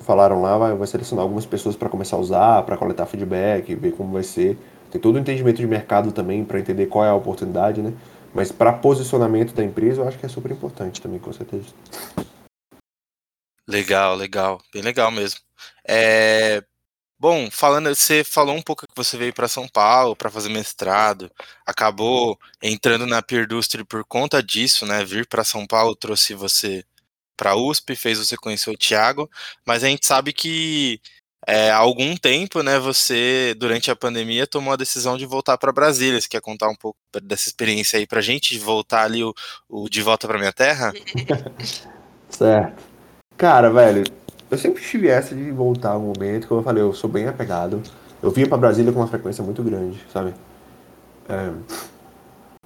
[0.00, 3.92] falaram lá, vai, vai selecionar algumas pessoas para começar a usar, para coletar feedback, ver
[3.92, 4.58] como vai ser.
[4.90, 7.92] Tem todo o entendimento de mercado também para entender qual é a oportunidade, né?
[8.34, 11.66] Mas para posicionamento da empresa, eu acho que é super importante também, com certeza.
[13.68, 15.40] Legal, legal, bem legal mesmo.
[15.86, 16.62] É,
[17.22, 21.30] Bom, falando, você falou um pouco que você veio para São Paulo para fazer mestrado,
[21.64, 25.04] acabou entrando na Peerdustry por conta disso, né?
[25.04, 26.84] Vir para São Paulo trouxe você
[27.36, 29.30] para a USP, fez você conhecer o Thiago,
[29.64, 31.00] mas a gente sabe que
[31.46, 35.72] é, há algum tempo, né, você, durante a pandemia, tomou a decisão de voltar para
[35.72, 36.20] Brasília.
[36.20, 39.34] Você quer contar um pouco dessa experiência aí para a gente, voltar ali o,
[39.68, 40.92] o De Volta para Minha Terra?
[42.30, 42.82] certo.
[43.36, 44.04] Cara, velho,
[44.50, 47.82] eu sempre tive essa de voltar um momento, como eu falei, eu sou bem apegado.
[48.22, 50.32] Eu vinha para Brasília com uma frequência muito grande, sabe?
[51.28, 51.50] É,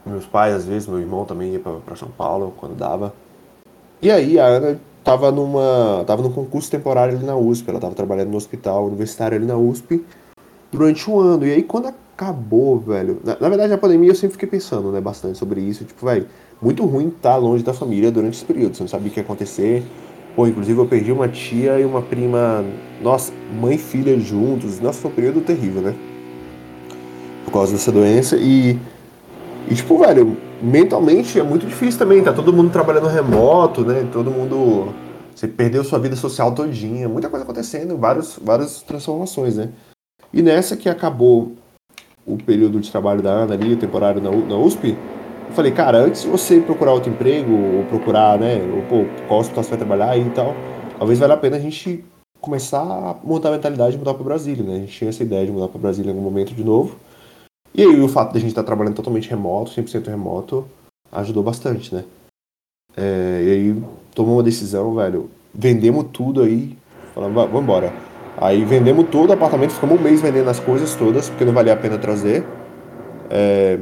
[0.04, 3.14] meus pais, às vezes, meu irmão também ia para São Paulo quando dava.
[4.02, 6.02] E aí a Ana tava numa.
[6.04, 9.56] tava num concurso temporário ali na USP, ela tava trabalhando no hospital universitário ali na
[9.56, 10.04] USP
[10.72, 11.46] durante um ano.
[11.46, 13.20] E aí quando acabou, velho.
[13.24, 15.84] Na, na verdade, a pandemia eu sempre fiquei pensando, né, bastante sobre isso.
[15.84, 16.26] Tipo, velho,
[16.60, 18.76] muito ruim estar tá longe da família durante esse período.
[18.76, 19.84] Você não sabia o que ia acontecer.
[20.34, 22.64] Pô, inclusive eu perdi uma tia e uma prima,
[23.00, 24.80] nossa, mãe e filha juntos.
[24.80, 25.94] Nossa, foi um período terrível, né?
[27.44, 28.36] Por causa dessa doença.
[28.36, 28.76] E,
[29.68, 32.22] e tipo, velho, mentalmente é muito difícil também.
[32.22, 34.08] Tá todo mundo trabalhando remoto, né?
[34.12, 34.94] Todo mundo.
[35.34, 37.08] Você perdeu sua vida social todinha.
[37.08, 39.70] Muita coisa acontecendo, vários, várias transformações, né?
[40.32, 41.52] E nessa que acabou
[42.26, 44.96] o período de trabalho da Ana ali, o temporário na, USP,
[45.48, 49.40] eu falei, cara, antes de você procurar outro emprego, ou procurar, né, ou, pô, qual
[49.40, 50.54] hospital você vai trabalhar e tal,
[50.98, 52.04] talvez valha a pena a gente
[52.40, 54.74] começar a montar a mentalidade de mudar para Brasília, né?
[54.74, 56.96] A gente tinha essa ideia de mudar para Brasília em algum momento de novo.
[57.76, 60.66] E aí o fato de a gente estar tá trabalhando totalmente remoto, 100% remoto,
[61.12, 62.04] ajudou bastante, né?
[62.96, 66.76] É, e aí tomou uma decisão, velho, vendemos tudo aí,
[67.14, 67.92] falamos, vamos embora.
[68.38, 71.72] Aí vendemos todo o apartamento, ficamos um mês vendendo as coisas todas, porque não valia
[71.72, 72.44] a pena trazer.
[73.30, 73.78] É,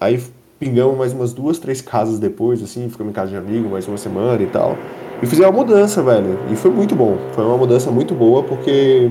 [0.00, 0.22] aí
[0.58, 3.98] pingamos mais umas duas, três casas depois, assim, ficamos em casa de amigo mais uma
[3.98, 4.76] semana e tal.
[5.22, 6.38] E fizemos uma mudança, velho.
[6.50, 7.16] E foi muito bom.
[7.32, 9.10] Foi uma mudança muito boa porque,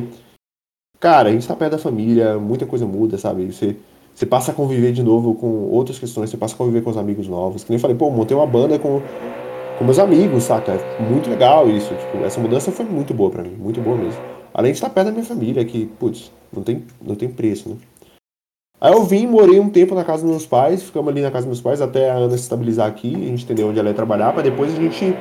[1.00, 3.52] cara, a gente tá perto da família, muita coisa muda, sabe?
[3.52, 3.76] Você,
[4.16, 6.96] você passa a conviver de novo com outras questões, você passa a conviver com os
[6.96, 7.66] amigos novos.
[7.66, 9.02] Que nem eu falei, pô, montei uma banda com,
[9.78, 10.72] com meus amigos, saca?
[10.72, 11.94] É muito legal isso.
[11.94, 14.20] Tipo, essa mudança foi muito boa para mim, muito boa mesmo.
[14.54, 17.76] Além de estar perto da minha família, que, putz, não tem, não tem preço, né?
[18.80, 21.46] Aí eu vim, morei um tempo na casa dos meus pais, ficamos ali na casa
[21.46, 23.96] dos meus pais até a Ana se estabilizar aqui, a gente entendeu onde ela ia
[23.96, 25.14] trabalhar, para depois a gente.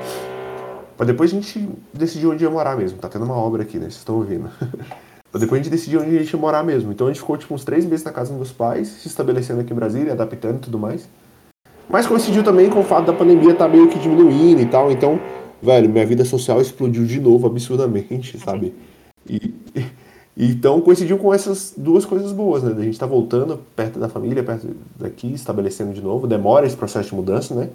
[0.96, 2.98] Pra depois a gente decidir onde ia morar mesmo.
[2.98, 3.84] Tá tendo uma obra aqui, né?
[3.86, 4.48] Vocês estão ouvindo.
[5.38, 6.92] depois a gente decidir onde a gente ia morar mesmo.
[6.92, 9.60] Então a gente ficou tipo uns três meses na casa dos meus pais, se estabelecendo
[9.60, 11.08] aqui em Brasília, adaptando e tudo mais.
[11.88, 14.90] Mas coincidiu também com o fato da pandemia estar tá meio que diminuindo e tal.
[14.90, 15.20] Então,
[15.62, 18.74] velho, minha vida social explodiu de novo absurdamente, sabe?
[19.28, 19.54] E,
[20.36, 22.74] Então coincidiu com essas duas coisas boas, né?
[22.76, 26.26] A gente tá voltando perto da família, perto daqui, estabelecendo de novo.
[26.26, 27.70] Demora esse processo de mudança, né?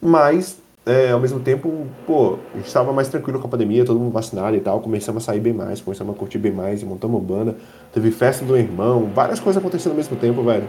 [0.00, 3.98] Mas, é, ao mesmo tempo, pô, a gente estava mais tranquilo com a pandemia, todo
[3.98, 4.80] mundo vacinado e tal.
[4.80, 7.56] Começamos a sair bem mais, começamos a curtir bem mais, montamos uma banda.
[7.92, 10.66] Teve festa do irmão, várias coisas acontecendo ao mesmo tempo, velho.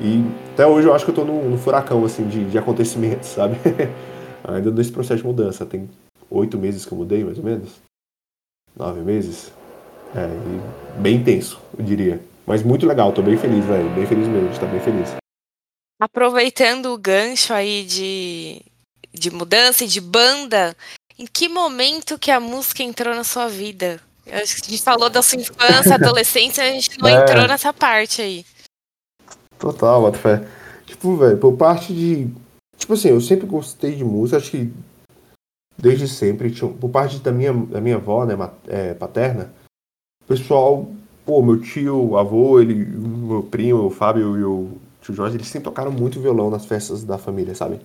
[0.00, 0.24] E
[0.54, 3.56] até hoje eu acho que eu tô num, furacão, assim, de, de acontecimentos, sabe?
[4.44, 5.66] Ainda nesse processo de mudança.
[5.66, 5.90] Tem
[6.30, 7.82] oito meses que eu mudei, mais ou menos.
[8.76, 9.50] Nove meses.
[10.14, 10.28] É,
[11.00, 12.20] bem intenso, eu diria.
[12.46, 13.90] Mas muito legal, tô bem feliz, velho.
[13.90, 15.16] Bem feliz mesmo, tá bem feliz.
[16.00, 18.62] Aproveitando o gancho aí de,
[19.12, 20.76] de mudança e de banda,
[21.18, 24.00] em que momento que a música entrou na sua vida?
[24.30, 27.22] a gente falou da sua infância, adolescência, a gente não é.
[27.22, 28.44] entrou nessa parte aí.
[29.58, 30.46] Total, bota fé.
[30.86, 32.30] Tipo, velho, por parte de.
[32.76, 34.72] Tipo assim, eu sempre gostei de música, acho que
[35.76, 36.50] desde sempre.
[36.50, 38.34] Por parte da minha, da minha avó, né,
[38.68, 39.52] é, paterna,
[40.26, 40.88] pessoal,
[41.24, 45.64] pô, meu tio, avô, ele, meu primo, o Fábio e o tio Jorge, eles sempre
[45.64, 47.80] tocaram muito violão nas festas da família, sabe?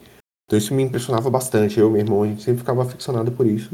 [0.54, 1.80] Então isso me impressionava bastante.
[1.80, 3.72] Eu e meu irmão, a gente sempre ficava aficionado por isso.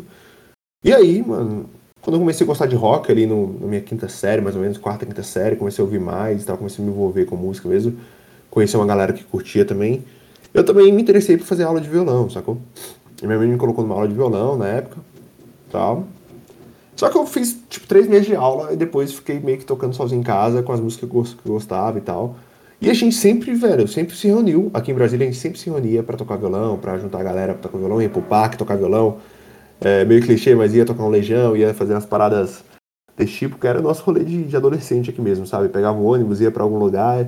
[0.81, 1.69] E aí, mano,
[2.01, 4.61] quando eu comecei a gostar de rock ali no, na minha quinta série, mais ou
[4.61, 7.35] menos, quarta, quinta série, comecei a ouvir mais e tal, comecei a me envolver com
[7.35, 7.97] música mesmo.
[8.49, 10.05] Conheci uma galera que curtia também.
[10.53, 12.57] Eu também me interessei por fazer aula de violão, sacou?
[13.21, 15.01] E minha mãe me colocou numa aula de violão na época,
[15.69, 16.07] tal.
[16.95, 19.93] Só que eu fiz, tipo, três meses de aula e depois fiquei meio que tocando
[19.93, 22.37] sozinho em casa com as músicas que eu gostava e tal.
[22.81, 24.71] E a gente sempre, velho, sempre se reuniu.
[24.73, 27.53] Aqui em Brasília a gente sempre se reunia para tocar violão, para juntar a galera
[27.53, 29.17] pra tocar violão, ia pro parque tocar violão.
[29.81, 32.63] É, meio clichê, mas ia tocar um legião, ia fazer umas paradas
[33.17, 35.67] desse tipo, que era o nosso rolê de, de adolescente aqui mesmo, sabe?
[35.67, 37.27] Pegava um ônibus, ia para algum lugar,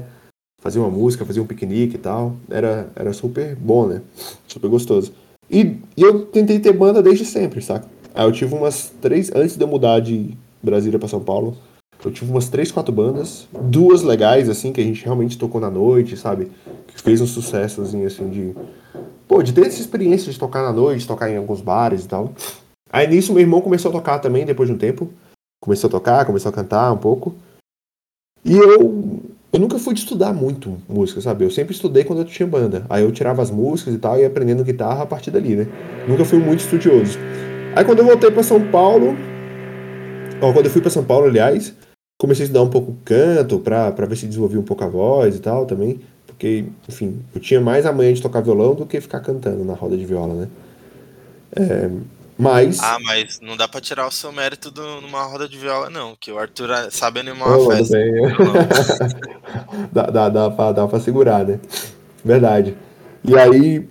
[0.62, 2.38] fazia uma música, fazia um piquenique e tal.
[2.50, 4.02] Era, era super bom, né?
[4.48, 5.14] Super gostoso.
[5.50, 7.86] E, e eu tentei ter banda desde sempre, saca?
[8.16, 9.30] Aí eu tive umas três.
[9.36, 11.58] Antes de eu mudar de Brasília para São Paulo,
[12.04, 13.48] eu tive umas três, quatro bandas.
[13.52, 16.52] Duas legais, assim, que a gente realmente tocou na noite, sabe?
[16.88, 18.56] Que fez um sucessozinho, assim, de.
[19.28, 22.34] Pô, de ter essa experiência de tocar na noite, tocar em alguns bares e tal.
[22.92, 25.10] Aí nisso meu irmão começou a tocar também, depois de um tempo.
[25.62, 27.36] Começou a tocar, começou a cantar um pouco.
[28.44, 29.22] E eu.
[29.54, 31.44] Eu nunca fui de estudar muito música, sabe?
[31.44, 32.86] Eu sempre estudei quando eu tinha banda.
[32.90, 35.68] Aí eu tirava as músicas e tal, e ia aprendendo guitarra a partir dali, né?
[36.08, 37.20] Nunca fui muito estudioso.
[37.76, 39.14] Aí quando eu voltei para São Paulo,
[40.42, 41.76] ó, quando eu fui para São Paulo, aliás,
[42.22, 45.40] comecei a estudar um pouco canto para ver se desenvolvia um pouco a voz e
[45.40, 49.22] tal também, porque, enfim, eu tinha mais a manha de tocar violão do que ficar
[49.22, 50.48] cantando na roda de viola, né?
[51.56, 51.90] É,
[52.38, 52.80] mas.
[52.80, 56.16] Ah, mas não dá pra tirar o seu mérito do, numa roda de viola, não,
[56.16, 57.98] que o Arthur sabe animar uma oh, festa.
[59.92, 61.60] dá, dá, dá, pra, dá pra segurar, né?
[62.24, 62.78] Verdade.
[63.24, 63.90] E aí,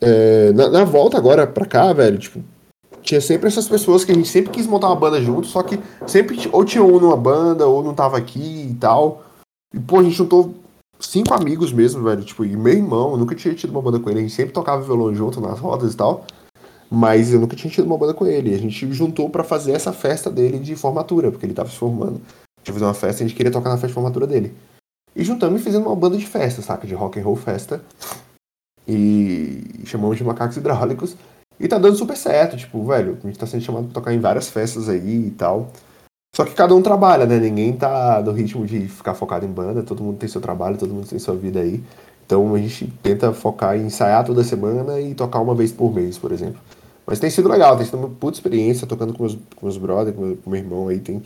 [0.00, 2.42] é, na, na, volta agora pra cá, velho, tipo,
[3.06, 5.78] tinha sempre essas pessoas que a gente sempre quis montar uma banda junto, só que
[6.08, 9.22] sempre ou tinha um numa banda, ou não tava aqui e tal.
[9.72, 10.52] E, pô, a gente juntou
[10.98, 12.24] cinco amigos mesmo, velho.
[12.24, 14.18] Tipo, e meu irmão, eu nunca tinha tido uma banda com ele.
[14.18, 16.26] A gente sempre tocava violão junto nas rodas e tal.
[16.90, 18.52] Mas eu nunca tinha tido uma banda com ele.
[18.52, 22.20] A gente juntou para fazer essa festa dele de formatura, porque ele tava se formando.
[22.24, 24.52] A gente fazer uma festa a gente queria tocar na festa de formatura dele.
[25.14, 26.88] E juntamos e fizemos uma banda de festa, saca?
[26.88, 27.80] De rock and roll festa.
[28.86, 31.16] E chamamos de Macacos Hidráulicos.
[31.58, 34.20] E tá dando super certo, tipo, velho, a gente tá sendo chamado pra tocar em
[34.20, 35.70] várias festas aí e tal.
[36.34, 37.38] Só que cada um trabalha, né?
[37.38, 40.92] Ninguém tá no ritmo de ficar focado em banda, todo mundo tem seu trabalho, todo
[40.92, 41.82] mundo tem sua vida aí.
[42.26, 46.18] Então a gente tenta focar em ensaiar toda semana e tocar uma vez por mês,
[46.18, 46.60] por exemplo.
[47.06, 50.14] Mas tem sido legal, tem sido uma puta experiência tocando com meus, com meus brothers,
[50.14, 51.22] com meu, com meu irmão aí, tem,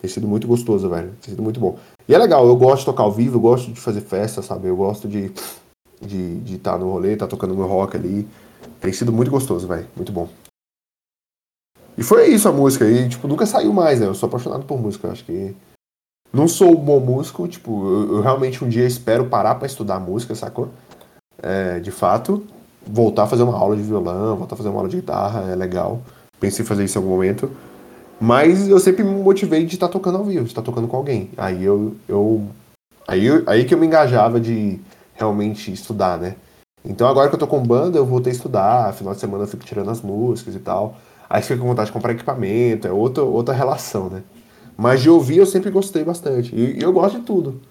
[0.00, 1.10] tem sido muito gostoso, velho.
[1.20, 1.76] Tem sido muito bom.
[2.08, 4.68] E é legal, eu gosto de tocar ao vivo, eu gosto de fazer festa, sabe?
[4.68, 8.26] Eu gosto de estar de, de tá no rolê, tá tocando meu rock ali.
[8.80, 9.86] Tem sido muito gostoso, velho.
[9.96, 10.28] Muito bom.
[11.96, 12.84] E foi isso a música.
[12.88, 14.06] E, tipo, nunca saiu mais, né?
[14.06, 15.06] Eu sou apaixonado por música.
[15.06, 15.54] Eu acho que.
[16.32, 20.00] Não sou um bom músico, tipo, eu, eu realmente um dia espero parar para estudar
[20.00, 20.70] música, sacou?
[21.40, 22.44] É, de fato.
[22.86, 25.54] Voltar a fazer uma aula de violão, voltar a fazer uma aula de guitarra, é
[25.54, 26.02] legal.
[26.40, 27.50] Pensei em fazer isso em algum momento.
[28.20, 30.88] Mas eu sempre me motivei de estar tá tocando ao vivo, de estar tá tocando
[30.88, 31.30] com alguém.
[31.36, 31.94] Aí eu.
[32.08, 32.46] eu
[33.06, 34.80] aí, aí que eu me engajava de
[35.14, 36.36] realmente estudar, né?
[36.84, 39.48] Então agora que eu tô com banda, eu voltei a estudar, final de semana eu
[39.48, 40.98] fico tirando as músicas e tal.
[41.28, 44.22] Aí fica com vontade de comprar equipamento, é outra, outra relação, né?
[44.76, 46.54] Mas de ouvir eu sempre gostei bastante.
[46.54, 47.62] E, e eu gosto de tudo.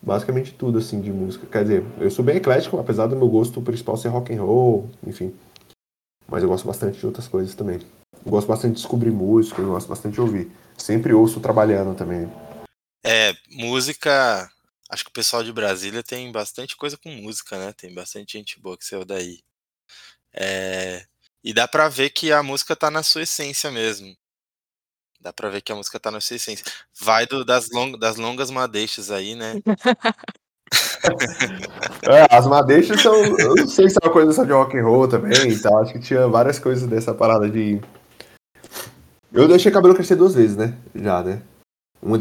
[0.00, 1.46] Basicamente tudo, assim, de música.
[1.46, 4.88] Quer dizer, eu sou bem eclético, apesar do meu gosto principal ser rock and roll,
[5.06, 5.34] enfim.
[6.28, 7.80] Mas eu gosto bastante de outras coisas também.
[8.24, 10.50] Eu gosto bastante de descobrir música, eu gosto bastante de ouvir.
[10.76, 12.30] Sempre ouço trabalhando também.
[13.04, 14.48] É, música
[14.88, 17.72] Acho que o pessoal de Brasília tem bastante coisa com música, né?
[17.72, 19.40] Tem bastante gente boa que saiu daí.
[20.32, 21.04] É...
[21.42, 24.16] E dá pra ver que a música tá na sua essência mesmo.
[25.20, 26.64] Dá pra ver que a música tá na sua essência.
[27.00, 29.54] Vai do, das, long, das longas madeixas aí, né?
[32.02, 33.14] é, as madeixas são.
[33.38, 35.82] Eu não sei se é uma coisa só de rock and roll também e tal.
[35.82, 37.80] Acho que tinha várias coisas dessa parada de.
[39.32, 40.76] Eu deixei cabelo crescer duas vezes, né?
[40.94, 41.42] Já, né?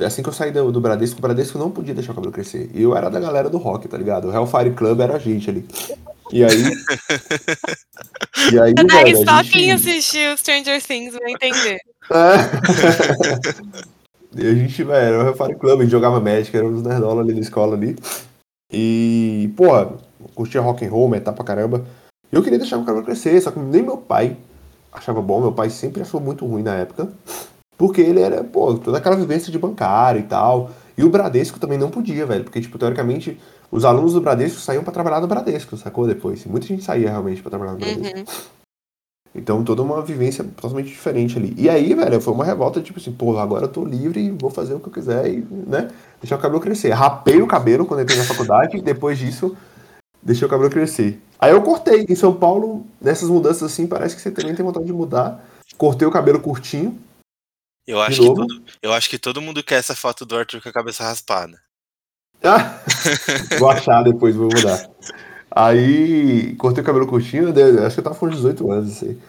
[0.06, 2.72] Assim que eu saí do, do Bradesco, o Bradesco não podia deixar o cabelo crescer.
[2.74, 4.30] E eu era da galera do rock, tá ligado?
[4.30, 5.68] O Hellfire Club era a gente ali.
[6.32, 6.52] E aí.
[8.52, 9.52] e aí, velho, só gente...
[9.52, 11.80] quem assistiu Stranger Things vai entender.
[12.12, 12.36] É.
[14.42, 16.84] e a gente, velho, era o Hellfire Club, a gente jogava Magic, era um dos
[16.84, 17.96] nerdola ali na escola ali.
[18.72, 19.94] E, porra,
[20.34, 21.86] curtia rock and roll, metal pra caramba.
[22.32, 24.36] Eu queria deixar o cabelo crescer, só que nem meu pai
[24.92, 27.10] achava bom, meu pai sempre achou muito ruim na época.
[27.78, 30.72] Porque ele era, pô, toda aquela vivência de bancário e tal.
[30.98, 32.44] E o Bradesco também não podia, velho.
[32.44, 33.40] Porque, tipo, teoricamente,
[33.70, 36.08] os alunos do Bradesco saíam para trabalhar no Bradesco, sacou?
[36.08, 36.46] Depois.
[36.46, 38.18] Muita gente saía realmente para trabalhar no Bradesco.
[38.18, 38.26] Uhum.
[39.36, 41.54] Então, toda uma vivência totalmente diferente ali.
[41.58, 44.50] E aí, velho, foi uma revolta, tipo assim, pô, agora eu tô livre e vou
[44.50, 45.90] fazer o que eu quiser e, né?
[46.22, 46.92] Deixar o cabelo crescer.
[46.92, 49.56] Rapei o cabelo quando entrei na faculdade e depois disso,
[50.24, 51.22] deixei o cabelo crescer.
[51.38, 52.06] Aí eu cortei.
[52.08, 55.46] Em São Paulo, nessas mudanças assim, parece que você também tem vontade de mudar.
[55.78, 56.98] Cortei o cabelo curtinho,
[57.88, 60.70] eu acho, que todo, eu acho que todo mundo quer essa foto do Arthur com
[60.70, 61.60] a cabeça raspada.
[62.44, 62.80] Ah,
[63.60, 64.90] vou achar depois, vou mudar.
[65.52, 67.50] Aí, cortei o cabelo curtinho,
[67.86, 69.20] acho que eu tava com 18 anos, assim.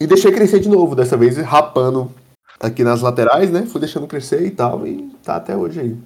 [0.00, 2.12] E deixei crescer de novo, dessa vez rapando
[2.58, 3.66] aqui nas laterais, né?
[3.66, 5.96] Fui deixando crescer e tal, e tá até hoje aí.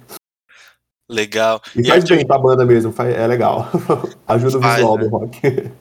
[1.09, 1.61] Legal.
[1.75, 2.17] E, e faz Arthur...
[2.17, 3.67] bem pra banda mesmo, é legal.
[4.27, 5.03] Ajuda o visual né?
[5.03, 5.71] do rock.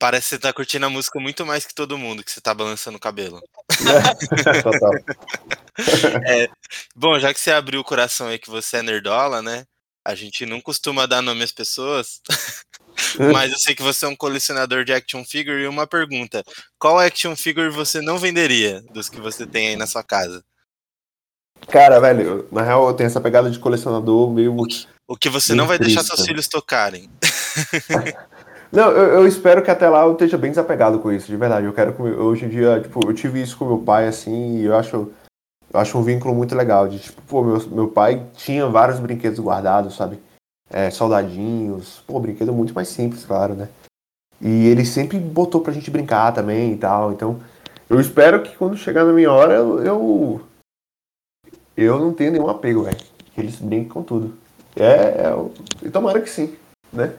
[0.00, 2.54] Parece que você tá curtindo a música muito mais que todo mundo, que você tá
[2.54, 3.38] balançando o cabelo.
[4.62, 4.92] Total.
[6.26, 6.48] É,
[6.96, 9.66] bom, já que você abriu o coração aí que você é nerdola, né?
[10.02, 12.22] A gente não costuma dar nome às pessoas,
[13.30, 16.42] mas eu sei que você é um colecionador de action figure e uma pergunta:
[16.78, 20.42] qual action figure você não venderia dos que você tem aí na sua casa?
[21.68, 24.58] Cara, velho, na real eu tenho essa pegada de colecionador meio.
[24.58, 25.94] O que, o que você não vai triste.
[25.94, 27.10] deixar seus filhos tocarem.
[28.72, 31.66] Não, eu, eu, espero que até lá eu esteja bem desapegado com isso, de verdade.
[31.66, 34.64] Eu quero que hoje em dia, tipo, eu tive isso com meu pai, assim, e
[34.64, 35.10] eu acho,
[35.72, 36.86] eu acho um vínculo muito legal.
[36.86, 40.20] De tipo, pô, meu, meu pai tinha vários brinquedos guardados, sabe?
[40.70, 43.68] É, soldadinhos, pô, brinquedo muito mais simples, claro, né?
[44.40, 47.12] E ele sempre botou pra gente brincar também e tal.
[47.12, 47.40] Então,
[47.88, 50.40] eu espero que quando chegar na minha hora, eu.
[51.76, 52.98] Eu, não tenha nenhum apego, velho.
[53.36, 54.38] Eles brinquem com tudo.
[54.76, 55.34] É, é.
[55.82, 56.56] E tomara que sim,
[56.92, 57.12] né?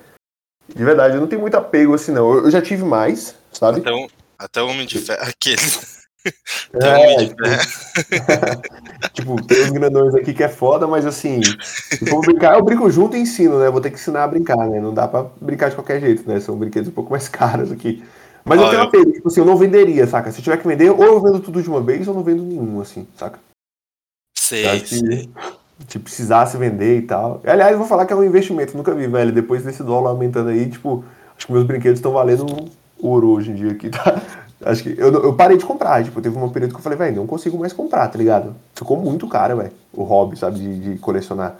[0.75, 2.33] De verdade, eu não tenho muito apego assim, não.
[2.33, 3.79] Eu já tive mais, sabe?
[3.79, 4.07] Até, um,
[4.37, 5.21] até o Homem de Ferro.
[5.27, 5.61] Aquele.
[6.73, 8.61] Até é, Homem de tipo, Ferro.
[9.13, 12.89] tipo, tem uns grandões aqui que é foda, mas assim, se for brincar, eu brinco
[12.89, 13.69] junto e ensino, né?
[13.69, 14.79] Vou ter que ensinar a brincar, né?
[14.79, 16.39] Não dá pra brincar de qualquer jeito, né?
[16.39, 18.03] São brinquedos um pouco mais caros aqui.
[18.43, 20.31] Mas eu tenho apego, tipo assim, eu não venderia, saca?
[20.31, 22.81] Se tiver que vender, ou eu vendo tudo de uma vez, ou não vendo nenhum,
[22.81, 23.39] assim, saca?
[24.35, 25.29] Sei, sei
[25.87, 27.41] se precisasse vender e tal.
[27.45, 29.31] Aliás, vou falar que é um investimento, nunca vi, velho.
[29.31, 31.03] Depois desse dólar aumentando aí, tipo,
[31.35, 32.45] acho que meus brinquedos estão valendo
[32.99, 34.21] ouro hoje em dia aqui, tá?
[34.63, 37.15] Acho que eu, eu parei de comprar, tipo, teve um período que eu falei, velho,
[37.15, 38.55] não consigo mais comprar, tá ligado?
[38.75, 41.57] Ficou muito caro, velho, o hobby, sabe, de, de colecionar.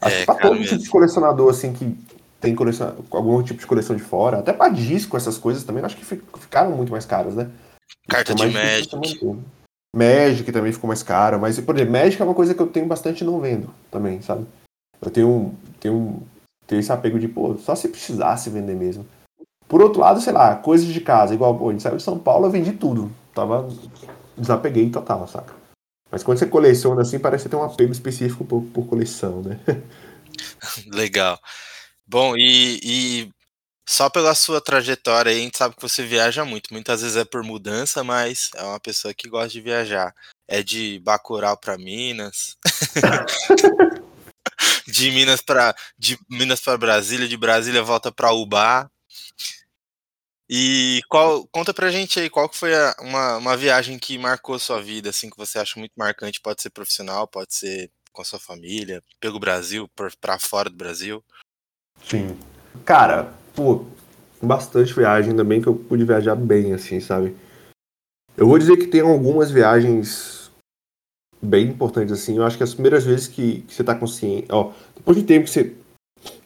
[0.00, 0.66] Acho é, que pra todo mesmo.
[0.66, 1.98] tipo de colecionador, assim, que
[2.40, 5.96] tem coleção, algum tipo de coleção de fora, até pra disco, essas coisas também, acho
[5.96, 7.48] que ficaram muito mais caras, né?
[8.08, 9.36] Carta de Magic.
[9.96, 12.86] Magic também ficou mais caro, mas, por exemplo, Magic é uma coisa que eu tenho
[12.86, 14.46] bastante não vendo também, sabe?
[15.00, 16.22] Eu tenho, tenho,
[16.66, 19.06] tenho esse apego de, pô, só se precisasse vender mesmo.
[19.66, 22.18] Por outro lado, sei lá, coisas de casa, igual, pô, a gente saiu de São
[22.18, 23.10] Paulo, eu vendi tudo.
[23.34, 23.66] Tava,
[24.36, 25.54] desapeguei total, saca?
[26.10, 29.58] Mas quando você coleciona assim, parece ter um apego específico por, por coleção, né?
[30.92, 31.40] Legal.
[32.06, 33.30] Bom, e, e
[33.88, 36.72] só pela sua trajetória aí, a gente sabe que você viaja muito.
[36.72, 40.12] Muitas vezes é por mudança, mas é uma pessoa que gosta de viajar.
[40.48, 42.56] É de Bacurau para Minas.
[44.88, 48.90] de Minas para de Minas para Brasília, de Brasília volta para Ubá.
[50.48, 54.80] E qual, conta pra gente aí, qual foi a, uma, uma viagem que marcou sua
[54.80, 56.40] vida, assim, que você acha muito marcante?
[56.40, 59.90] Pode ser profissional, pode ser com a sua família, pelo Brasil,
[60.20, 61.22] para fora do Brasil.
[62.08, 62.38] Sim.
[62.84, 63.84] Cara, pô,
[64.40, 67.34] bastante viagem, ainda bem que eu pude viajar bem, assim, sabe?
[68.36, 70.50] Eu vou dizer que tem algumas viagens
[71.40, 72.36] bem importantes, assim.
[72.36, 75.46] Eu acho que as primeiras vezes que, que você tá consciente, ó, depois de tempo
[75.46, 75.74] que você,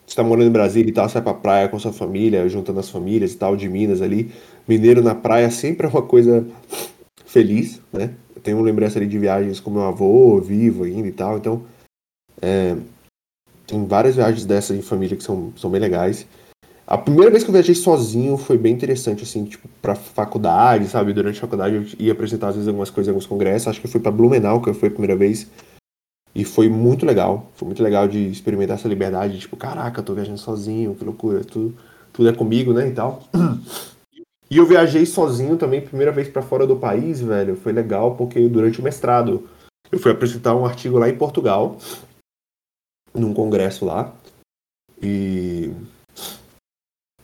[0.07, 2.89] você tá morando em Brasília e tal, sai pra praia com sua família, juntando as
[2.89, 4.33] famílias e tal, de Minas ali,
[4.69, 6.47] mineiro na praia sempre é uma coisa
[7.27, 8.15] feliz, né?
[8.35, 11.65] Eu tenho lembrança ali de viagens com meu avô, vivo ainda e tal, então
[12.41, 12.77] é,
[13.67, 16.27] tem várias viagens dessas em família que são, são bem legais.
[16.91, 21.13] A primeira vez que eu viajei sozinho foi bem interessante, assim, tipo, pra faculdade, sabe?
[21.13, 23.69] Durante a faculdade eu ia apresentar, às vezes, algumas coisas alguns congressos.
[23.69, 25.47] Acho que foi pra Blumenau, que foi a primeira vez.
[26.35, 27.49] E foi muito legal.
[27.55, 29.39] Foi muito legal de experimentar essa liberdade.
[29.39, 31.45] Tipo, caraca, eu tô viajando sozinho, que loucura.
[31.45, 31.77] Tudo,
[32.13, 32.89] tudo é comigo, né?
[32.89, 33.23] E tal.
[34.51, 37.55] E eu viajei sozinho também, primeira vez para fora do país, velho.
[37.55, 39.49] Foi legal porque durante o mestrado
[39.93, 41.79] eu fui apresentar um artigo lá em Portugal,
[43.15, 44.13] num congresso lá.
[45.01, 45.71] E.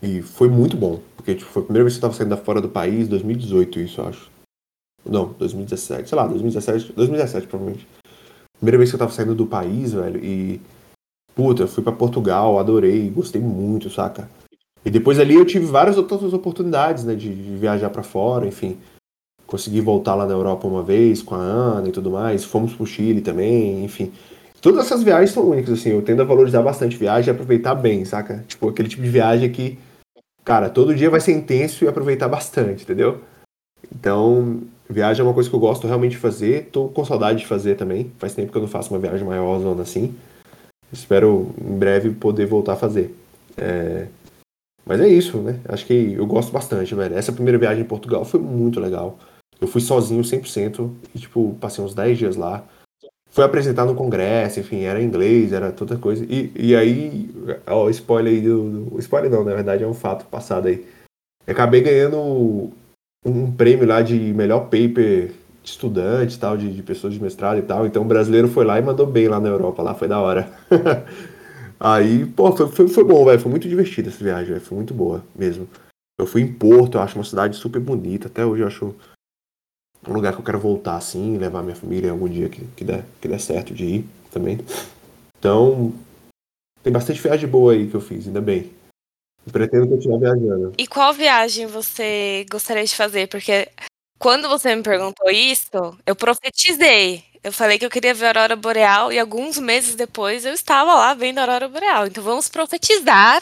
[0.06, 1.00] E foi muito bom.
[1.16, 4.00] Porque tipo, foi a primeira vez que eu tava saindo fora do país, 2018, isso
[4.00, 4.30] eu acho.
[5.04, 7.86] Não, 2017, sei lá, 2017, 2017 provavelmente.
[8.58, 10.60] Primeira vez que eu tava saindo do país, velho, e.
[11.34, 14.28] Puta, eu fui para Portugal, adorei, gostei muito, saca?
[14.84, 18.78] E depois ali eu tive várias outras oportunidades, né, de, de viajar para fora, enfim.
[19.46, 22.44] Consegui voltar lá na Europa uma vez com a Ana e tudo mais.
[22.44, 24.12] Fomos pro Chile também, enfim.
[24.60, 25.90] Todas essas viagens são únicas, assim.
[25.90, 28.44] Eu tendo a valorizar bastante viagem e aproveitar bem, saca?
[28.48, 29.78] Tipo, aquele tipo de viagem que,
[30.46, 33.20] cara, todo dia vai ser intenso e aproveitar bastante, entendeu?
[33.92, 36.70] Então, viagem é uma coisa que eu gosto realmente de fazer.
[36.70, 38.12] Tô com saudade de fazer também.
[38.16, 40.14] Faz tempo que eu não faço uma viagem maior zona assim.
[40.92, 43.12] Espero em breve poder voltar a fazer.
[43.56, 44.06] É...
[44.84, 45.58] Mas é isso, né?
[45.68, 47.16] Acho que eu gosto bastante, velho.
[47.16, 49.18] Essa primeira viagem em Portugal foi muito legal.
[49.60, 52.62] Eu fui sozinho 100% e, tipo, passei uns 10 dias lá.
[53.36, 56.24] Fui apresentar no congresso, enfim, era inglês, era toda coisa.
[56.24, 57.28] E, e aí,
[57.66, 60.86] ó, spoiler aí do, do, Spoiler não, na verdade é um fato passado aí.
[61.46, 62.72] Eu acabei ganhando
[63.22, 65.32] um prêmio lá de melhor paper
[65.62, 67.86] de estudante tal, de, de pessoas de mestrado e tal.
[67.86, 70.50] Então o brasileiro foi lá e mandou bem lá na Europa, lá foi da hora.
[71.78, 73.38] Aí, pô, foi, foi, foi bom, velho.
[73.38, 74.62] Foi muito divertida essa viagem, véio.
[74.62, 75.68] Foi muito boa mesmo.
[76.18, 78.28] Eu fui em Porto, eu acho uma cidade super bonita.
[78.28, 78.94] Até hoje eu acho
[80.08, 83.04] um lugar que eu quero voltar assim, levar minha família algum dia que, que, der,
[83.20, 84.58] que der certo de ir também.
[85.38, 85.92] Então,
[86.82, 88.70] tem bastante viagem boa aí que eu fiz, ainda bem.
[89.50, 90.72] Pretendo continuar viajando.
[90.76, 93.28] E qual viagem você gostaria de fazer?
[93.28, 93.68] Porque
[94.18, 97.22] quando você me perguntou isso, eu profetizei.
[97.44, 100.94] Eu falei que eu queria ver a Aurora Boreal e alguns meses depois eu estava
[100.94, 102.06] lá vendo a Aurora Boreal.
[102.08, 103.40] Então vamos profetizar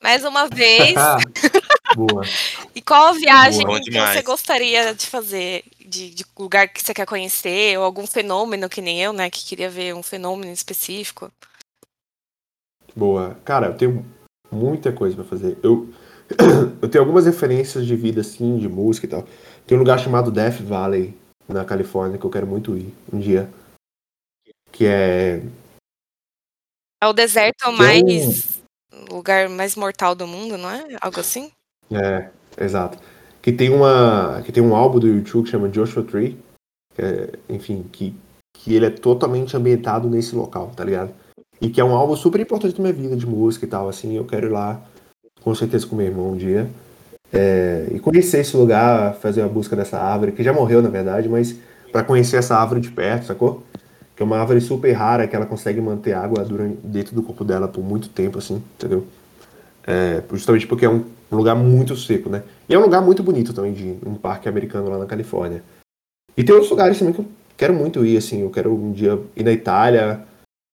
[0.00, 0.94] mais uma vez.
[1.96, 2.22] Boa.
[2.74, 5.64] e qual a viagem Boa, que você gostaria de fazer?
[5.94, 7.78] De, de, lugar que você quer conhecer?
[7.78, 9.30] Ou algum fenômeno que nem eu, né?
[9.30, 11.30] Que queria ver um fenômeno específico?
[12.96, 13.38] Boa.
[13.44, 14.04] Cara, eu tenho
[14.50, 15.56] muita coisa para fazer.
[15.62, 15.88] Eu,
[16.82, 19.24] eu tenho algumas referências de vida, assim, de música e tal.
[19.64, 21.16] Tem um lugar chamado Death Valley,
[21.48, 23.48] na Califórnia, que eu quero muito ir um dia.
[24.72, 25.42] Que é.
[27.00, 28.60] É o deserto mais.
[28.90, 29.14] É um...
[29.14, 30.96] lugar mais mortal do mundo, não é?
[31.00, 31.52] Algo assim?
[31.92, 32.98] É, exato.
[33.44, 34.40] Que tem uma.
[34.42, 36.34] Que tem um álbum do YouTube que chama Joshua Tree.
[36.94, 38.16] Que é, enfim, que,
[38.54, 41.10] que ele é totalmente ambientado nesse local, tá ligado?
[41.60, 44.16] E que é um álbum super importante na minha vida de música e tal, assim,
[44.16, 44.80] eu quero ir lá
[45.42, 46.70] com certeza com meu irmão um dia.
[47.30, 51.28] É, e conhecer esse lugar, fazer a busca dessa árvore, que já morreu na verdade,
[51.28, 51.54] mas
[51.92, 53.62] para conhecer essa árvore de perto, sacou?
[54.16, 57.44] Que é uma árvore super rara, que ela consegue manter água durante, dentro do corpo
[57.44, 59.06] dela por muito tempo, assim, entendeu?
[59.86, 62.42] É, justamente porque é um lugar muito seco, né?
[62.68, 65.62] E é um lugar muito bonito também, de um parque americano lá na Califórnia.
[66.36, 67.26] E tem outros lugares também que eu
[67.56, 70.24] quero muito ir, assim, eu quero um dia ir na Itália,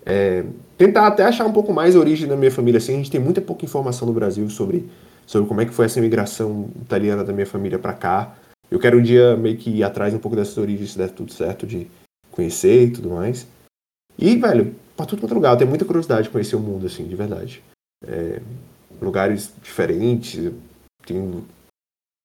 [0.06, 0.44] é,
[0.78, 3.22] tentar até achar um pouco mais a origem da minha família, assim, a gente tem
[3.22, 4.90] muita pouca informação no Brasil sobre
[5.32, 8.36] sobre como é que foi essa imigração italiana da minha família para cá.
[8.70, 11.32] Eu quero um dia meio que ir atrás um pouco dessas origens, se der tudo
[11.32, 11.88] certo, de
[12.32, 13.48] conhecer e tudo mais.
[14.18, 16.86] E, velho, pra tudo quanto é lugar, eu tenho muita curiosidade de conhecer o mundo,
[16.86, 17.64] assim, de verdade.
[18.06, 18.42] É,
[19.02, 20.52] lugares diferentes,
[21.06, 21.44] tem,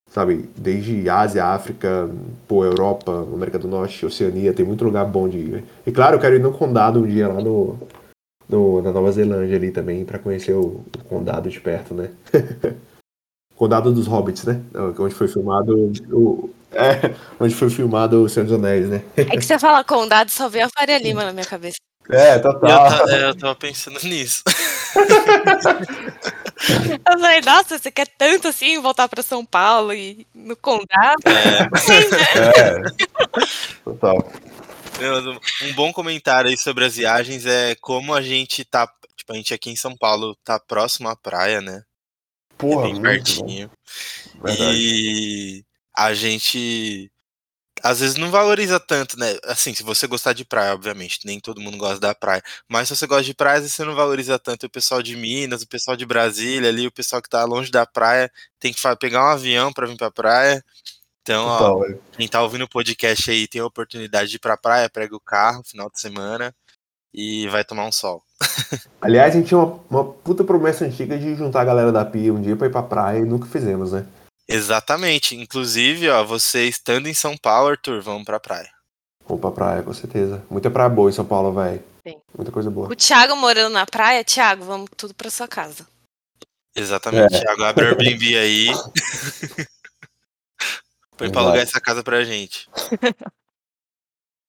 [0.09, 2.09] sabe, desde Ásia, África,
[2.47, 5.65] pô, Europa, América do Norte, Oceania, tem muito lugar bom de ir.
[5.87, 7.78] E claro, eu quero ir no condado um dia lá no,
[8.49, 12.11] no na Nova Zelândia ali também, para conhecer o, o condado de perto, né?
[13.57, 14.61] Condado dos Hobbits, né?
[14.99, 16.51] Onde foi filmado o.
[16.73, 19.03] É, onde foi filmado o Senhor dos Anéis, né?
[19.16, 21.78] É que você fala condado só veio a Faria Lima na minha cabeça.
[22.11, 23.09] É, total.
[23.09, 24.43] Eu, eu tava pensando nisso.
[27.05, 31.23] eu falei, nossa, você quer tanto assim voltar pra São Paulo e no condado?
[31.27, 31.62] É,
[32.61, 32.83] é
[33.85, 34.33] total.
[35.62, 38.89] Um bom comentário aí sobre as viagens é como a gente tá.
[39.16, 41.83] Tipo, a gente aqui em São Paulo tá próximo à praia, né?
[42.57, 43.70] Porra, é bem pertinho.
[44.49, 45.65] E
[45.95, 47.11] a gente
[47.87, 49.37] às vezes não valoriza tanto, né?
[49.45, 52.43] Assim, se você gostar de praia, obviamente, nem todo mundo gosta da praia.
[52.69, 55.69] Mas se você gosta de praia, você não valoriza tanto o pessoal de Minas, o
[55.69, 59.29] pessoal de Brasília ali, o pessoal que tá longe da praia, tem que pegar um
[59.29, 60.65] avião para vir pra praia.
[61.23, 61.85] Então, ó,
[62.17, 65.21] quem tá ouvindo o podcast aí tem a oportunidade de ir pra praia, pega o
[65.21, 66.55] carro final de semana
[67.13, 68.23] e vai tomar um sol.
[69.01, 72.33] Aliás, a gente tinha uma, uma puta promessa antiga de juntar a galera da Pia
[72.33, 74.07] um dia pra ir pra praia e nunca fizemos, né?
[74.48, 75.35] Exatamente.
[75.35, 78.70] Inclusive, ó, você estando em São Paulo, Arthur, vamos pra praia.
[79.27, 80.44] Vamos pra praia, com certeza.
[80.48, 81.82] Muita praia boa em São Paulo, velho.
[82.36, 82.89] Muita coisa boa.
[82.89, 85.86] O Thiago morando na praia, Thiago, vamos tudo pra sua casa.
[86.74, 87.35] Exatamente.
[87.35, 87.40] É.
[87.40, 88.66] Thiago, abre o Airbnb aí.
[91.16, 92.68] Põe pra alugar essa casa pra gente.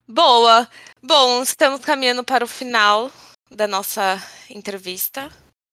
[0.07, 0.69] Boa.
[1.01, 3.11] Bom, estamos caminhando para o final
[3.49, 5.31] da nossa entrevista.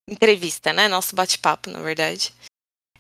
[0.08, 0.86] Entrevista, né?
[0.88, 2.32] Nosso bate-papo, na verdade.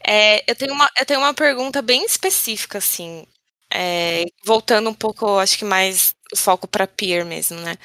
[0.06, 3.26] É, eu, tenho uma, eu tenho uma pergunta bem específica, assim.
[3.72, 7.76] É, voltando um pouco, acho que mais o foco para peer mesmo, né?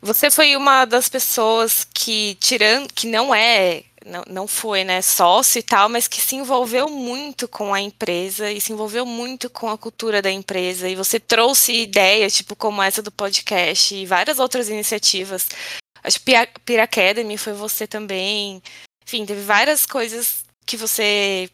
[0.00, 5.58] Você foi uma das pessoas que, tirando, que não é, não, não foi, né, sócio
[5.58, 9.68] e tal, mas que se envolveu muito com a empresa e se envolveu muito com
[9.68, 10.88] a cultura da empresa.
[10.88, 15.48] E você trouxe ideias, tipo, como essa do podcast e várias outras iniciativas.
[16.02, 16.32] Acho que
[16.64, 18.62] Peer Academy foi você também.
[19.04, 21.50] Enfim, teve várias coisas que você,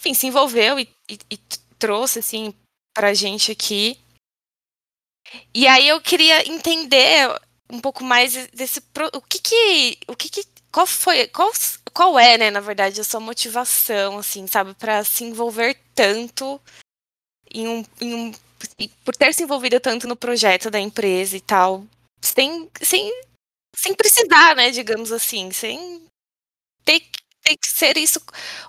[0.00, 1.38] enfim, se envolveu e, e, e
[1.78, 2.54] trouxe, assim,
[2.94, 3.98] pra gente aqui.
[5.54, 7.28] E aí eu queria entender
[7.70, 8.80] um pouco mais desse
[9.12, 11.50] o que que o que, que qual foi qual,
[11.92, 16.60] qual é né na verdade a sua motivação assim sabe para se envolver tanto
[17.52, 18.32] em um, em um
[19.04, 21.84] por ter se envolvido tanto no projeto da empresa e tal
[22.22, 23.10] sem sem
[23.74, 26.06] sem precisar né digamos assim sem
[26.84, 27.02] ter,
[27.46, 28.20] ter que ser isso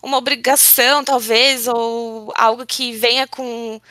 [0.03, 3.81] uma obrigação talvez ou algo que venha com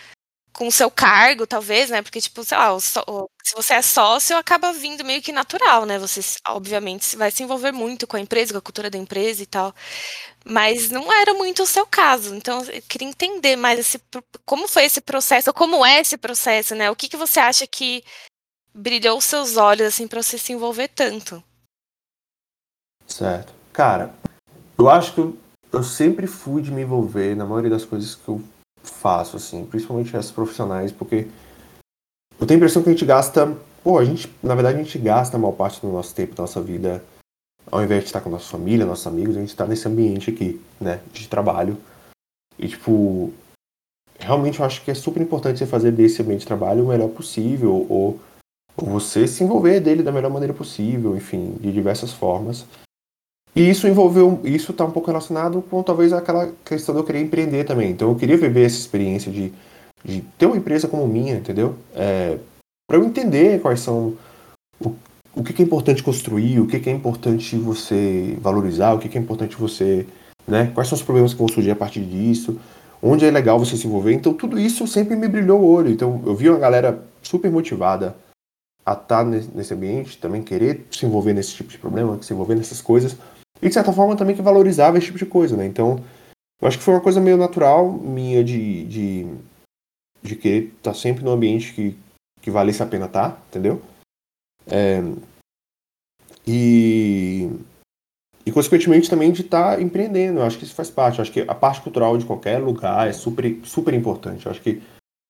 [0.53, 2.01] com o seu cargo, talvez, né?
[2.01, 5.85] Porque, tipo, sei lá, o, o, se você é sócio, acaba vindo meio que natural,
[5.85, 5.99] né?
[5.99, 9.47] Você, obviamente, vai se envolver muito com a empresa, com a cultura da empresa e
[9.47, 9.75] tal.
[10.47, 12.35] Mas não era muito o seu caso.
[12.35, 14.01] Então, eu queria entender mais esse,
[14.47, 16.91] como foi esse processo, como é esse processo, né?
[16.91, 18.03] O que, que você acha que
[18.75, 21.45] brilhou os seus olhos, assim, para você se envolver tanto?
[23.07, 23.53] Certo.
[23.75, 24.11] Cara,
[24.79, 25.37] eu acho que eu,
[25.73, 28.41] eu sempre fui de me envolver na maioria das coisas que eu
[28.83, 31.27] faço, assim, principalmente essas profissionais, porque
[32.39, 34.99] eu tenho a impressão que a gente gasta, pô, a gente, na verdade, a gente
[34.99, 37.03] gasta a maior parte do nosso tempo, da nossa vida,
[37.71, 40.31] ao invés de estar com a nossa família, nossos amigos, a gente está nesse ambiente
[40.31, 41.77] aqui, né, de trabalho.
[42.59, 43.33] E, tipo,
[44.19, 47.09] realmente eu acho que é super importante você fazer desse ambiente de trabalho o melhor
[47.09, 48.21] possível, ou,
[48.77, 52.67] ou você se envolver dele da melhor maneira possível, enfim, de diversas formas.
[53.57, 57.23] E isso envolveu, isso está um pouco relacionado com talvez aquela questão de eu querer
[57.23, 57.91] empreender também.
[57.91, 59.51] Então eu queria viver essa experiência de,
[60.05, 61.75] de ter uma empresa como minha, entendeu?
[61.95, 62.37] É,
[62.87, 64.15] para eu entender quais são
[64.79, 64.95] o,
[65.35, 69.09] o que, que, é importante construir, o que, que, é importante você valorizar, o que,
[69.09, 70.07] que é importante você,
[70.47, 70.71] né?
[70.75, 72.61] Quais são os problemas que vão surgir a partir disso,
[73.03, 74.13] onde é legal você se envolver.
[74.13, 75.91] Então tudo isso sempre me brilhou o olho.
[75.91, 78.15] Então eu vi uma galera super motivada
[78.85, 82.55] a estar tá nesse ambiente, também querer se envolver nesse tipo de problema, se envolver
[82.55, 83.17] nessas coisas
[83.61, 85.67] e de certa forma também que valorizava esse tipo de coisa, né?
[85.67, 86.03] Então,
[86.61, 89.27] eu acho que foi uma coisa meio natural minha de, de,
[90.23, 91.97] de querer estar tá sempre num ambiente que,
[92.41, 93.83] que valesse a pena estar, tá, entendeu?
[94.67, 95.01] É,
[96.47, 97.51] e,
[98.45, 100.39] e, consequentemente, também de estar tá empreendendo.
[100.39, 101.19] Eu acho que isso faz parte.
[101.19, 104.47] Eu acho que a parte cultural de qualquer lugar é super, super importante.
[104.47, 104.81] Eu acho que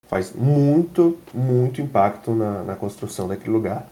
[0.06, 3.90] faz muito, muito impacto na, na construção daquele lugar.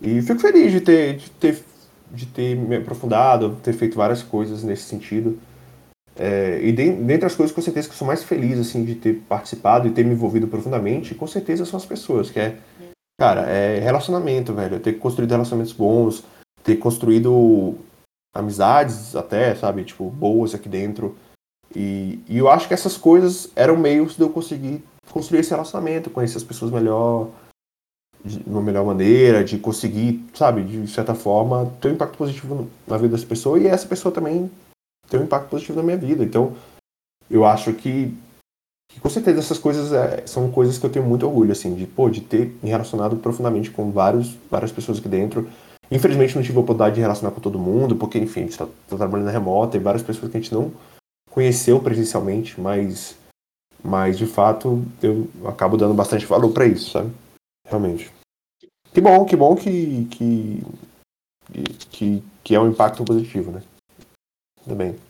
[0.00, 1.64] E fico feliz de ter, de ter
[2.12, 5.38] de ter me aprofundado, ter feito várias coisas nesse sentido.
[6.14, 8.94] É, e de, dentre as coisas, com certeza, que eu sou mais feliz assim, de
[8.94, 12.58] ter participado e ter me envolvido profundamente, com certeza são as pessoas, que é,
[13.18, 14.78] cara, é relacionamento, velho.
[14.78, 16.22] Ter construído relacionamentos bons,
[16.62, 17.76] ter construído
[18.34, 21.16] amizades até, sabe, tipo, boas aqui dentro.
[21.74, 26.10] E, e eu acho que essas coisas eram meios de eu conseguir construir esse relacionamento,
[26.10, 27.28] conhecer as pessoas melhor,
[28.24, 32.96] de uma melhor maneira, de conseguir, sabe, de certa forma, ter um impacto positivo na
[32.96, 34.50] vida dessa pessoa e essa pessoa também
[35.08, 36.22] ter um impacto positivo na minha vida.
[36.24, 36.54] Então,
[37.28, 38.14] eu acho que,
[38.90, 41.86] que com certeza essas coisas é, são coisas que eu tenho muito orgulho, assim, de,
[41.86, 45.48] pô, de ter me relacionado profundamente com vários, várias pessoas aqui dentro.
[45.90, 48.66] Infelizmente não tive a oportunidade de relacionar com todo mundo, porque, enfim, a gente está
[48.66, 50.72] tá trabalhando remota e várias pessoas que a gente não
[51.30, 53.16] conheceu presencialmente, mas,
[53.82, 57.10] mas de fato eu acabo dando bastante valor para isso, sabe?
[57.72, 58.12] Realmente.
[58.92, 60.60] Que bom, que bom que, que,
[61.90, 63.62] que, que é um impacto positivo, né?
[64.62, 65.00] Tudo bem.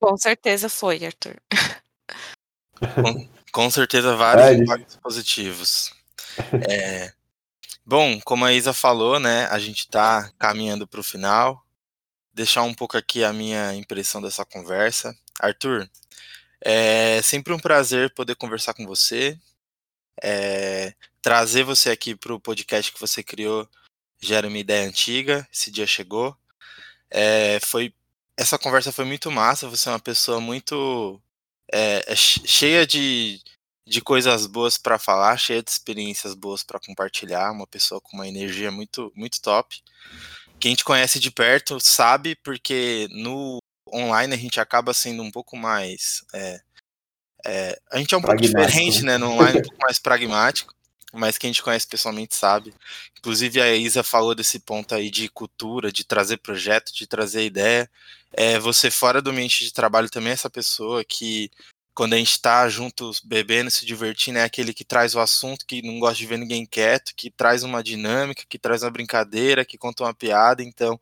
[0.00, 1.36] Com certeza foi, Arthur.
[2.94, 5.94] Com, com certeza vários é, impactos positivos.
[6.66, 7.12] É,
[7.84, 11.62] bom, como a Isa falou, né, a gente está caminhando para o final.
[12.32, 15.14] Deixar um pouco aqui a minha impressão dessa conversa.
[15.38, 15.86] Arthur,
[16.62, 19.38] é sempre um prazer poder conversar com você
[20.22, 23.68] é, trazer você aqui para o podcast que você criou
[24.20, 26.36] já era uma ideia antiga, esse dia chegou.
[27.10, 27.94] É, foi
[28.36, 29.68] essa conversa foi muito massa.
[29.68, 31.20] Você é uma pessoa muito
[31.72, 33.40] é, é cheia de,
[33.86, 37.50] de coisas boas para falar, cheia de experiências boas para compartilhar.
[37.50, 39.82] Uma pessoa com uma energia muito muito top.
[40.58, 43.58] Quem te conhece de perto sabe, porque no
[43.92, 46.22] online a gente acaba sendo um pouco mais.
[46.34, 46.60] É,
[47.46, 49.16] é, a gente é um pouco diferente, né?
[49.16, 50.74] No online, um pouco mais pragmático
[51.12, 52.74] mas quem a gente conhece pessoalmente sabe.
[53.18, 57.90] Inclusive a Isa falou desse ponto aí de cultura, de trazer projeto, de trazer ideia.
[58.32, 61.50] É, você fora do ambiente de trabalho também é essa pessoa que
[61.94, 65.82] quando a gente está juntos bebendo, se divertindo, é aquele que traz o assunto, que
[65.82, 69.76] não gosta de ver ninguém quieto, que traz uma dinâmica, que traz uma brincadeira, que
[69.76, 70.62] conta uma piada.
[70.62, 70.98] Então,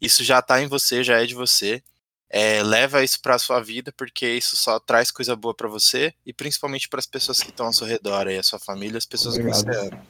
[0.00, 1.82] isso já está em você, já é de você
[2.30, 6.14] é, leva isso para a sua vida, porque isso só traz coisa boa para você
[6.24, 9.04] e principalmente para as pessoas que estão ao seu redor, aí, a sua família, as
[9.06, 9.64] pessoas Obrigado.
[9.64, 10.06] que você ama.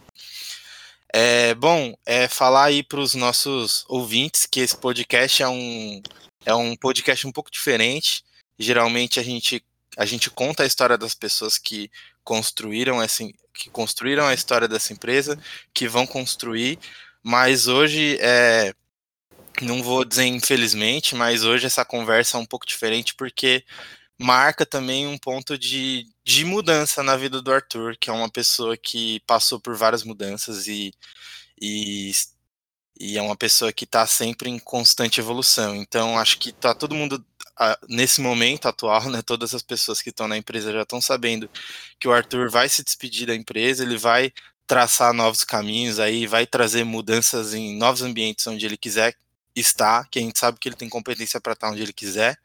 [1.13, 6.03] É, bom, é falar aí para os nossos ouvintes que esse podcast é um,
[6.45, 8.23] é um podcast um pouco diferente.
[8.59, 9.65] Geralmente a gente,
[9.97, 11.91] a gente conta a história das pessoas que
[12.23, 13.25] construíram essa,
[13.55, 15.39] que construíram a história dessa empresa,
[15.73, 16.79] que vão construir,
[17.23, 18.73] mas hoje é,
[19.63, 23.65] não vou dizer infelizmente, mas hoje essa conversa é um pouco diferente porque
[24.19, 28.77] marca também um ponto de, de mudança na vida do Arthur, que é uma pessoa
[28.77, 30.93] que passou por várias mudanças e,
[31.61, 32.13] e,
[32.99, 35.75] e é uma pessoa que está sempre em constante evolução.
[35.75, 37.25] Então, acho que tá todo mundo
[37.89, 41.49] nesse momento atual, né, todas as pessoas que estão na empresa já estão sabendo
[41.99, 44.33] que o Arthur vai se despedir da empresa, ele vai
[44.67, 49.15] traçar novos caminhos aí, vai trazer mudanças em novos ambientes onde ele quiser
[49.61, 52.39] está, que a gente sabe que ele tem competência para estar onde ele quiser.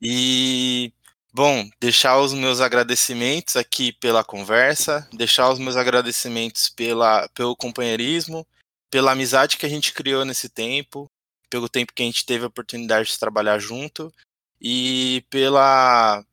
[0.00, 0.92] E,
[1.32, 8.46] bom, deixar os meus agradecimentos aqui pela conversa, deixar os meus agradecimentos pela, pelo companheirismo,
[8.90, 11.10] pela amizade que a gente criou nesse tempo,
[11.50, 14.12] pelo tempo que a gente teve a oportunidade de trabalhar junto
[14.60, 16.24] e pela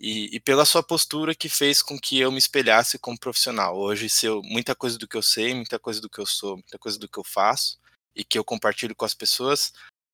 [0.00, 3.76] e, e, pela sua postura que fez com que eu me espelhasse como profissional.
[3.76, 6.56] Hoje, se eu, muita coisa do que eu sei, muita coisa do que eu sou,
[6.56, 7.78] muita coisa do que eu faço,
[8.18, 9.72] e que eu compartilho com as pessoas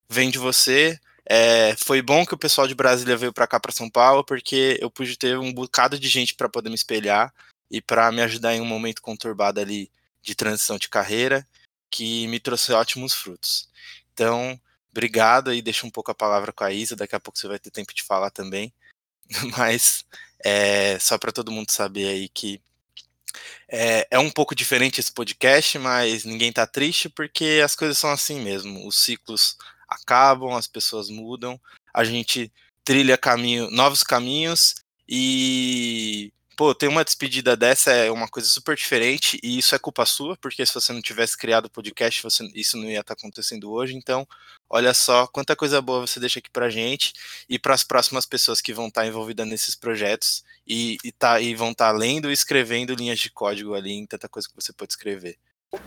[0.08, 1.00] vem de você.
[1.26, 4.78] É, foi bom que o pessoal de Brasília veio para cá, para São Paulo, porque
[4.80, 7.32] eu pude ter um bocado de gente para poder me espelhar
[7.70, 9.90] e para me ajudar em um momento conturbado ali
[10.22, 11.46] de transição de carreira,
[11.90, 13.70] que me trouxe ótimos frutos.
[14.12, 14.60] Então,
[14.90, 17.58] obrigado e deixa um pouco a palavra com a Isa, daqui a pouco você vai
[17.58, 18.72] ter tempo de falar também.
[19.56, 20.04] Mas
[20.44, 22.60] é, só para todo mundo saber aí que
[23.68, 28.10] é, é, um pouco diferente esse podcast, mas ninguém tá triste porque as coisas são
[28.10, 28.86] assim mesmo.
[28.86, 29.56] Os ciclos
[29.88, 31.60] acabam, as pessoas mudam,
[31.92, 32.52] a gente
[32.84, 34.74] trilha caminho, novos caminhos
[35.08, 40.06] e pô, ter uma despedida dessa é uma coisa super diferente e isso é culpa
[40.06, 43.20] sua, porque se você não tivesse criado o podcast, você, isso não ia estar tá
[43.20, 43.94] acontecendo hoje.
[43.94, 44.26] Então,
[44.68, 47.12] olha só quanta coisa boa você deixa aqui pra gente
[47.48, 51.40] e para as próximas pessoas que vão estar tá envolvidas nesses projetos e, e, tá,
[51.40, 54.54] e vão estar tá lendo e escrevendo linhas de código ali em tanta coisa que
[54.54, 55.38] você pode escrever.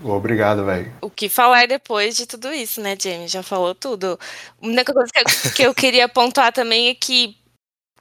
[0.04, 0.94] Obrigado, velho.
[1.02, 3.28] O que falar depois de tudo isso, né, Jamie?
[3.28, 4.20] Já falou tudo.
[4.62, 7.38] A única coisa que eu, que eu queria pontuar também é que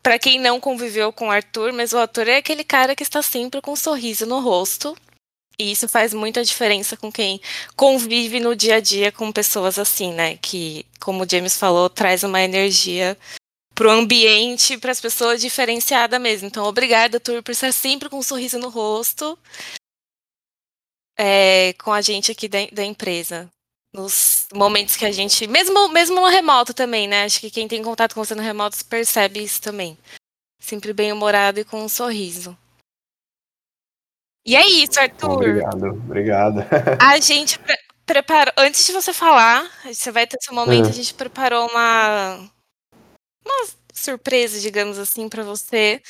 [0.06, 3.20] para quem não conviveu com o Arthur, mas o Arthur é aquele cara que está
[3.22, 4.96] sempre com um sorriso no rosto.
[5.58, 7.40] E isso faz muita diferença com quem
[7.74, 10.36] convive no dia a dia com pessoas assim, né?
[10.36, 13.18] Que, como o James falou, traz uma energia
[13.74, 16.46] pro ambiente, para as pessoas diferenciada mesmo.
[16.46, 19.36] Então, obrigada, Arthur, por estar sempre com um sorriso no rosto
[21.18, 23.50] é, com a gente aqui da, da empresa
[23.96, 25.46] nos momentos que a gente.
[25.46, 27.24] Mesmo, mesmo no remoto também, né?
[27.24, 29.96] Acho que quem tem contato com você no remoto percebe isso também.
[30.60, 32.56] Sempre bem humorado e com um sorriso.
[34.44, 35.32] E é isso, Arthur.
[35.32, 36.58] Obrigado, obrigado.
[37.00, 38.52] A gente pre preparou.
[38.56, 42.48] Antes de você falar, você vai ter seu momento, a gente preparou uma.
[43.44, 46.00] Uma surpresa, digamos assim, para você.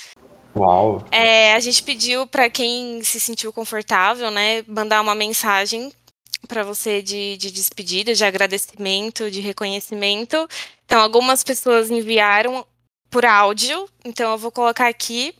[0.54, 1.02] Uau!
[1.10, 5.92] É, a gente pediu para quem se sentiu confortável, né, mandar uma mensagem
[6.46, 10.48] para você de, de despedida, de agradecimento, de reconhecimento.
[10.84, 12.64] Então, algumas pessoas enviaram
[13.10, 15.34] por áudio, então eu vou colocar aqui.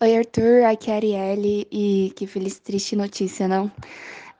[0.00, 3.70] Oi, Arthur, aqui é a Arielle, e que feliz, triste notícia, não?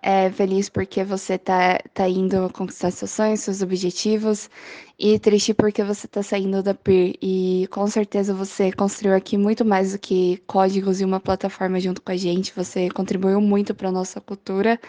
[0.00, 4.48] É feliz porque você tá, tá indo conquistar seus sonhos, seus objetivos,
[4.96, 7.16] e triste porque você tá saindo da PIR.
[7.20, 12.00] E com certeza você construiu aqui muito mais do que códigos e uma plataforma junto
[12.00, 12.52] com a gente.
[12.54, 14.80] Você contribuiu muito para nossa cultura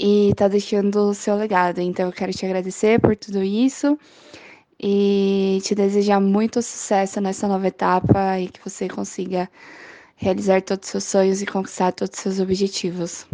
[0.00, 1.78] e tá deixando o seu legado.
[1.80, 3.98] Então eu quero te agradecer por tudo isso
[4.80, 9.48] e te desejar muito sucesso nessa nova etapa e que você consiga
[10.16, 13.26] realizar todos os seus sonhos e conquistar todos os seus objetivos.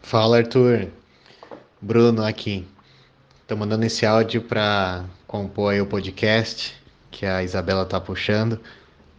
[0.00, 0.88] Fala, Arthur.
[1.82, 2.64] Bruno aqui.
[3.48, 6.74] Tô mandando esse áudio para compor o podcast
[7.10, 8.60] que a Isabela tá puxando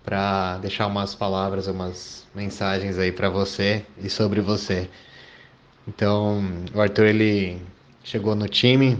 [0.04, 4.88] para deixar umas palavras, umas mensagens aí para você e sobre você.
[5.88, 7.60] Então, o Arthur ele
[8.04, 9.00] chegou no time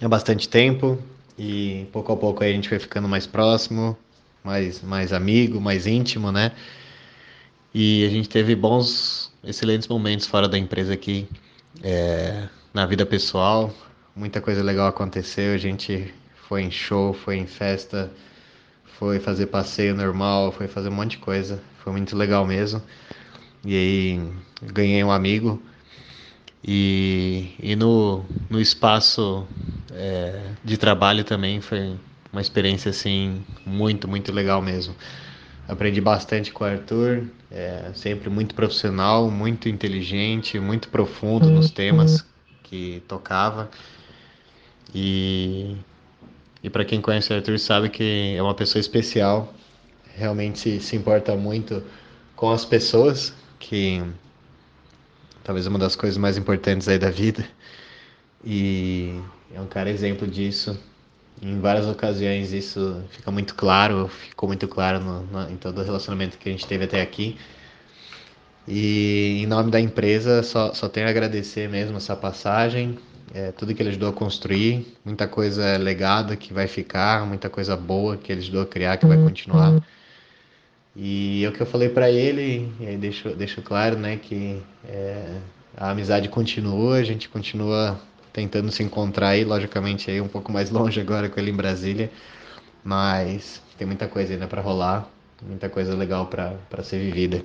[0.00, 0.96] há bastante tempo
[1.36, 3.98] e pouco a pouco a gente foi ficando mais próximo,
[4.44, 6.52] mais mais amigo, mais íntimo, né?
[7.74, 11.28] E a gente teve bons, excelentes momentos fora da empresa aqui,
[11.82, 13.74] é, na vida pessoal.
[14.14, 15.52] Muita coisa legal aconteceu.
[15.52, 16.14] A gente
[16.48, 18.10] foi em show, foi em festa,
[18.98, 21.60] foi fazer passeio normal, foi fazer um monte de coisa.
[21.86, 22.82] Foi muito legal mesmo.
[23.64, 25.62] E aí ganhei um amigo
[26.64, 29.46] e, e no, no espaço
[29.92, 31.96] é, de trabalho também foi
[32.32, 34.96] uma experiência assim muito, muito legal mesmo.
[35.68, 42.26] Aprendi bastante com o Arthur, é, sempre muito profissional, muito inteligente, muito profundo nos temas
[42.64, 43.70] que tocava.
[44.92, 45.76] E,
[46.64, 49.54] e para quem conhece o Arthur sabe que é uma pessoa especial,
[50.16, 51.82] realmente se, importa muito
[52.34, 54.02] com as pessoas, que
[55.44, 57.46] talvez uma das coisas mais importantes aí da vida.
[58.44, 59.20] E
[59.54, 60.78] é um cara exemplo disso.
[61.40, 65.84] Em várias ocasiões isso fica muito claro, ficou muito claro no, no, em todo o
[65.84, 67.36] relacionamento que a gente teve até aqui.
[68.66, 72.98] E em nome da empresa, só, só tenho a agradecer mesmo essa passagem,
[73.32, 77.76] é, tudo que ele ajudou a construir, muita coisa legada que vai ficar, muita coisa
[77.76, 79.80] boa que ele ajudou a criar que vai continuar.
[80.98, 84.62] E é o que eu falei para ele, e aí deixo, deixo claro, né, que
[84.88, 85.38] é,
[85.76, 88.00] a amizade continua, a gente continua
[88.32, 92.10] tentando se encontrar aí, logicamente aí um pouco mais longe agora com ele em Brasília,
[92.82, 95.06] mas tem muita coisa ainda para rolar,
[95.42, 97.42] muita coisa legal para ser vivida.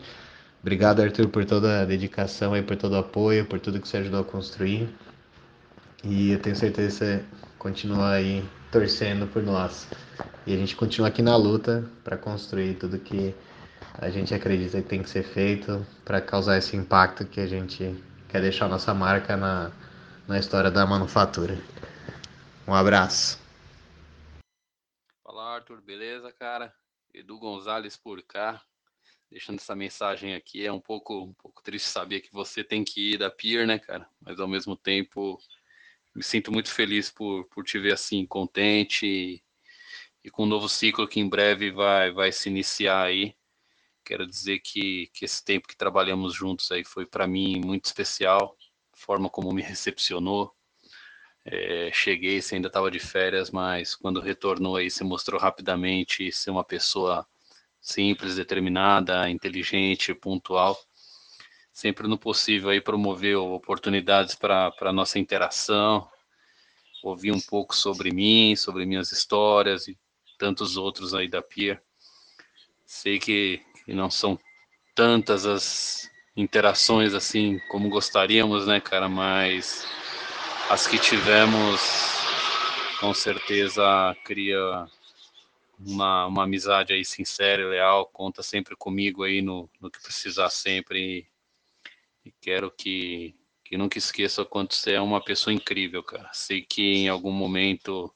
[0.61, 3.97] Obrigado, Arthur, por toda a dedicação e por todo o apoio, por tudo que você
[3.97, 4.87] ajudou a construir.
[6.05, 7.23] E eu tenho certeza que você
[7.59, 9.87] continua aí torcendo por nós.
[10.45, 13.35] E a gente continua aqui na luta para construir tudo que
[13.93, 17.95] a gente acredita que tem que ser feito para causar esse impacto que a gente
[18.27, 19.71] quer deixar nossa marca na,
[20.27, 21.55] na história da manufatura.
[22.67, 23.39] Um abraço.
[25.23, 26.73] Fala Arthur, beleza, cara?
[27.13, 28.59] Edu Gonzalez por cá,
[29.29, 30.65] deixando essa mensagem aqui.
[30.65, 33.77] É um pouco, um pouco triste saber que você tem que ir da Pier, né,
[33.77, 34.09] cara?
[34.19, 35.37] Mas ao mesmo tempo
[36.15, 39.43] me sinto muito feliz por, por te ver assim, contente
[40.23, 43.35] e, com um novo ciclo que em breve vai, vai se iniciar aí.
[44.03, 48.57] Quero dizer que, que esse tempo que trabalhamos juntos aí foi para mim muito especial,
[48.93, 50.53] a forma como me recepcionou.
[51.45, 56.51] É, cheguei, você ainda estava de férias, mas quando retornou aí, você mostrou rapidamente ser
[56.51, 57.27] uma pessoa
[57.81, 60.77] simples, determinada, inteligente, pontual
[61.71, 66.07] sempre no possível aí promover oportunidades para a nossa interação,
[67.03, 69.97] ouvir um pouco sobre mim, sobre minhas histórias e
[70.41, 71.79] tantos outros aí da Pia.
[72.83, 74.39] Sei que, que não são
[74.95, 79.85] tantas as interações assim como gostaríamos, né, cara, mas
[80.67, 81.79] as que tivemos
[82.99, 83.83] com certeza
[84.25, 84.87] cria
[85.79, 90.49] uma, uma amizade aí sincera e leal, conta sempre comigo aí no, no que precisar
[90.49, 91.27] sempre
[92.25, 96.31] e quero que, que nunca esqueça o quanto você é uma pessoa incrível, cara.
[96.33, 98.11] Sei que em algum momento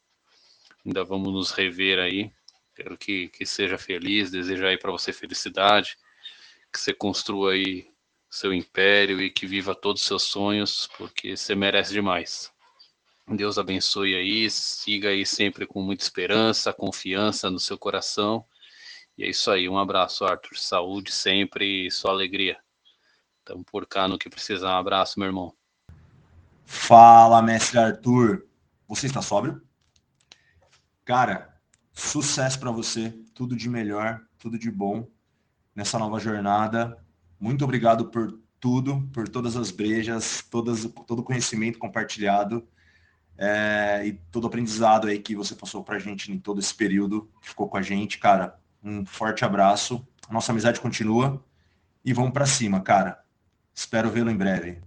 [0.86, 2.32] ainda vamos nos rever aí.
[2.76, 5.98] Quero que, que seja feliz, desejo aí para você felicidade,
[6.72, 7.88] que você construa aí
[8.30, 12.54] seu império e que viva todos os seus sonhos, porque você merece demais.
[13.28, 18.46] Deus abençoe aí, siga aí sempre com muita esperança, confiança no seu coração.
[19.18, 20.58] E é isso aí, um abraço, Arthur.
[20.58, 22.58] Saúde sempre e só alegria.
[23.44, 24.76] Tamo por cá no que precisar.
[24.76, 25.56] Um abraço, meu irmão.
[26.66, 28.46] Fala, mestre Arthur.
[28.88, 29.65] Você está sóbrio?
[31.06, 31.56] Cara,
[31.94, 33.12] sucesso para você.
[33.36, 35.08] Tudo de melhor, tudo de bom
[35.76, 36.98] nessa nova jornada.
[37.40, 42.68] Muito obrigado por tudo, por todas as brejas, todas, todo o conhecimento compartilhado
[43.38, 46.74] é, e todo o aprendizado aí que você passou para a gente em todo esse
[46.74, 48.60] período que ficou com a gente, cara.
[48.84, 50.06] Um forte abraço.
[50.30, 51.44] Nossa amizade continua
[52.04, 53.24] e vamos para cima, cara.
[53.76, 54.82] Espero vê-lo em breve.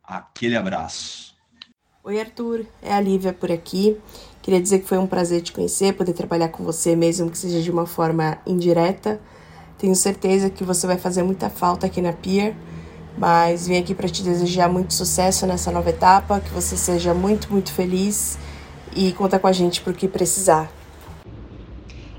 [0.00, 1.35] Aquele abraço.
[2.06, 2.64] Oi, Arthur.
[2.80, 3.96] É a Lívia por aqui.
[4.40, 7.60] Queria dizer que foi um prazer te conhecer, poder trabalhar com você, mesmo que seja
[7.60, 9.20] de uma forma indireta.
[9.76, 12.54] Tenho certeza que você vai fazer muita falta aqui na Pier,
[13.18, 17.52] mas vim aqui para te desejar muito sucesso nessa nova etapa, que você seja muito,
[17.52, 18.38] muito feliz
[18.94, 20.70] e conta com a gente por que precisar.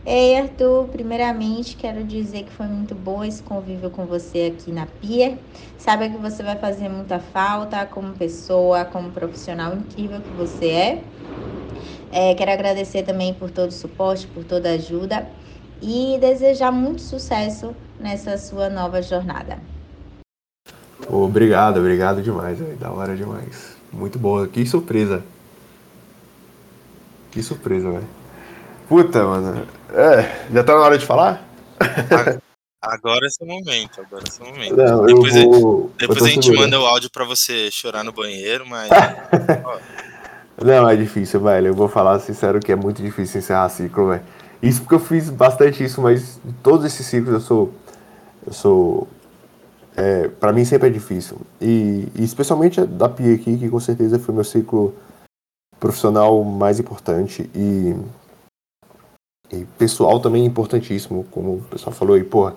[0.10, 4.86] Ei, Arthur, primeiramente quero dizer que foi muito bom esse convívio com você aqui na
[4.86, 5.38] Pier.
[5.78, 11.04] Sabe que você vai fazer muita falta como pessoa, como profissional incrível que você é.
[12.10, 15.28] é quero agradecer também por todo o suporte, por toda a ajuda
[15.82, 19.60] e desejar muito sucesso nessa sua nova jornada.
[21.10, 22.78] Obrigado, obrigado demais, véio.
[22.78, 23.76] da hora demais.
[23.92, 25.22] Muito boa, que surpresa.
[27.30, 28.17] Que surpresa, velho.
[28.88, 29.68] Puta, mano.
[29.94, 31.46] É, já tá na hora de falar?
[32.82, 34.76] Agora é seu momento, agora é seu momento.
[34.76, 35.92] Não, depois vou...
[35.98, 38.90] depois a gente manda o áudio pra você chorar no banheiro, mas.
[40.64, 41.68] Não, é difícil, velho.
[41.68, 44.24] Eu vou falar sincero que é muito difícil encerrar ciclo, velho.
[44.62, 47.74] Isso porque eu fiz bastante isso, mas todos esses ciclos eu sou.
[48.46, 49.08] Eu sou.
[49.96, 51.38] É, para mim sempre é difícil.
[51.62, 54.96] E, e especialmente da Pia aqui, que com certeza foi meu ciclo
[55.80, 57.50] profissional mais importante.
[57.54, 57.96] E
[59.52, 62.52] e pessoal também é importantíssimo, como o pessoal falou aí, pô,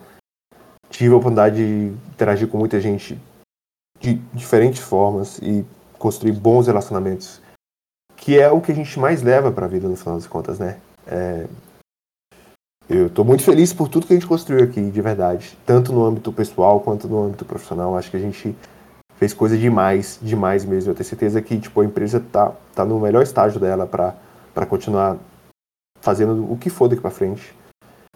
[0.90, 3.18] tive a oportunidade de interagir com muita gente
[4.00, 5.64] de diferentes formas e
[5.98, 7.40] construir bons relacionamentos,
[8.16, 10.58] que é o que a gente mais leva para a vida no final das contas,
[10.58, 10.80] né?
[11.06, 11.46] É...
[12.88, 16.04] Eu estou muito feliz por tudo que a gente construiu aqui, de verdade, tanto no
[16.04, 17.96] âmbito pessoal quanto no âmbito profissional.
[17.96, 18.56] Acho que a gente
[19.16, 20.90] fez coisa demais, demais mesmo.
[20.90, 24.16] Eu tenho certeza que tipo a empresa tá tá no melhor estágio dela para
[24.52, 25.16] para continuar
[26.00, 27.54] fazendo o que for daqui para frente.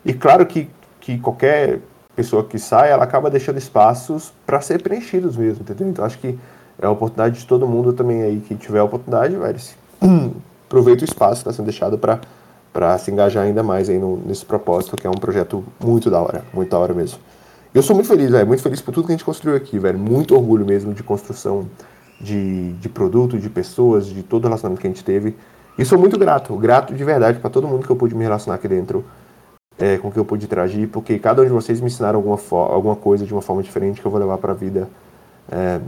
[0.04, 0.68] E claro que,
[1.00, 1.80] que qualquer
[2.14, 5.88] pessoa que sai, ela acaba deixando espaços para ser preenchidos mesmo, entendeu?
[5.88, 6.38] Então acho que
[6.80, 9.58] é a oportunidade de todo mundo também aí que tiver a oportunidade, velho,
[10.66, 12.20] aproveita o espaço que está sendo deixado para
[12.74, 16.20] para se engajar ainda mais aí no, nesse propósito, que é um projeto muito da
[16.20, 17.20] hora, muito da hora mesmo.
[17.72, 19.96] Eu sou muito feliz, velho, muito feliz por tudo que a gente construiu aqui, velho,
[19.96, 21.68] muito orgulho mesmo de construção
[22.20, 25.36] de, de produto, de pessoas, de todo o relacionamento que a gente teve.
[25.76, 28.56] E sou muito grato, grato de verdade para todo mundo que eu pude me relacionar
[28.56, 29.04] aqui dentro,
[29.76, 32.38] é, com que eu pude interagir, porque cada um de vocês me ensinaram alguma,
[32.72, 34.88] alguma coisa de uma forma diferente que eu vou levar para a vida
[35.50, 35.80] é,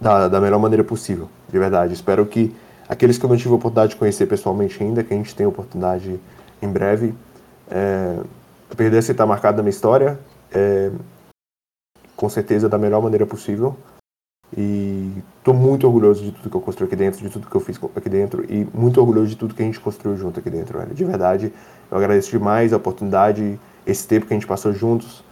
[0.00, 1.94] da, da melhor maneira possível, de verdade.
[1.94, 2.54] Espero que
[2.88, 5.46] aqueles que eu não tive a oportunidade de conhecer pessoalmente ainda, que a gente tenha
[5.46, 6.18] a oportunidade
[6.60, 7.14] em breve,
[7.70, 8.18] é,
[8.76, 10.18] perder se está marcado na minha história,
[10.52, 10.90] é,
[12.16, 13.76] com certeza da melhor maneira possível.
[14.56, 17.60] E estou muito orgulhoso de tudo que eu construí aqui dentro, de tudo que eu
[17.60, 20.78] fiz aqui dentro e muito orgulhoso de tudo que a gente construiu junto aqui dentro,
[20.78, 20.92] velho.
[20.92, 21.52] De verdade,
[21.90, 25.22] eu agradeço demais a oportunidade, esse tempo que a gente passou juntos.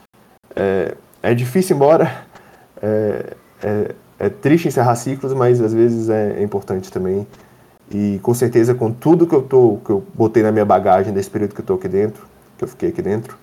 [0.54, 2.24] É, é difícil embora,
[2.80, 7.26] é, é, é, triste encerrar ciclos, mas às vezes é, é, importante também.
[7.90, 11.30] E com certeza, com tudo que eu, tô, que eu botei na minha bagagem desse
[11.30, 12.24] período que eu estou aqui dentro,
[12.56, 13.36] que eu fiquei aqui dentro,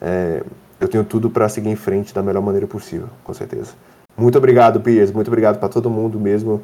[0.00, 0.42] é,
[0.80, 3.72] eu tenho tudo para seguir em frente da melhor maneira possível, com certeza.
[4.16, 5.10] Muito obrigado, Piers.
[5.10, 6.62] Muito obrigado para todo mundo mesmo.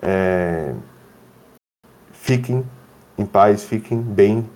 [0.00, 0.74] É...
[2.12, 2.64] Fiquem
[3.18, 4.48] em paz, fiquem bem.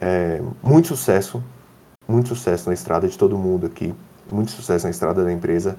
[0.00, 0.40] É...
[0.62, 1.42] Muito sucesso.
[2.06, 3.92] Muito sucesso na estrada de todo mundo aqui.
[4.30, 5.76] Muito sucesso na estrada da empresa.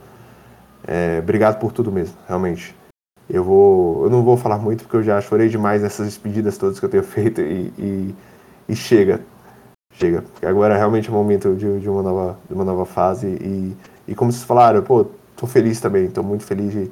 [0.85, 1.19] É...
[1.19, 2.75] Obrigado por tudo mesmo, realmente.
[3.29, 6.79] Eu vou, eu não vou falar muito porque eu já chorei demais nessas despedidas todas
[6.79, 8.15] que eu tenho feito e, e,
[8.67, 9.21] e chega,
[9.93, 10.25] chega.
[10.41, 13.77] Agora é realmente o momento de, de, uma nova, de uma nova fase e,
[14.07, 15.05] e como vocês falaram, pô,
[15.39, 16.91] Estou feliz também, estou muito feliz de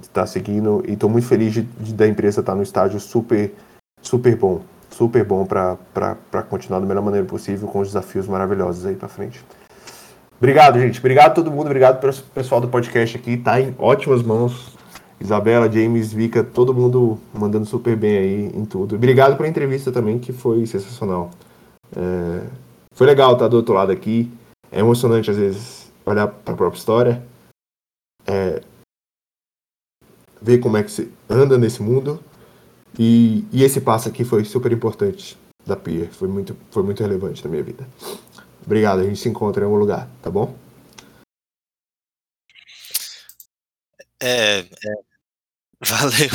[0.00, 3.00] estar tá seguindo e estou muito feliz de, de, da empresa estar tá no estágio
[3.00, 3.52] super,
[4.00, 5.76] super bom, super bom para
[6.48, 9.44] continuar da melhor maneira possível com os desafios maravilhosos aí para frente.
[10.38, 11.00] Obrigado, gente.
[11.00, 11.66] Obrigado a todo mundo.
[11.66, 13.36] Obrigado pelo pessoal do podcast aqui.
[13.36, 14.78] Tá em ótimas mãos.
[15.20, 18.94] Isabela, James, Vika, todo mundo mandando super bem aí em tudo.
[18.94, 21.32] Obrigado pela entrevista também, que foi sensacional.
[21.96, 22.42] É...
[22.94, 24.30] Foi legal estar do outro lado aqui.
[24.70, 27.29] É emocionante às vezes olhar para a própria história
[28.30, 28.62] é,
[30.40, 32.22] ver como é que se anda nesse mundo.
[32.98, 36.08] E, e esse passo aqui foi super importante da Pia.
[36.12, 37.88] Foi muito, foi muito relevante na minha vida.
[38.64, 40.56] Obrigado, a gente se encontra em algum lugar, tá bom?
[44.22, 44.64] É, é
[45.80, 46.28] valeu.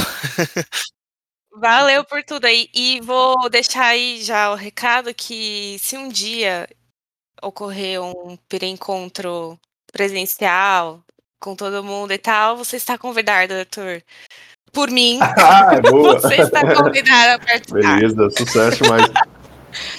[1.57, 2.69] Valeu por tudo aí.
[2.73, 6.67] E vou deixar aí já o recado que se um dia
[7.41, 9.57] ocorrer um encontro
[9.91, 11.04] presencial
[11.45, 14.01] com todo mundo e tal, você está convidado, Arthur.
[14.73, 16.19] Por mim, ah, é boa.
[16.19, 17.99] você está convidado a participar.
[17.99, 19.05] Beleza, sucesso, mas.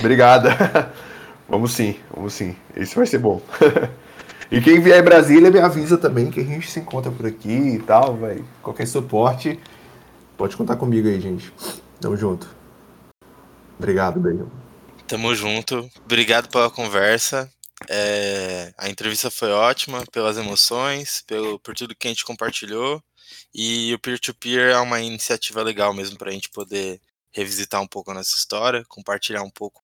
[0.01, 0.93] Obrigada.
[1.49, 2.57] Vamos sim, vamos sim.
[2.77, 3.41] Isso vai ser bom.
[4.51, 7.77] e quem vier em Brasília me avisa também que a gente se encontra por aqui
[7.77, 8.45] e tal, velho.
[8.61, 9.61] Qualquer suporte,
[10.37, 11.53] pode contar comigo aí, gente.
[12.01, 12.49] Tamo junto.
[13.79, 14.51] Obrigado, beijo.
[15.07, 15.89] Tamo junto.
[16.05, 17.49] Obrigado pela conversa.
[17.89, 23.03] É, a entrevista foi ótima pelas emoções, pelo, por tudo que a gente compartilhou.
[23.55, 27.01] E o peer-to-peer -peer é uma iniciativa legal mesmo para a gente poder
[27.33, 29.83] revisitar um pouco a nossa história, compartilhar um pouco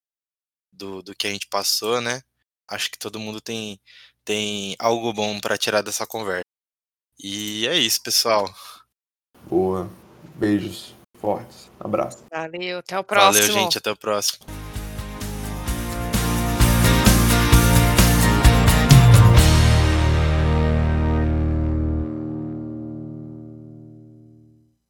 [0.71, 2.21] do, do que a gente passou, né?
[2.67, 3.79] Acho que todo mundo tem,
[4.25, 6.45] tem algo bom para tirar dessa conversa.
[7.19, 8.51] E é isso, pessoal.
[9.47, 9.89] Boa.
[10.35, 11.69] Beijos fortes.
[11.79, 12.25] Abraço.
[12.31, 13.47] Valeu, até o próximo.
[13.47, 13.77] Valeu, gente.
[13.77, 14.62] Até o próximo.